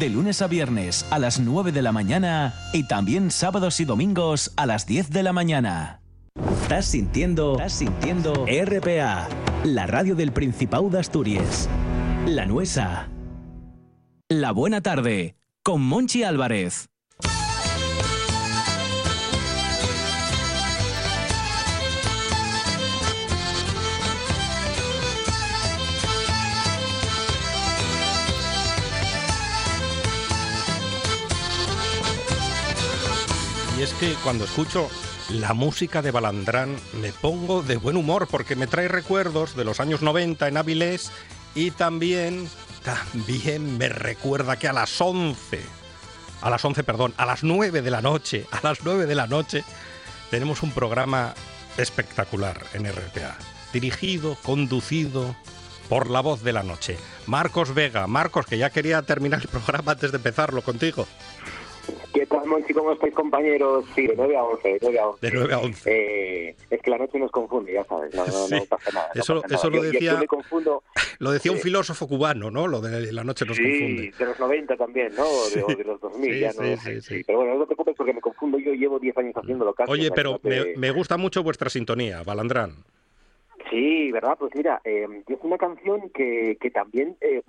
De 0.00 0.08
lunes 0.08 0.40
a 0.40 0.46
viernes 0.46 1.04
a 1.10 1.18
las 1.18 1.40
9 1.40 1.72
de 1.72 1.82
la 1.82 1.92
mañana 1.92 2.54
y 2.72 2.84
también 2.84 3.30
sábados 3.30 3.80
y 3.80 3.84
domingos 3.84 4.50
a 4.56 4.64
las 4.64 4.86
10 4.86 5.10
de 5.10 5.22
la 5.22 5.34
mañana. 5.34 6.00
Estás 6.62 6.86
sintiendo, 6.86 7.52
estás 7.52 7.74
sintiendo 7.74 8.46
RPA, 8.46 9.28
la 9.62 9.86
radio 9.86 10.14
del 10.14 10.32
Principado 10.32 10.88
de 10.88 11.00
Asturias. 11.00 11.68
La 12.26 12.46
Nuesa. 12.46 13.10
La 14.30 14.52
Buena 14.52 14.80
Tarde, 14.80 15.36
con 15.62 15.82
Monchi 15.82 16.22
Álvarez. 16.22 16.88
Y 33.80 33.82
es 33.82 33.94
que 33.94 34.12
cuando 34.22 34.44
escucho 34.44 34.90
la 35.30 35.54
música 35.54 36.02
de 36.02 36.10
Balandrán 36.10 36.76
me 37.00 37.14
pongo 37.14 37.62
de 37.62 37.78
buen 37.78 37.96
humor 37.96 38.28
porque 38.30 38.54
me 38.54 38.66
trae 38.66 38.88
recuerdos 38.88 39.56
de 39.56 39.64
los 39.64 39.80
años 39.80 40.02
90 40.02 40.48
en 40.48 40.58
Avilés 40.58 41.10
y 41.54 41.70
también, 41.70 42.46
también 42.84 43.78
me 43.78 43.88
recuerda 43.88 44.58
que 44.58 44.68
a 44.68 44.74
las 44.74 45.00
11, 45.00 45.62
a 46.42 46.50
las 46.50 46.62
11, 46.62 46.84
perdón, 46.84 47.14
a 47.16 47.24
las 47.24 47.42
9 47.42 47.80
de 47.80 47.90
la 47.90 48.02
noche, 48.02 48.46
a 48.50 48.60
las 48.62 48.84
9 48.84 49.06
de 49.06 49.14
la 49.14 49.26
noche 49.26 49.64
tenemos 50.30 50.62
un 50.62 50.72
programa 50.72 51.32
espectacular 51.78 52.62
en 52.74 52.84
RPA. 52.84 53.38
Dirigido, 53.72 54.36
conducido 54.42 55.34
por 55.88 56.10
la 56.10 56.20
voz 56.20 56.42
de 56.42 56.52
la 56.52 56.62
noche. 56.62 56.98
Marcos 57.26 57.72
Vega. 57.72 58.06
Marcos, 58.06 58.44
que 58.44 58.58
ya 58.58 58.68
quería 58.68 59.00
terminar 59.00 59.40
el 59.40 59.48
programa 59.48 59.92
antes 59.92 60.10
de 60.10 60.18
empezarlo 60.18 60.60
contigo. 60.60 61.06
¿Qué 62.12 62.26
tal, 62.26 62.44
Monchi? 62.46 62.74
¿Cómo 62.74 62.92
estáis, 62.92 63.14
compañeros? 63.14 63.84
Sí, 63.94 64.06
de 64.08 64.14
9 64.16 64.36
a 64.36 64.42
11. 64.42 64.68
De 64.68 64.78
9 64.82 64.98
a 64.98 65.06
11. 65.08 65.26
De 65.26 65.32
9 65.32 65.54
a 65.54 65.58
11. 65.60 65.90
Eh, 65.92 66.56
es 66.68 66.82
que 66.82 66.90
la 66.90 66.98
noche 66.98 67.18
nos 67.20 67.30
confunde, 67.30 67.72
ya 67.72 67.84
sabes. 67.84 68.12
No, 68.14 68.26
no, 68.26 68.48
no 68.48 68.64
pasa 68.64 68.90
nada. 68.92 69.10
Eso, 69.14 69.34
no 69.36 69.42
pasa 69.42 69.54
eso 69.54 69.70
nada. 69.70 69.76
lo 69.76 69.84
Yo- 69.84 69.92
yo 69.92 69.92
decía, 69.92 70.16
me 70.16 70.26
confundo. 70.26 70.82
lo 71.20 71.30
decía 71.30 71.52
un 71.52 71.58
Sí. 71.58 71.64
filósofo 71.64 72.08
cubano, 72.08 72.50
¿no? 72.50 72.66
Lo 72.66 72.80
de 72.80 73.12
la 73.12 73.22
noche 73.22 73.44
nos 73.46 73.56
sí, 73.56 73.62
confunde. 73.62 74.12
de 74.18 74.24
los 74.24 74.40
90 74.40 74.76
también, 74.76 75.14
¿no? 75.16 75.24
De, 75.54 75.62
o 75.62 75.66
de 75.68 75.84
los 75.84 76.00
2000, 76.00 76.32
Sí, 76.34 76.40
ya 76.40 76.52
sí, 76.52 76.58
no 76.60 76.76
sí, 76.78 77.00
sí. 77.00 77.22
Pero 77.24 77.38
bueno, 77.38 77.54
no 77.54 77.60
te 77.60 77.66
preocupes 77.66 77.94
porque 77.96 78.12
me 78.12 78.20
confundo. 78.20 78.58
Yo 78.58 78.72
llevo 78.72 78.98
10 78.98 79.16
años 79.16 79.36
haciéndolo 79.36 79.72
casi. 79.72 79.92
Oye, 79.92 80.10
pero 80.10 80.40
me, 80.42 80.74
me 80.76 80.90
gusta 80.90 81.16
mucho 81.16 81.44
vuestra 81.44 81.70
sintonía, 81.70 82.22
Balandrán. 82.24 82.74
Sí, 83.70 84.10
¿verdad? 84.10 84.36
Pues 84.38 84.52
mira, 84.56 84.80
eh, 84.84 85.06
es 85.28 85.38
una 85.42 85.56
canción 85.56 86.10
que, 86.10 86.58
que 86.60 86.70
también 86.70 87.16
eh, 87.20 87.40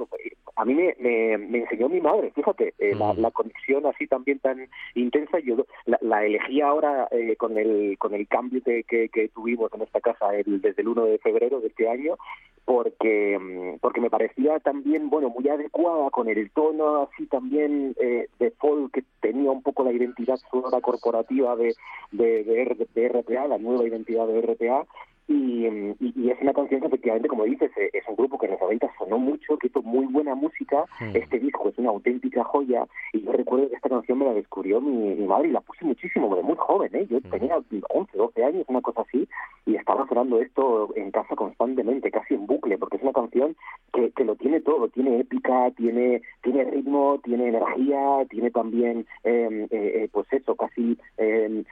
a 0.55 0.65
mí 0.65 0.75
me, 0.75 0.95
me, 0.99 1.37
me 1.39 1.57
enseñó 1.59 1.89
mi 1.89 1.99
madre, 1.99 2.31
fíjate, 2.35 2.73
eh, 2.77 2.93
la, 2.95 3.13
Mm. 3.13 3.19
la 3.21 3.31
conexión 3.31 3.85
así 3.87 4.05
también 4.05 4.37
tan 4.39 4.67
intensa, 4.93 5.39
yo 5.39 5.65
la, 5.85 5.97
la 6.01 6.23
elegí 6.23 6.61
ahora 6.61 7.07
eh, 7.11 7.35
con 7.37 7.57
el 7.57 7.97
con 7.97 8.13
el 8.13 8.27
cambio 8.27 8.61
que, 8.63 8.83
que, 8.83 9.09
que 9.09 9.29
tuvimos 9.29 9.73
en 9.73 9.81
esta 9.81 9.99
casa 9.99 10.35
el- 10.35 10.61
desde 10.61 10.83
el 10.83 10.89
1 10.89 11.05
de 11.05 11.17
febrero 11.17 11.59
de 11.59 11.67
este 11.69 11.89
año, 11.89 12.17
porque 12.65 13.39
mm, 13.39 13.79
porque 13.79 14.01
me 14.01 14.09
parecía 14.11 14.59
también, 14.59 15.09
bueno, 15.09 15.29
muy 15.29 15.47
adecuada 15.49 16.11
con 16.11 16.29
el 16.29 16.51
tono 16.51 17.03
así 17.11 17.25
también 17.27 17.95
eh, 17.99 18.27
de 18.39 18.51
folk 18.51 18.91
que 18.93 19.03
tenía 19.21 19.49
un 19.49 19.63
poco 19.63 19.83
la 19.83 19.91
identidad 19.91 20.37
sonora 20.51 20.81
corporativa 20.81 21.55
de, 21.55 21.73
de, 22.11 22.43
de, 22.43 22.87
de 22.93 23.07
RPA, 23.09 23.47
la 23.47 23.57
nueva 23.57 23.87
identidad 23.87 24.27
de 24.27 24.39
RPA, 24.41 24.85
y, 25.27 25.67
y- 25.67 26.13
y 26.15 26.29
es 26.29 26.41
una 26.41 26.53
canción 26.53 26.81
que 26.81 26.87
efectivamente, 26.87 27.27
como 27.29 27.43
dices, 27.45 27.71
eh, 27.77 27.89
es 27.93 28.03
un 28.07 28.15
grupo 28.15 28.37
que 28.37 28.47
en 28.47 28.53
los 28.53 28.61
90 28.61 28.89
sonó 28.97 29.17
mucho, 29.17 29.57
que 29.57 29.67
hizo 29.67 29.81
muy 29.81 30.05
buena 30.07 30.35
música. 30.35 30.85
Mm. 30.99 31.15
Este 31.15 31.39
disco 31.39 31.69
es 31.69 31.77
una 31.77 31.89
auténtica 31.89 32.43
joya. 32.43 32.85
Y 33.13 33.21
yo 33.21 33.31
recuerdo 33.31 33.69
que 33.69 33.75
esta 33.75 33.89
canción 33.89 34.19
me 34.19 34.25
la 34.25 34.33
descubrió 34.33 34.81
mi, 34.81 35.15
mi 35.15 35.25
madre 35.27 35.47
y 35.49 35.51
la 35.51 35.61
puse 35.61 35.85
muchísimo, 35.85 36.35
de 36.35 36.43
muy 36.43 36.55
joven. 36.57 36.93
¿eh? 36.95 37.05
Yo 37.09 37.17
Mm. 37.19 37.29
tenía 37.29 37.57
11, 37.89 38.17
12 38.17 38.43
años, 38.43 38.65
una 38.67 38.81
cosa 38.81 39.01
así, 39.01 39.27
y 39.65 39.75
estaba 39.75 40.07
sonando 40.07 40.41
esto 40.41 40.89
en 40.95 41.11
casa 41.11 41.35
constantemente, 41.35 42.11
casi 42.11 42.33
en 42.33 42.45
bucle, 42.47 42.77
porque 42.77 42.97
es 42.97 43.03
una 43.03 43.13
canción 43.13 43.55
que, 43.93 44.11
que 44.11 44.23
lo 44.25 44.35
tiene 44.35 44.61
todo. 44.61 44.87
Tiene 44.89 45.19
épica, 45.19 45.71
tiene, 45.77 46.21
tiene 46.43 46.63
ritmo, 46.65 47.19
tiene 47.23 47.49
energía, 47.49 48.25
tiene 48.29 48.51
también, 48.51 49.05
eh, 49.23 49.67
eh, 49.69 49.91
eh, 50.03 50.09
pues 50.11 50.27
eso, 50.31 50.55
casi 50.55 50.97
eh, 51.17 51.63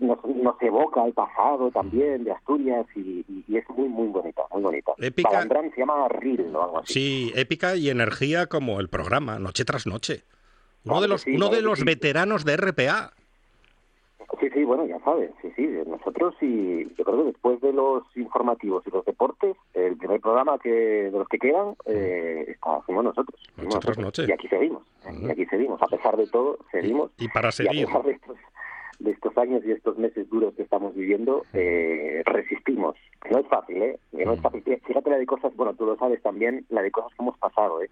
nos, 0.00 0.18
nos 0.24 0.60
evoca 0.62 1.02
al 1.02 1.12
pasado 1.12 1.70
también 1.70 2.24
de 2.24 2.32
Asturias 2.32 2.86
y, 2.94 3.00
y- 3.28 3.44
y 3.48 3.56
es 3.56 3.68
muy, 3.70 3.88
muy 3.88 4.08
bonita, 4.08 4.42
muy 4.52 4.62
bonita. 4.62 4.92
Épica. 4.98 5.42
Se 5.42 5.80
llama 5.80 6.08
Reel 6.08 6.54
o 6.54 6.62
algo 6.62 6.78
así. 6.78 6.92
Sí, 6.92 7.32
épica 7.34 7.76
y 7.76 7.88
energía 7.90 8.46
como 8.46 8.80
el 8.80 8.88
programa, 8.88 9.38
noche 9.38 9.64
tras 9.64 9.86
noche. 9.86 10.22
Uno 10.84 10.94
Claro 10.94 11.00
de 11.02 11.08
los, 11.08 11.20
sí, 11.22 11.30
uno 11.30 11.46
claro 11.46 11.56
de 11.56 11.62
los 11.62 11.78
sí. 11.80 11.84
veteranos 11.84 12.44
de 12.44 12.56
RPA. 12.56 13.12
Sí, 14.40 14.48
sí, 14.54 14.64
bueno, 14.64 14.86
ya 14.86 14.98
sabes, 15.00 15.30
sí, 15.42 15.48
sí, 15.56 15.66
nosotros 15.98 16.34
y 16.40 16.84
yo 16.94 17.04
creo 17.04 17.18
que 17.18 17.24
después 17.24 17.60
de 17.60 17.72
los 17.72 18.02
informativos 18.16 18.84
y 18.86 18.90
los 18.90 19.04
deportes, 19.04 19.56
el 19.74 19.96
primer 19.96 20.20
programa 20.20 20.58
que 20.58 20.70
de 20.70 21.10
los 21.10 21.28
que 21.28 21.38
quedan 21.38 21.74
eh, 21.86 22.44
está, 22.48 22.80
fuimos 22.82 23.04
nosotros. 23.04 23.40
fuimos 23.54 23.74
nosotros. 23.74 23.98
noche. 23.98 24.24
Y 24.28 24.32
aquí 24.32 24.48
seguimos, 24.48 24.82
y 25.10 25.30
aquí 25.30 25.44
seguimos, 25.46 25.80
a 25.82 25.86
pesar 25.86 26.16
de 26.16 26.26
todo, 26.28 26.58
seguimos. 26.72 27.10
Y 27.18 27.28
para 27.28 27.48
Y 27.48 27.48
a 27.48 27.52
seguir. 27.52 27.86
pesar 27.86 28.02
de 28.04 28.12
estos, 28.12 28.36
de 28.98 29.12
estos 29.12 29.36
años 29.38 29.62
y 29.64 29.70
estos 29.72 29.96
meses 29.96 30.28
duros 30.28 30.54
que 30.54 30.62
estamos 30.62 30.94
viviendo, 30.94 31.44
eh, 31.54 32.22
resistimos. 32.26 32.96
No 33.30 33.38
es 33.38 33.46
fácil, 33.46 33.80
¿eh? 33.82 33.98
No 34.12 34.32
es 34.32 34.40
fácil. 34.40 34.62
Fíjate 34.64 35.10
la 35.10 35.18
de 35.18 35.26
cosas, 35.26 35.54
bueno, 35.54 35.74
tú 35.74 35.86
lo 35.86 35.96
sabes 35.96 36.20
también, 36.22 36.64
la 36.68 36.82
de 36.82 36.90
cosas 36.90 37.10
que 37.16 37.22
hemos 37.22 37.38
pasado, 37.38 37.80
¿eh? 37.82 37.90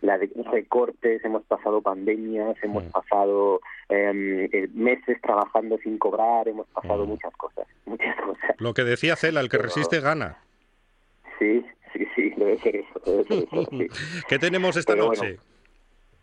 La 0.00 0.16
de 0.18 0.30
recortes, 0.50 1.24
hemos 1.24 1.42
pasado 1.44 1.82
pandemias, 1.82 2.56
hemos 2.62 2.84
Mm. 2.84 2.90
pasado 2.90 3.60
eh, 3.90 4.48
eh, 4.52 4.68
meses 4.74 5.18
trabajando 5.22 5.78
sin 5.78 5.96
cobrar, 5.98 6.46
hemos 6.48 6.66
pasado 6.68 7.04
Mm. 7.06 7.08
muchas 7.08 7.34
cosas, 7.36 7.66
muchas 7.86 8.16
cosas. 8.16 8.56
Lo 8.58 8.74
que 8.74 8.84
decía 8.84 9.16
Cela, 9.16 9.40
el 9.40 9.48
que 9.48 9.56
Pero- 9.58 9.68
resiste 9.68 10.00
gana. 10.00 10.38
Sí, 11.38 11.64
sí, 11.92 12.06
sí, 12.14 12.30
debe 12.36 12.58
ser 12.58 12.76
eso, 12.76 13.00
debe 13.06 13.24
ser 13.24 13.38
eso, 13.44 13.64
sí. 13.70 13.86
¿Qué 14.28 14.38
tenemos 14.38 14.76
esta 14.76 14.92
Pero 14.94 15.06
noche? 15.06 15.20
bueno, 15.20 15.42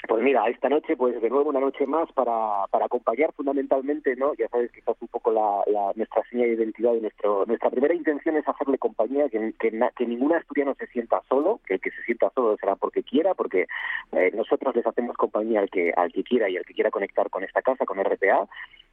Pues 0.07 0.21
mira, 0.23 0.47
esta 0.49 0.69
noche, 0.69 0.95
pues 0.95 1.19
de 1.21 1.29
nuevo 1.29 1.49
una 1.49 1.59
noche 1.59 1.85
más 1.87 2.11
para, 2.11 2.67
para 2.69 2.85
acompañar 2.85 3.31
fundamentalmente, 3.33 4.15
¿no? 4.15 4.33
Ya 4.35 4.47
sabes 4.49 4.71
que 4.71 4.79
es 4.79 4.85
un 4.99 5.07
poco 5.07 5.31
la, 5.31 5.63
nuestra 5.95 6.21
seña 6.29 6.43
de 6.43 6.53
identidad 6.53 6.93
y 6.93 7.01
nuestro, 7.01 7.45
nuestra 7.45 7.69
primera 7.71 7.93
intención 7.93 8.35
es 8.37 8.47
hacerle 8.47 8.77
compañía, 8.77 9.29
que, 9.29 9.53
que, 9.59 9.71
que 9.95 10.05
ningún 10.05 10.33
asturiano 10.33 10.75
se 10.75 10.87
sienta 10.87 11.21
solo, 11.27 11.59
que 11.65 11.75
el 11.75 11.79
que 11.81 11.91
se 11.91 12.01
sienta 12.03 12.29
solo 12.35 12.55
será 12.57 12.75
porque 12.75 13.03
quiera, 13.03 13.33
porque 13.33 13.67
eh, 14.11 14.31
nosotros 14.35 14.75
les 14.75 14.85
hacemos 14.85 15.15
compañía 15.17 15.61
al 15.61 15.69
que, 15.69 15.91
al 15.95 16.11
que 16.11 16.23
quiera 16.23 16.49
y 16.49 16.57
al 16.57 16.65
que 16.65 16.73
quiera 16.73 16.91
conectar 16.91 17.29
con 17.29 17.43
esta 17.43 17.61
casa, 17.61 17.85
con 17.85 17.99
RPA, 17.99 18.47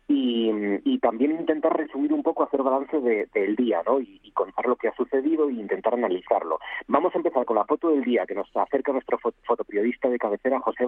y, 0.09 0.51
y 0.85 0.99
también 0.99 1.33
intentar 1.33 1.77
resumir 1.77 2.13
un 2.13 2.23
poco, 2.23 2.43
hacer 2.43 2.63
balance 2.63 3.01
de- 3.01 3.27
del 3.33 3.55
día, 3.57 3.83
¿no? 3.87 4.01
Y, 4.01 4.21
contar 4.35 4.67
lo 4.67 4.77
que 4.77 4.89
ha 4.89 4.95
sucedido 4.97 5.49
e 5.51 5.53
intentar 5.53 5.93
analizarlo. 5.93 6.59
Vamos 6.89 7.15
a 7.15 7.19
empezar 7.19 7.45
con 7.45 7.55
la 7.55 7.67
foto 7.67 7.91
del 7.91 8.03
día 8.03 8.25
que 8.27 8.35
nos 8.35 8.49
acerca 8.57 8.91
nuestro 8.91 9.19
fo- 9.19 9.35
fotoperiodista 9.45 10.09
de 10.09 10.19
cabecera, 10.19 10.59
José 10.61 10.87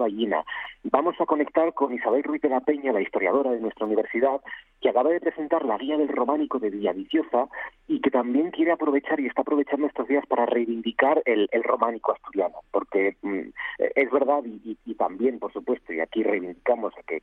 Vamos 0.83 1.15
a 1.19 1.25
conectar 1.25 1.73
con 1.73 1.93
Isabel 1.93 2.23
Ruiz 2.23 2.41
de 2.41 2.49
la 2.49 2.61
Peña, 2.61 2.93
la 2.93 3.01
historiadora 3.01 3.51
de 3.51 3.59
nuestra 3.59 3.85
universidad, 3.85 4.41
que 4.81 4.89
acaba 4.89 5.09
de 5.09 5.19
presentar 5.19 5.65
la 5.65 5.77
guía 5.77 5.97
del 5.97 6.09
románico 6.09 6.59
de 6.59 6.69
Villaviciosa 6.69 7.49
y 7.87 8.01
que 8.01 8.09
también 8.09 8.51
quiere 8.51 8.71
aprovechar 8.71 9.19
y 9.19 9.27
está 9.27 9.41
aprovechando 9.41 9.85
estos 9.87 10.07
días 10.07 10.25
para 10.25 10.45
reivindicar 10.47 11.21
el, 11.25 11.47
el 11.51 11.63
románico 11.63 12.13
asturiano, 12.13 12.55
porque 12.71 13.15
mm, 13.21 13.39
eh, 13.79 13.91
es 13.95 14.11
verdad 14.11 14.41
y, 14.45 14.77
y- 14.85 14.95
también, 14.95 15.37
por 15.39 15.53
supuesto, 15.53 15.93
y 15.93 15.99
aquí 15.99 16.23
reivindicamos 16.23 16.93
que 17.05 17.21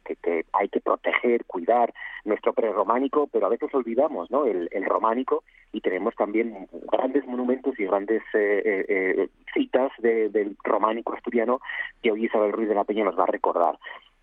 hay 0.52 0.68
que 0.68 0.80
proteger, 0.80 1.44
cuidar 1.46 1.92
nuestro 2.24 2.52
prerrománico, 2.52 3.26
pero 3.32 3.46
a 3.46 3.48
veces 3.48 3.74
olvidamos 3.74 4.30
¿no? 4.30 4.44
el, 4.46 4.68
el 4.72 4.84
románico 4.84 5.42
y 5.72 5.80
tenemos 5.80 6.14
también 6.14 6.68
grandes 6.92 7.26
monumentos 7.26 7.78
y 7.80 7.84
grandes 7.86 8.22
eh, 8.34 8.62
eh, 8.64 8.84
eh, 8.88 9.28
citas 9.54 9.90
de- 9.98 10.28
del 10.28 10.56
románico 10.62 11.12
asturiano 11.14 11.60
que 12.02 12.12
hoy 12.12 12.26
Isabel 12.26 12.52
Ruiz 12.52 12.68
de 12.68 12.74
la 12.74 12.84
Peña 12.84 13.04
nos 13.04 13.18
va 13.18 13.24
a 13.24 13.26
recordar. 13.32 13.78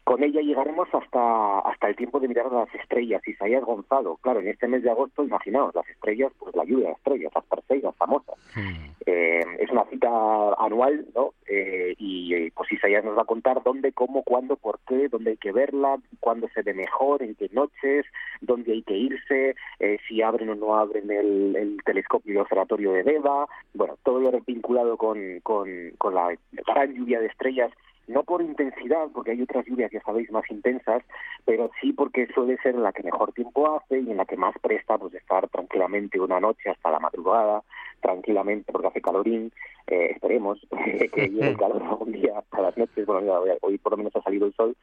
Con 0.09 0.23
ella 0.23 0.41
llegaremos 0.41 0.87
hasta 0.91 1.59
hasta 1.59 1.87
el 1.87 1.95
tiempo 1.95 2.19
de 2.19 2.27
mirar 2.27 2.51
las 2.51 2.73
estrellas. 2.73 3.21
Isaías 3.27 3.63
Gonzalo, 3.63 4.17
claro, 4.23 4.39
en 4.39 4.47
este 4.47 4.67
mes 4.67 4.81
de 4.81 4.89
agosto, 4.89 5.23
imaginaos, 5.23 5.75
las 5.75 5.87
estrellas, 5.87 6.31
pues 6.39 6.55
la 6.55 6.63
lluvia 6.63 6.87
de 6.87 6.93
estrellas, 6.93 7.31
las 7.35 7.45
perseidas 7.45 7.95
famosas. 7.95 8.35
Mm. 8.55 8.89
Eh, 9.05 9.45
es 9.59 9.69
una 9.69 9.85
cita 9.85 10.09
anual, 10.57 11.05
¿no? 11.13 11.35
Eh, 11.47 11.93
y 11.99 12.33
eh, 12.33 12.51
pues 12.55 12.71
Isaías 12.71 13.05
nos 13.05 13.19
va 13.19 13.21
a 13.21 13.25
contar 13.25 13.61
dónde, 13.61 13.91
cómo, 13.91 14.23
cuándo, 14.23 14.55
por 14.55 14.79
qué, 14.87 15.09
dónde 15.09 15.29
hay 15.29 15.37
que 15.37 15.51
verla, 15.51 15.99
cuándo 16.19 16.49
se 16.55 16.63
ve 16.63 16.73
mejor, 16.73 17.21
en 17.21 17.35
qué 17.35 17.47
noches, 17.51 18.07
dónde 18.41 18.71
hay 18.71 18.81
que 18.81 18.97
irse, 18.97 19.55
eh, 19.79 19.99
si 20.07 20.23
abren 20.23 20.49
o 20.49 20.55
no 20.55 20.75
abren 20.75 21.11
el, 21.11 21.55
el 21.55 21.77
telescopio 21.85 22.33
y 22.33 22.35
el 22.35 22.41
observatorio 22.41 22.93
de 22.93 23.03
Deva, 23.03 23.47
bueno, 23.75 23.95
todo 24.01 24.19
lo 24.19 24.31
vinculado 24.41 24.97
con, 24.97 25.39
con, 25.43 25.69
con 25.99 26.15
la 26.15 26.35
gran 26.65 26.95
lluvia 26.95 27.19
de 27.19 27.27
estrellas 27.27 27.71
no 28.09 28.23
por 28.23 28.41
intensidad, 28.41 29.07
porque 29.13 29.31
hay 29.31 29.41
otras 29.41 29.65
lluvias, 29.65 29.91
ya 29.91 30.01
sabéis, 30.01 30.31
más 30.31 30.49
intensas, 30.49 31.03
pero 31.45 31.69
sí 31.79 31.93
porque 31.93 32.27
suele 32.33 32.57
ser 32.57 32.75
la 32.75 32.91
que 32.91 33.03
mejor 33.03 33.31
tiempo 33.33 33.75
hace 33.75 33.99
y 33.99 34.11
en 34.11 34.17
la 34.17 34.25
que 34.25 34.35
más 34.35 34.55
presta 34.61 34.97
pues 34.97 35.13
estar 35.13 35.47
tranquilamente 35.49 36.19
una 36.19 36.39
noche 36.39 36.69
hasta 36.69 36.89
la 36.91 36.99
madrugada, 36.99 37.63
tranquilamente 38.01 38.71
porque 38.71 38.87
hace 38.87 39.01
calorín, 39.01 39.51
eh, 39.87 40.11
esperemos 40.15 40.59
que 41.13 41.29
llegue 41.29 41.49
el 41.49 41.57
calor 41.57 41.83
algún 41.83 42.11
día 42.11 42.43
a 42.51 42.61
las 42.61 42.77
noches, 42.77 43.05
bueno, 43.05 43.21
mira, 43.21 43.57
hoy 43.61 43.77
por 43.77 43.91
lo 43.91 43.97
menos 43.97 44.15
ha 44.15 44.21
salido 44.23 44.47
el 44.47 44.53
sol, 44.53 44.75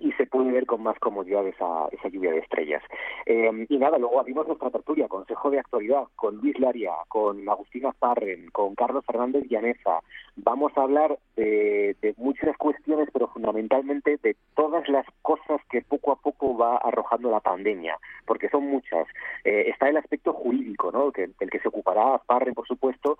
y 0.00 0.12
se 0.12 0.26
puede 0.26 0.50
ver 0.52 0.66
con 0.66 0.82
más 0.82 0.98
comodidad 0.98 1.46
esa, 1.46 1.88
esa 1.92 2.08
lluvia 2.08 2.32
de 2.32 2.38
estrellas. 2.38 2.82
Eh, 3.26 3.66
y 3.68 3.78
nada, 3.78 3.98
luego 3.98 4.20
abrimos 4.20 4.46
nuestra 4.46 4.70
tertulia, 4.70 5.08
Consejo 5.08 5.50
de 5.50 5.60
Actualidad, 5.60 6.04
con 6.16 6.36
Luis 6.36 6.58
Laria, 6.58 6.92
con 7.08 7.48
Agustina 7.48 7.92
Farren, 7.92 8.50
con 8.50 8.74
Carlos 8.74 9.04
Fernández 9.06 9.44
Llaneza. 9.48 10.00
Vamos 10.36 10.72
a 10.76 10.82
hablar 10.82 11.18
de, 11.36 11.96
de 12.02 12.14
muchas 12.16 12.56
cuestiones, 12.56 13.08
pero 13.12 13.28
fundamentalmente 13.28 14.18
de 14.22 14.36
todas 14.56 14.88
las 14.88 15.06
cosas 15.22 15.60
que 15.70 15.82
poco 15.82 16.12
a 16.12 16.16
poco 16.16 16.56
va 16.56 16.76
arrojando 16.78 17.30
la 17.30 17.40
pandemia, 17.40 17.96
porque 18.26 18.48
son 18.48 18.66
muchas. 18.66 19.06
Eh, 19.44 19.66
está 19.68 19.88
el 19.88 19.96
aspecto 19.96 20.32
jurídico, 20.32 20.90
¿no? 20.90 21.12
que, 21.12 21.30
del 21.38 21.50
que 21.50 21.60
se 21.60 21.68
ocupará 21.68 22.18
Farren, 22.26 22.54
por 22.54 22.66
supuesto, 22.66 23.18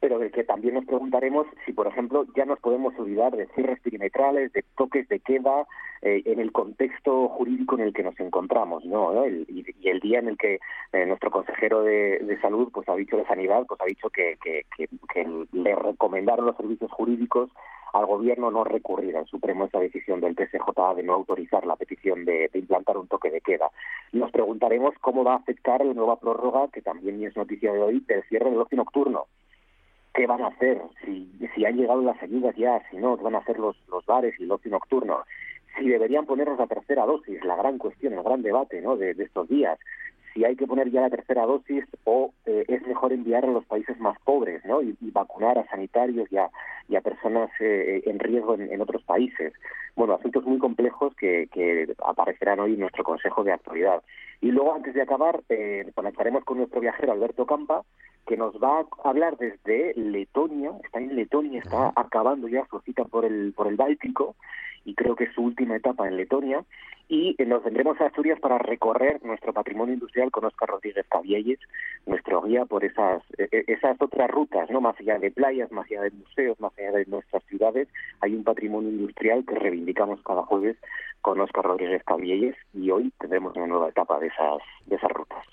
pero 0.00 0.18
del 0.18 0.32
que 0.32 0.44
también 0.44 0.74
nos 0.74 0.84
preguntaremos 0.84 1.46
si, 1.64 1.72
por 1.72 1.86
ejemplo, 1.86 2.26
ya 2.36 2.44
nos 2.44 2.58
podemos 2.60 2.94
olvidar 2.98 3.36
de 3.36 3.46
cierres 3.54 3.80
perimetrales, 3.80 4.52
de 4.52 4.64
toques 4.76 5.08
de 5.08 5.20
queda, 5.20 5.66
eh, 6.02 6.22
en 6.26 6.40
el 6.40 6.52
contexto 6.52 7.28
jurídico 7.28 7.76
en 7.76 7.82
el 7.82 7.94
que 7.94 8.02
nos 8.02 8.18
encontramos, 8.20 8.84
¿no? 8.84 9.26
y, 9.26 9.64
el 9.82 10.00
día 10.00 10.18
en 10.18 10.28
el 10.28 10.36
que 10.36 10.58
eh, 10.92 11.06
nuestro 11.06 11.30
consejero 11.30 11.82
de, 11.82 12.18
de 12.18 12.40
salud, 12.40 12.70
pues 12.72 12.88
ha 12.88 12.96
dicho 12.96 13.16
de 13.16 13.24
sanidad, 13.24 13.64
pues 13.66 13.80
ha 13.80 13.86
dicho 13.86 14.10
que, 14.10 14.36
que, 14.42 14.66
le 15.52 15.74
recomendaron 15.74 16.46
los 16.46 16.56
servicios 16.56 16.90
jurídicos 16.92 17.50
al 17.92 18.06
gobierno 18.06 18.50
no 18.50 18.64
recurrir 18.64 19.16
al 19.16 19.26
Supremo 19.26 19.64
esa 19.64 19.80
decisión 19.80 20.20
del 20.20 20.36
TSJ 20.36 20.96
de 20.96 21.02
no 21.02 21.14
autorizar 21.14 21.64
la 21.64 21.76
petición 21.76 22.24
de, 22.24 22.50
implantar 22.52 22.98
un 22.98 23.08
toque 23.08 23.30
de 23.30 23.40
queda. 23.40 23.70
Nos 24.12 24.30
preguntaremos 24.30 24.94
cómo 25.00 25.24
va 25.24 25.34
a 25.34 25.36
afectar 25.36 25.84
la 25.84 25.94
nueva 25.94 26.20
prórroga, 26.20 26.68
que 26.68 26.82
también 26.82 27.22
es 27.24 27.36
noticia 27.36 27.72
de 27.72 27.80
hoy, 27.80 28.00
del 28.06 28.22
cierre 28.24 28.50
del 28.50 28.60
ocio 28.60 28.76
nocturno. 28.76 29.26
¿Qué 30.16 30.26
van 30.26 30.40
a 30.40 30.46
hacer? 30.46 30.80
Si, 31.04 31.30
si 31.54 31.66
han 31.66 31.76
llegado 31.76 32.00
las 32.00 32.20
ayudas 32.22 32.56
ya, 32.56 32.82
si 32.90 32.96
no, 32.96 33.18
¿qué 33.18 33.22
van 33.24 33.34
a 33.34 33.38
hacer 33.38 33.58
los, 33.58 33.76
los 33.88 34.04
bares 34.06 34.34
y 34.40 34.44
el 34.44 34.50
ocio 34.50 34.70
nocturno? 34.70 35.24
Si 35.78 35.86
deberían 35.86 36.24
ponernos 36.24 36.58
la 36.58 36.66
tercera 36.66 37.04
dosis, 37.04 37.44
la 37.44 37.54
gran 37.56 37.76
cuestión, 37.76 38.14
el 38.14 38.22
gran 38.22 38.40
debate 38.40 38.80
¿no? 38.80 38.96
de 38.96 39.10
estos 39.10 39.46
días 39.48 39.78
si 40.36 40.44
hay 40.44 40.54
que 40.54 40.66
poner 40.66 40.90
ya 40.90 41.00
la 41.00 41.10
tercera 41.10 41.46
dosis 41.46 41.84
o 42.04 42.34
eh, 42.44 42.66
es 42.68 42.86
mejor 42.86 43.14
enviar 43.14 43.46
a 43.46 43.50
los 43.50 43.64
países 43.64 43.98
más 43.98 44.20
pobres 44.20 44.62
¿no? 44.66 44.82
y, 44.82 44.94
vacunar 45.00 45.58
a 45.58 45.66
sanitarios 45.68 46.28
y 46.30 46.36
a, 46.36 47.00
personas 47.00 47.50
eh, 47.58 48.02
en 48.04 48.18
riesgo 48.18 48.54
en, 48.54 48.80
otros 48.82 49.02
países. 49.04 49.54
Bueno, 49.94 50.14
asuntos 50.14 50.44
muy 50.44 50.58
complejos 50.58 51.14
que, 51.16 51.48
aparecerán 52.04 52.60
hoy 52.60 52.74
en 52.74 52.80
nuestro 52.80 53.02
Consejo 53.02 53.44
de 53.44 53.52
Actualidad. 53.52 54.02
Y 54.42 54.50
luego, 54.50 54.74
antes 54.74 54.92
de 54.92 55.00
acabar, 55.00 55.40
eh, 55.48 55.90
conectaremos 55.94 56.44
con 56.44 56.58
nuestro 56.58 56.80
viajero 56.80 57.12
Alberto 57.12 57.46
Campa, 57.46 57.82
que 58.26 58.36
nos 58.36 58.54
va 58.62 58.80
a 58.80 59.08
hablar 59.08 59.38
desde 59.38 59.94
Letonia, 59.94 60.72
está 60.84 60.98
en 60.98 61.16
Letonia, 61.16 61.60
está 61.60 61.92
acabando 61.96 62.46
ya 62.48 62.66
su 62.68 62.78
cita 62.80 63.04
por 63.04 63.24
el, 63.24 63.54
por 63.56 63.68
el 63.68 63.76
Báltico, 63.76 64.36
y 64.84 64.94
creo 64.94 65.16
que 65.16 65.24
es 65.24 65.32
su 65.32 65.42
última 65.42 65.76
etapa 65.76 66.06
en 66.06 66.16
Letonia, 66.16 66.62
y 67.08 67.36
nos 67.46 67.62
vendremos 67.62 68.00
a 68.00 68.06
Asturias 68.06 68.40
para 68.40 68.58
recorrer 68.58 69.24
nuestro 69.24 69.52
patrimonio 69.52 69.94
industrial 69.94 70.30
con 70.30 70.44
Oscar 70.44 70.70
Rodríguez 70.70 71.06
Cabielles, 71.08 71.60
nuestro 72.04 72.42
guía 72.42 72.64
por 72.64 72.84
esas, 72.84 73.22
e, 73.38 73.48
e, 73.52 73.64
esas 73.68 74.00
otras 74.00 74.30
rutas, 74.30 74.68
no 74.70 74.80
más 74.80 74.98
allá 74.98 75.18
de 75.18 75.30
playas, 75.30 75.70
más 75.70 75.86
allá 75.86 76.02
de 76.02 76.10
museos, 76.10 76.58
más 76.60 76.76
allá 76.78 76.92
de 76.92 77.06
nuestras 77.06 77.44
ciudades, 77.44 77.88
hay 78.20 78.34
un 78.34 78.44
patrimonio 78.44 78.90
industrial 78.90 79.44
que 79.46 79.54
reivindicamos 79.54 80.20
cada 80.22 80.42
jueves 80.42 80.76
con 81.20 81.40
Oscar 81.40 81.64
Rodríguez 81.64 82.02
Cabielles 82.04 82.56
y 82.74 82.90
hoy 82.90 83.12
tendremos 83.18 83.54
una 83.56 83.66
nueva 83.66 83.88
etapa 83.88 84.18
de 84.18 84.28
esas, 84.28 84.62
de 84.86 84.96
esas 84.96 85.10
rutas. 85.10 85.44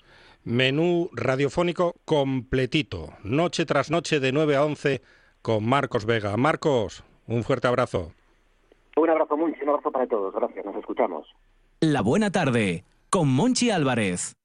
Menú 0.44 1.08
radiofónico 1.12 1.94
completito, 2.04 3.10
noche 3.22 3.64
tras 3.64 3.90
noche 3.90 4.20
de 4.20 4.32
9 4.32 4.56
a 4.56 4.64
11 4.64 5.00
con 5.40 5.66
Marcos 5.66 6.04
Vega. 6.04 6.36
Marcos, 6.36 7.04
un 7.26 7.42
fuerte 7.44 7.68
abrazo. 7.68 8.12
Un 8.96 9.10
abrazo, 9.10 9.36
muy, 9.36 9.56
un 9.60 9.68
abrazo 9.68 9.90
para 9.90 10.06
todos. 10.06 10.34
Gracias, 10.34 10.64
nos 10.64 10.76
escuchamos. 10.76 11.26
La 11.80 12.00
buena 12.00 12.30
tarde, 12.30 12.84
con 13.10 13.28
Monchi 13.28 13.70
Álvarez. 13.70 14.36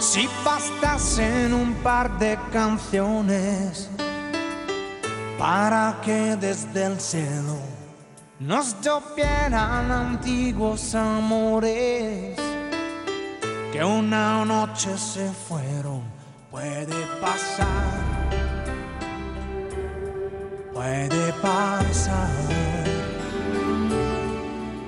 Si 0.00 0.28
bastas 0.44 1.18
en 1.18 1.54
un 1.54 1.74
par 1.82 2.18
de 2.18 2.38
canciones 2.52 3.88
para 5.38 6.00
que 6.04 6.36
desde 6.36 6.84
el 6.84 7.00
cielo 7.00 7.75
nos 8.38 8.80
llovieran 8.82 9.90
antiguos 9.90 10.94
amores 10.94 12.38
que 13.72 13.84
una 13.84 14.44
noche 14.44 14.96
se 14.98 15.28
fueron. 15.30 16.02
Puede 16.50 17.06
pasar, 17.20 17.66
puede 20.72 21.32
pasar. 21.42 22.30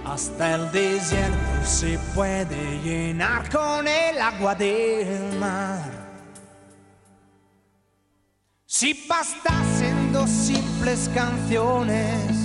Hasta 0.05 0.55
el 0.55 0.73
desierto 0.73 1.65
se 1.65 1.99
puede 2.15 2.81
llenar 2.83 3.49
con 3.51 3.87
el 3.87 4.21
agua 4.21 4.55
del 4.55 5.39
mar. 5.39 5.99
Si 8.67 9.07
bastasen 9.09 10.13
dos 10.13 10.31
simples 10.31 11.11
canciones 11.15 12.38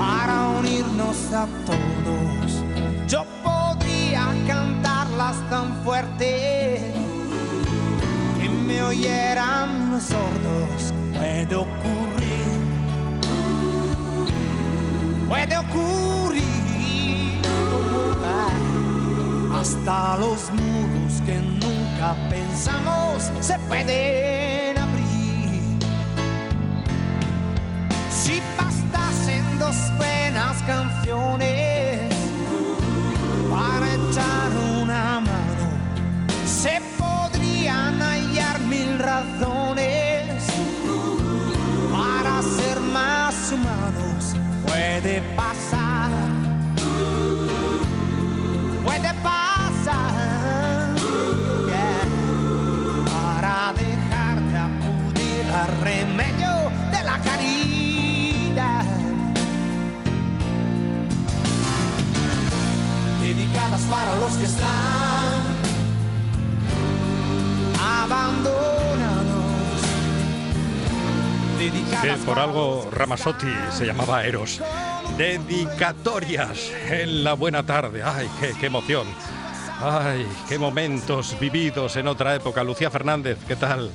para 0.00 0.48
unirnos 0.58 1.18
a 1.34 1.46
todos. 1.66 2.64
Yo 3.06 3.26
podría 3.44 4.24
cantarlas 4.46 5.36
tan 5.50 5.66
fuerte 5.84 6.80
que 8.40 8.48
me 8.48 8.82
oyeran 8.82 9.90
los 9.90 10.04
sordos. 10.04 10.94
Puede 11.18 11.54
ocurrir, 11.54 12.60
puede 15.28 15.58
ocurrir. 15.58 16.40
Hasta 19.60 20.16
los 20.16 20.50
muros 20.52 21.20
que 21.26 21.36
nunca 21.62 22.16
pensamos 22.30 23.30
se 23.40 23.58
pueden 23.68 24.49
para 33.50 33.94
echar 33.94 34.50
una 34.80 35.20
mano. 35.20 35.66
Se 36.46 36.80
podrían 36.98 38.00
hallar 38.00 38.60
mil 38.60 38.98
razones 38.98 40.44
para 41.92 42.42
ser 42.42 42.80
más 42.80 43.52
humanos. 43.52 44.36
Puede 44.66 45.20
pasar, 45.36 45.49
los 64.30 64.38
que 64.38 64.44
están 64.44 65.40
abandonados. 67.78 68.60
Que 72.02 72.12
por 72.24 72.38
algo 72.38 72.88
Ramasotti 72.92 73.52
se 73.72 73.86
llamaba 73.86 74.24
Eros. 74.24 74.60
Dedicatorias 75.18 76.70
en 76.88 77.24
la 77.24 77.34
buena 77.34 77.64
tarde. 77.64 78.02
¡Ay, 78.02 78.28
qué, 78.40 78.54
qué 78.58 78.66
emoción! 78.66 79.06
¡Ay, 79.80 80.26
qué 80.48 80.58
momentos 80.58 81.36
vividos 81.38 81.96
en 81.96 82.06
otra 82.06 82.34
época! 82.34 82.62
Lucía 82.64 82.90
Fernández, 82.90 83.38
¿qué 83.46 83.56
tal? 83.56 83.90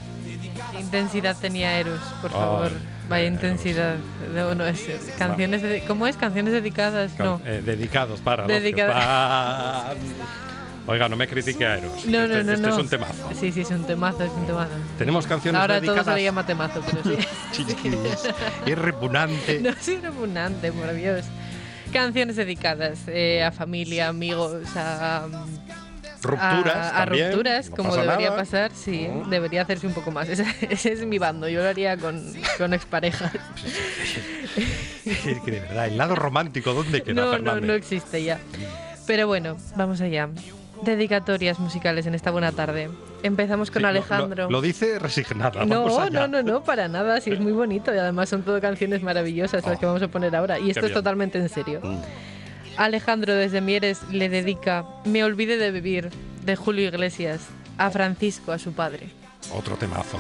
¿Qué 0.71 0.79
intensidad 0.79 1.35
tenía 1.39 1.79
Eros, 1.79 2.01
por 2.21 2.31
favor? 2.31 2.71
Vaya 3.09 3.27
intensidad. 3.27 3.97
No, 4.33 4.65
es, 4.65 4.87
canciones 5.17 5.83
¿Cómo 5.87 6.07
es? 6.07 6.17
¿Canciones 6.17 6.53
dedicadas? 6.53 7.17
no. 7.19 7.39
Eh, 7.45 7.61
dedicados 7.63 8.19
para 8.19 8.47
Dedicados. 8.47 9.97
Oiga, 10.87 11.09
no 11.09 11.15
me 11.15 11.27
critique 11.27 11.65
a 11.65 11.77
Eros. 11.77 12.05
No, 12.05 12.27
no, 12.27 12.35
este, 12.35 12.43
no. 12.43 12.53
Este 12.53 12.69
es 12.69 12.77
un 12.77 12.89
temazo. 12.89 13.29
Sí, 13.33 13.51
sí, 13.51 13.61
es 13.61 13.71
un 13.71 13.85
temazo, 13.85 14.23
es 14.23 14.31
un 14.31 14.45
temazo. 14.45 14.71
Tenemos 14.99 15.25
canciones 15.25 15.59
Ahora 15.59 15.75
dedicadas. 15.75 15.99
Ahora 15.99 16.03
todo 16.03 16.13
se 16.13 16.19
le 16.19 16.23
llama 16.23 16.45
temazo, 16.45 16.83
pero 16.85 17.03
sí. 17.03 17.97
es 18.71 18.77
repugnante. 18.77 19.59
No, 19.63 19.71
sí, 19.79 19.97
repugnante, 19.97 20.71
por 20.71 20.93
Dios. 20.93 21.25
Canciones 21.91 22.35
dedicadas 22.35 22.99
eh, 23.07 23.43
a 23.43 23.51
familia, 23.51 24.09
amigos, 24.09 24.63
a 24.75 25.27
rupturas. 26.21 26.93
A, 26.93 27.05
rupturas, 27.05 27.69
como 27.69 27.95
debería 27.95 28.35
pasar, 28.35 28.71
sí, 28.73 29.07
debería 29.29 29.61
hacerse 29.61 29.87
un 29.87 29.93
poco 29.93 30.11
más. 30.11 30.29
Ese, 30.29 30.93
es 30.93 31.05
mi 31.05 31.17
bando, 31.17 31.47
yo 31.47 31.61
lo 31.61 31.69
haría 31.69 31.97
con, 31.97 32.21
con 32.57 32.73
exparejas. 32.73 33.31
de 35.05 35.59
verdad, 35.59 35.87
el 35.87 35.97
lado 35.97 36.15
romántico, 36.15 36.73
¿dónde 36.73 37.01
queda 37.03 37.13
no, 37.13 37.37
No, 37.39 37.59
no 37.59 37.73
existe 37.73 38.23
ya. 38.23 38.39
Pero 39.05 39.27
bueno, 39.27 39.57
vamos 39.75 40.01
allá. 40.01 40.29
Dedicatorias 40.81 41.59
musicales 41.59 42.05
en 42.05 42.15
esta 42.15 42.31
buena 42.31 42.51
tarde. 42.51 42.89
Empezamos 43.23 43.71
con 43.71 43.85
Alejandro. 43.85 44.49
Lo, 44.49 44.61
dice 44.61 44.99
resignada. 44.99 45.65
No, 45.65 46.09
no, 46.09 46.27
no, 46.27 46.43
no, 46.43 46.63
para 46.63 46.87
nada. 46.87 47.21
Sí, 47.21 47.31
es 47.31 47.39
muy 47.39 47.53
bonito 47.53 47.93
y 47.93 47.97
además 47.97 48.29
son 48.29 48.43
todo 48.43 48.59
canciones 48.61 49.01
maravillosas 49.01 49.65
las 49.65 49.79
que 49.79 49.85
vamos 49.85 50.01
a 50.01 50.07
poner 50.07 50.35
ahora. 50.35 50.59
Y 50.59 50.69
esto 50.69 50.85
es 50.85 50.93
totalmente 50.93 51.39
en 51.39 51.49
serio. 51.49 51.79
Mm. 51.83 51.97
Alejandro 52.77 53.33
desde 53.35 53.61
Mieres 53.61 54.01
le 54.11 54.29
dedica 54.29 54.85
Me 55.05 55.23
olvide 55.23 55.57
de 55.57 55.71
vivir 55.71 56.09
de 56.43 56.55
Julio 56.55 56.87
Iglesias 56.89 57.47
a 57.77 57.89
Francisco, 57.89 58.51
a 58.51 58.59
su 58.59 58.73
padre. 58.73 59.09
Otro 59.53 59.75
temazo. 59.77 60.17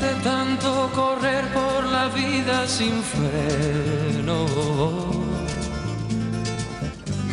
De 0.00 0.14
tanto 0.24 0.90
correr 0.94 1.44
por 1.52 1.84
la 1.86 2.08
vida 2.08 2.66
sin 2.66 3.02
freno 3.02 4.46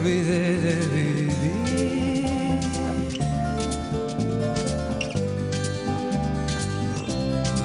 Olvidé 0.00 0.56
de 0.66 0.74
vivir. 0.94 1.30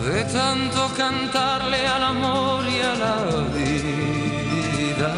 De 0.04 0.24
tanto 0.26 0.82
cantarle 0.96 1.88
al 1.88 2.04
amor 2.04 2.64
y 2.68 2.82
a 2.82 2.96
la 2.96 3.18
vida. 3.58 5.16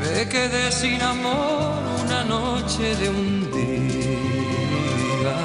Me 0.00 0.28
quedé 0.28 0.70
sin 0.70 1.00
amor 1.02 1.82
una 2.04 2.24
noche 2.24 2.94
de 2.96 3.08
un 3.08 3.50
día. 3.52 5.36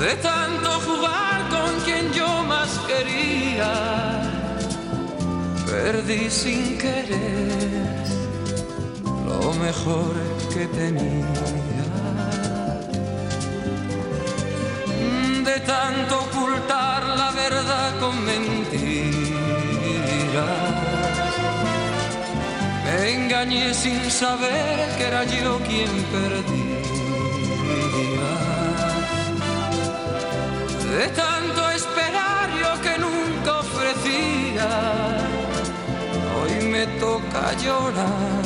De 0.00 0.14
tanto 0.16 0.70
jugar 0.86 1.38
con 1.48 1.70
quien 1.84 2.12
yo 2.12 2.42
más 2.44 2.70
quería, 2.88 4.11
perdí 5.72 6.28
sin 6.28 6.76
querer 6.76 8.04
lo 9.30 9.54
mejor 9.64 10.12
que 10.52 10.64
tenía. 10.80 11.32
De 15.48 15.56
tanto 15.74 16.12
ocultar 16.26 17.00
la 17.22 17.30
verdad 17.44 17.88
con 18.00 18.14
mentiras, 18.32 19.12
me 22.84 22.96
engañé 23.16 23.72
sin 23.72 24.00
saber 24.10 24.76
que 24.96 25.04
era 25.10 25.24
yo 25.24 25.58
quien 25.68 25.92
perdía. 26.14 26.82
De 30.94 31.06
me 36.84 36.98
toca 36.98 37.52
llorar. 37.62 38.42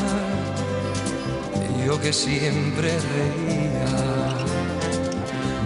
Yo 1.87 1.99
que 2.01 2.13
siempre 2.13 2.91
reía, 3.15 3.87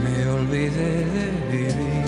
me 0.04 0.26
olvidé 0.30 1.04
de 1.06 1.26
vivir. 1.50 2.04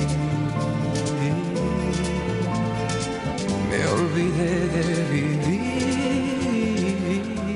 Me 3.71 3.81
olvidé 3.89 4.53
de 4.69 4.85
vivir. 5.11 5.63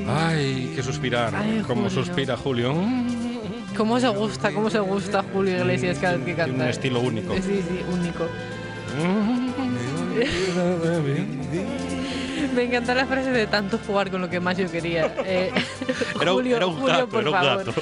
Ay, 0.09 0.73
que 0.75 0.83
suspirar. 0.83 1.33
Ay, 1.35 1.63
Como 1.65 1.83
Julio. 1.83 1.89
suspira 2.03 2.35
Julio. 2.35 2.73
¿Cómo 3.77 3.99
se 3.99 4.07
gusta, 4.09 4.51
cómo 4.51 4.69
se 4.69 4.79
gusta 4.79 5.23
Julio 5.31 5.57
Iglesias 5.59 5.99
cada 5.99 6.17
vez 6.17 6.25
que 6.25 6.33
Tiene 6.33 6.49
canta? 6.49 6.63
un 6.63 6.69
estilo 6.69 6.99
único. 6.99 7.33
Sí, 7.35 7.41
sí, 7.69 7.81
único. 7.93 8.25
Me 12.53 12.63
encanta 12.63 12.93
la 12.95 13.05
frase 13.05 13.31
de 13.31 13.47
tanto 13.47 13.77
jugar 13.85 14.09
con 14.11 14.21
lo 14.21 14.29
que 14.29 14.39
más 14.39 14.57
yo 14.57 14.69
quería. 14.71 15.13
Eh, 15.25 15.51
Era, 16.21 16.31
un- 16.31 16.37
Julio, 16.39 16.57
era 16.57 16.67
un 16.67 16.75
Julio, 16.79 16.93
gato, 16.95 17.07
por 17.09 17.21
era 17.21 17.29
un 17.29 17.35
gato. 17.65 17.73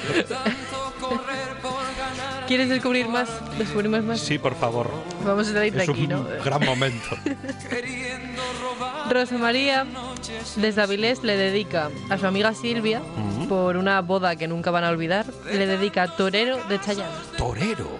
¿Quieres 2.47 2.70
descubrir 2.70 3.08
más? 3.08 3.28
¿Descubrimos 3.58 4.03
más? 4.03 4.20
Sí, 4.20 4.38
por 4.38 4.56
favor. 4.56 4.89
Vamos 5.26 5.47
a 5.47 5.53
salir 5.53 5.74
de 5.74 5.84
Es 5.84 5.89
aquí, 5.89 6.03
un 6.03 6.10
¿no? 6.10 6.26
gran 6.43 6.64
momento. 6.64 7.10
Rosa 9.10 9.38
María 9.38 9.86
desde 10.58 10.82
Avilés 10.82 11.24
le 11.24 11.38
dedica 11.38 11.89
a 12.10 12.18
su 12.18 12.28
amiga 12.28 12.53
Silvia 12.53 13.01
por 13.49 13.78
una 13.78 14.01
boda 14.01 14.36
que 14.36 14.47
nunca 14.47 14.70
van 14.72 14.84
a 14.84 14.89
olvidar. 14.89 15.26
Le 15.51 15.66
dedica 15.66 16.08
Torero 16.16 16.58
de 16.70 16.80
Chayanne. 16.80 17.10
Torero. 17.38 17.99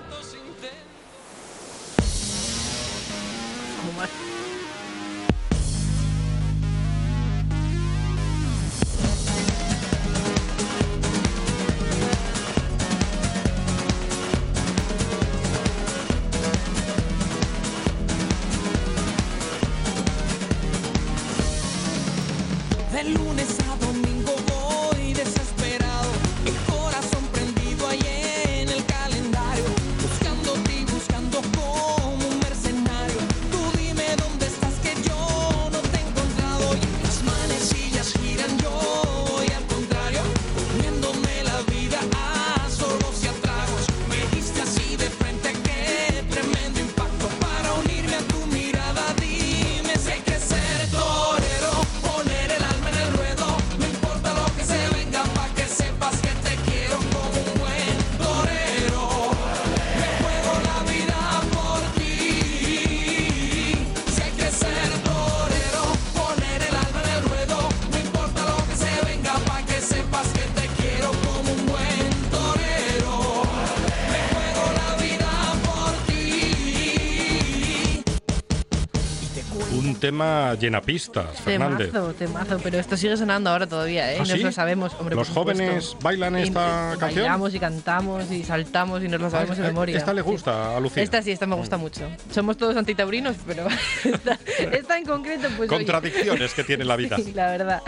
Tema 80.10 80.54
llena 80.56 80.82
pistas, 80.82 81.40
Fernández. 81.42 81.92
Temazo, 81.92 82.14
temazo, 82.14 82.60
pero 82.64 82.78
esto 82.80 82.96
sigue 82.98 83.18
sonando 83.18 83.50
ahora 83.50 83.66
todavía, 83.68 84.12
¿eh? 84.12 84.16
¿Ah, 84.18 84.20
Nos 84.20 84.30
sí? 84.30 84.38
lo 84.40 84.52
sabemos, 84.52 84.94
hombre. 85.00 85.16
¿Los 85.16 85.28
supuesto. 85.28 85.54
jóvenes 85.64 85.98
bailan 86.02 86.36
esta 86.36 86.94
y 86.96 87.00
canción? 87.00 87.24
Bailamos 87.24 87.54
y 87.56 87.60
cantamos 87.60 88.32
y 88.32 88.44
saltamos 88.44 89.04
y 89.04 89.08
nos 89.08 89.20
lo 89.22 89.30
sabemos 89.30 89.58
de 89.58 89.64
Ah, 89.64 89.68
memoria. 89.68 89.98
Esta 89.98 90.14
le 90.14 90.22
Sí. 90.22 90.28
gusta 90.30 90.76
a 90.78 90.80
Lucía. 90.80 91.02
Esta 91.04 91.22
sí, 91.22 91.32
esta 91.32 91.46
me 91.48 91.56
gusta 91.56 91.78
mucho. 91.78 92.02
Somos 92.32 92.58
todos 92.58 92.76
antitaurinos, 92.78 93.36
pero 93.48 93.68
esta, 94.04 94.40
esta 94.72 94.98
en 94.98 95.06
concreto, 95.06 95.48
pues. 95.58 95.70
oye. 95.72 95.86
Contradicciones 95.86 96.54
que 96.54 96.64
tiene 96.64 96.86
la 96.86 96.96
vida. 96.96 97.18
Sí, 97.24 97.32
la 97.34 97.48
verdad. 97.50 97.82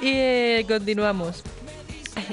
Y 0.00 0.08
eh, 0.12 0.64
continuamos. 0.68 1.42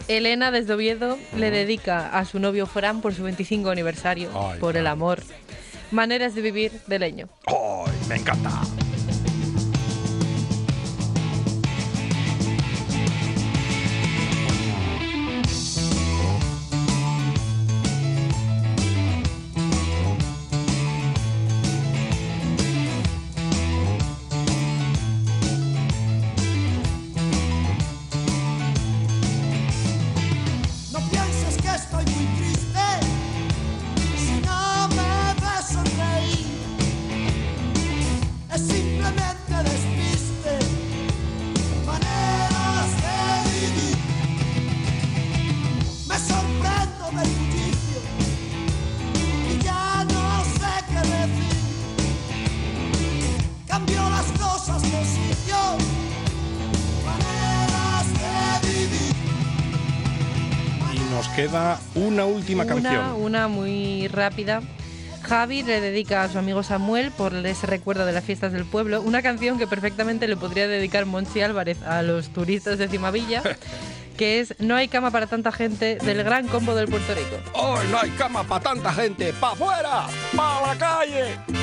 Elena 0.07 0.49
desde 0.51 0.73
Oviedo 0.73 1.17
le 1.37 1.51
dedica 1.51 2.09
a 2.17 2.23
su 2.25 2.39
novio 2.39 2.65
Fran 2.65 3.01
por 3.01 3.13
su 3.13 3.23
25 3.23 3.69
aniversario, 3.69 4.29
Ay, 4.33 4.59
por 4.59 4.77
el 4.77 4.87
amor. 4.87 5.21
Maneras 5.93 6.33
de 6.33 6.41
vivir 6.41 6.71
de 6.87 6.97
leño. 6.97 7.29
¡Ay, 7.45 7.93
me 8.09 8.15
encanta! 8.15 8.63
Una 62.13 62.25
última 62.25 62.65
canción. 62.65 63.15
Una 63.21 63.47
muy 63.47 64.07
rápida. 64.07 64.61
Javi 65.23 65.63
le 65.63 65.79
dedica 65.79 66.23
a 66.23 66.29
su 66.29 66.37
amigo 66.37 66.63
Samuel 66.63 67.11
por 67.11 67.33
ese 67.33 67.65
recuerdo 67.65 68.05
de 68.05 68.11
las 68.11 68.25
fiestas 68.25 68.51
del 68.51 68.65
pueblo 68.65 69.01
una 69.01 69.21
canción 69.21 69.57
que 69.57 69.67
perfectamente 69.67 70.27
le 70.27 70.35
podría 70.35 70.67
dedicar 70.67 71.05
Monchi 71.05 71.41
Álvarez 71.41 71.81
a 71.83 72.01
los 72.01 72.29
turistas 72.33 72.77
de 72.77 72.89
Cimavilla, 72.89 73.41
que 74.17 74.41
es 74.41 74.53
No 74.59 74.75
hay 74.75 74.89
cama 74.89 75.11
para 75.11 75.27
tanta 75.27 75.51
gente 75.51 75.95
del 75.95 76.23
gran 76.23 76.47
combo 76.47 76.75
del 76.75 76.89
Puerto 76.89 77.15
Rico. 77.15 77.37
¡Hoy 77.53 77.87
no 77.89 77.99
hay 77.99 78.09
cama 78.11 78.43
para 78.43 78.63
tanta 78.63 78.93
gente! 78.93 79.33
¡Pa' 79.39 79.53
afuera! 79.53 80.07
¡Pa' 80.35 80.67
la 80.67 80.77
calle! 80.77 81.62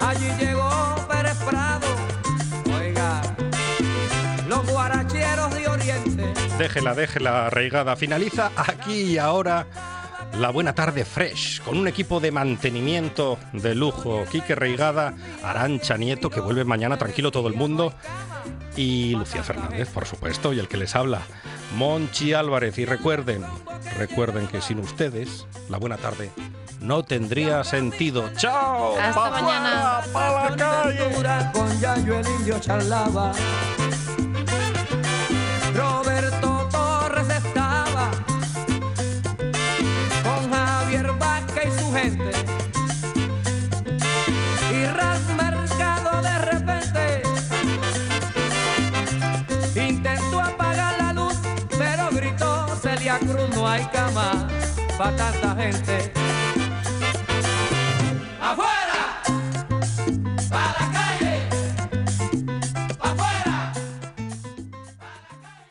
Allí 0.00 0.28
llegó 0.38 0.96
Pérez 1.08 1.36
Prado, 1.44 1.86
oiga, 2.78 3.22
los 4.48 4.66
guaracheros 4.70 5.54
de 5.54 5.68
Oriente. 5.68 6.32
Déjela, 6.58 6.94
déjela, 6.94 7.50
reigada. 7.50 7.94
Finaliza 7.96 8.50
aquí 8.56 9.02
y 9.02 9.18
ahora. 9.18 9.66
La 10.38 10.50
buena 10.50 10.72
tarde 10.72 11.04
fresh, 11.04 11.60
con 11.62 11.76
un 11.78 11.88
equipo 11.88 12.20
de 12.20 12.30
mantenimiento 12.30 13.38
de 13.52 13.74
lujo. 13.74 14.24
Quique 14.30 14.54
Reigada, 14.54 15.14
Arancha 15.42 15.96
Nieto, 15.96 16.30
que 16.30 16.38
vuelve 16.38 16.64
mañana, 16.64 16.96
tranquilo 16.96 17.32
todo 17.32 17.48
el 17.48 17.54
mundo. 17.54 17.92
Y 18.76 19.16
Lucía 19.16 19.42
Fernández, 19.42 19.88
por 19.88 20.06
supuesto, 20.06 20.52
y 20.52 20.60
el 20.60 20.68
que 20.68 20.76
les 20.76 20.94
habla, 20.94 21.22
Monchi 21.76 22.34
Álvarez. 22.34 22.78
Y 22.78 22.84
recuerden, 22.84 23.44
recuerden 23.96 24.46
que 24.46 24.60
sin 24.60 24.78
ustedes, 24.78 25.48
la 25.68 25.78
buena 25.78 25.96
tarde 25.96 26.30
no 26.80 27.02
tendría 27.02 27.64
sentido. 27.64 28.30
¡Chao! 28.36 28.96
Hasta 28.96 29.30
mañana. 29.30 30.02
¡Para 30.12 30.50
la 30.50 30.56
calle! 30.56 31.08
Hay 53.78 53.86
cama 53.92 54.48
para 54.98 55.16
tanta 55.16 55.54
gente. 55.54 56.17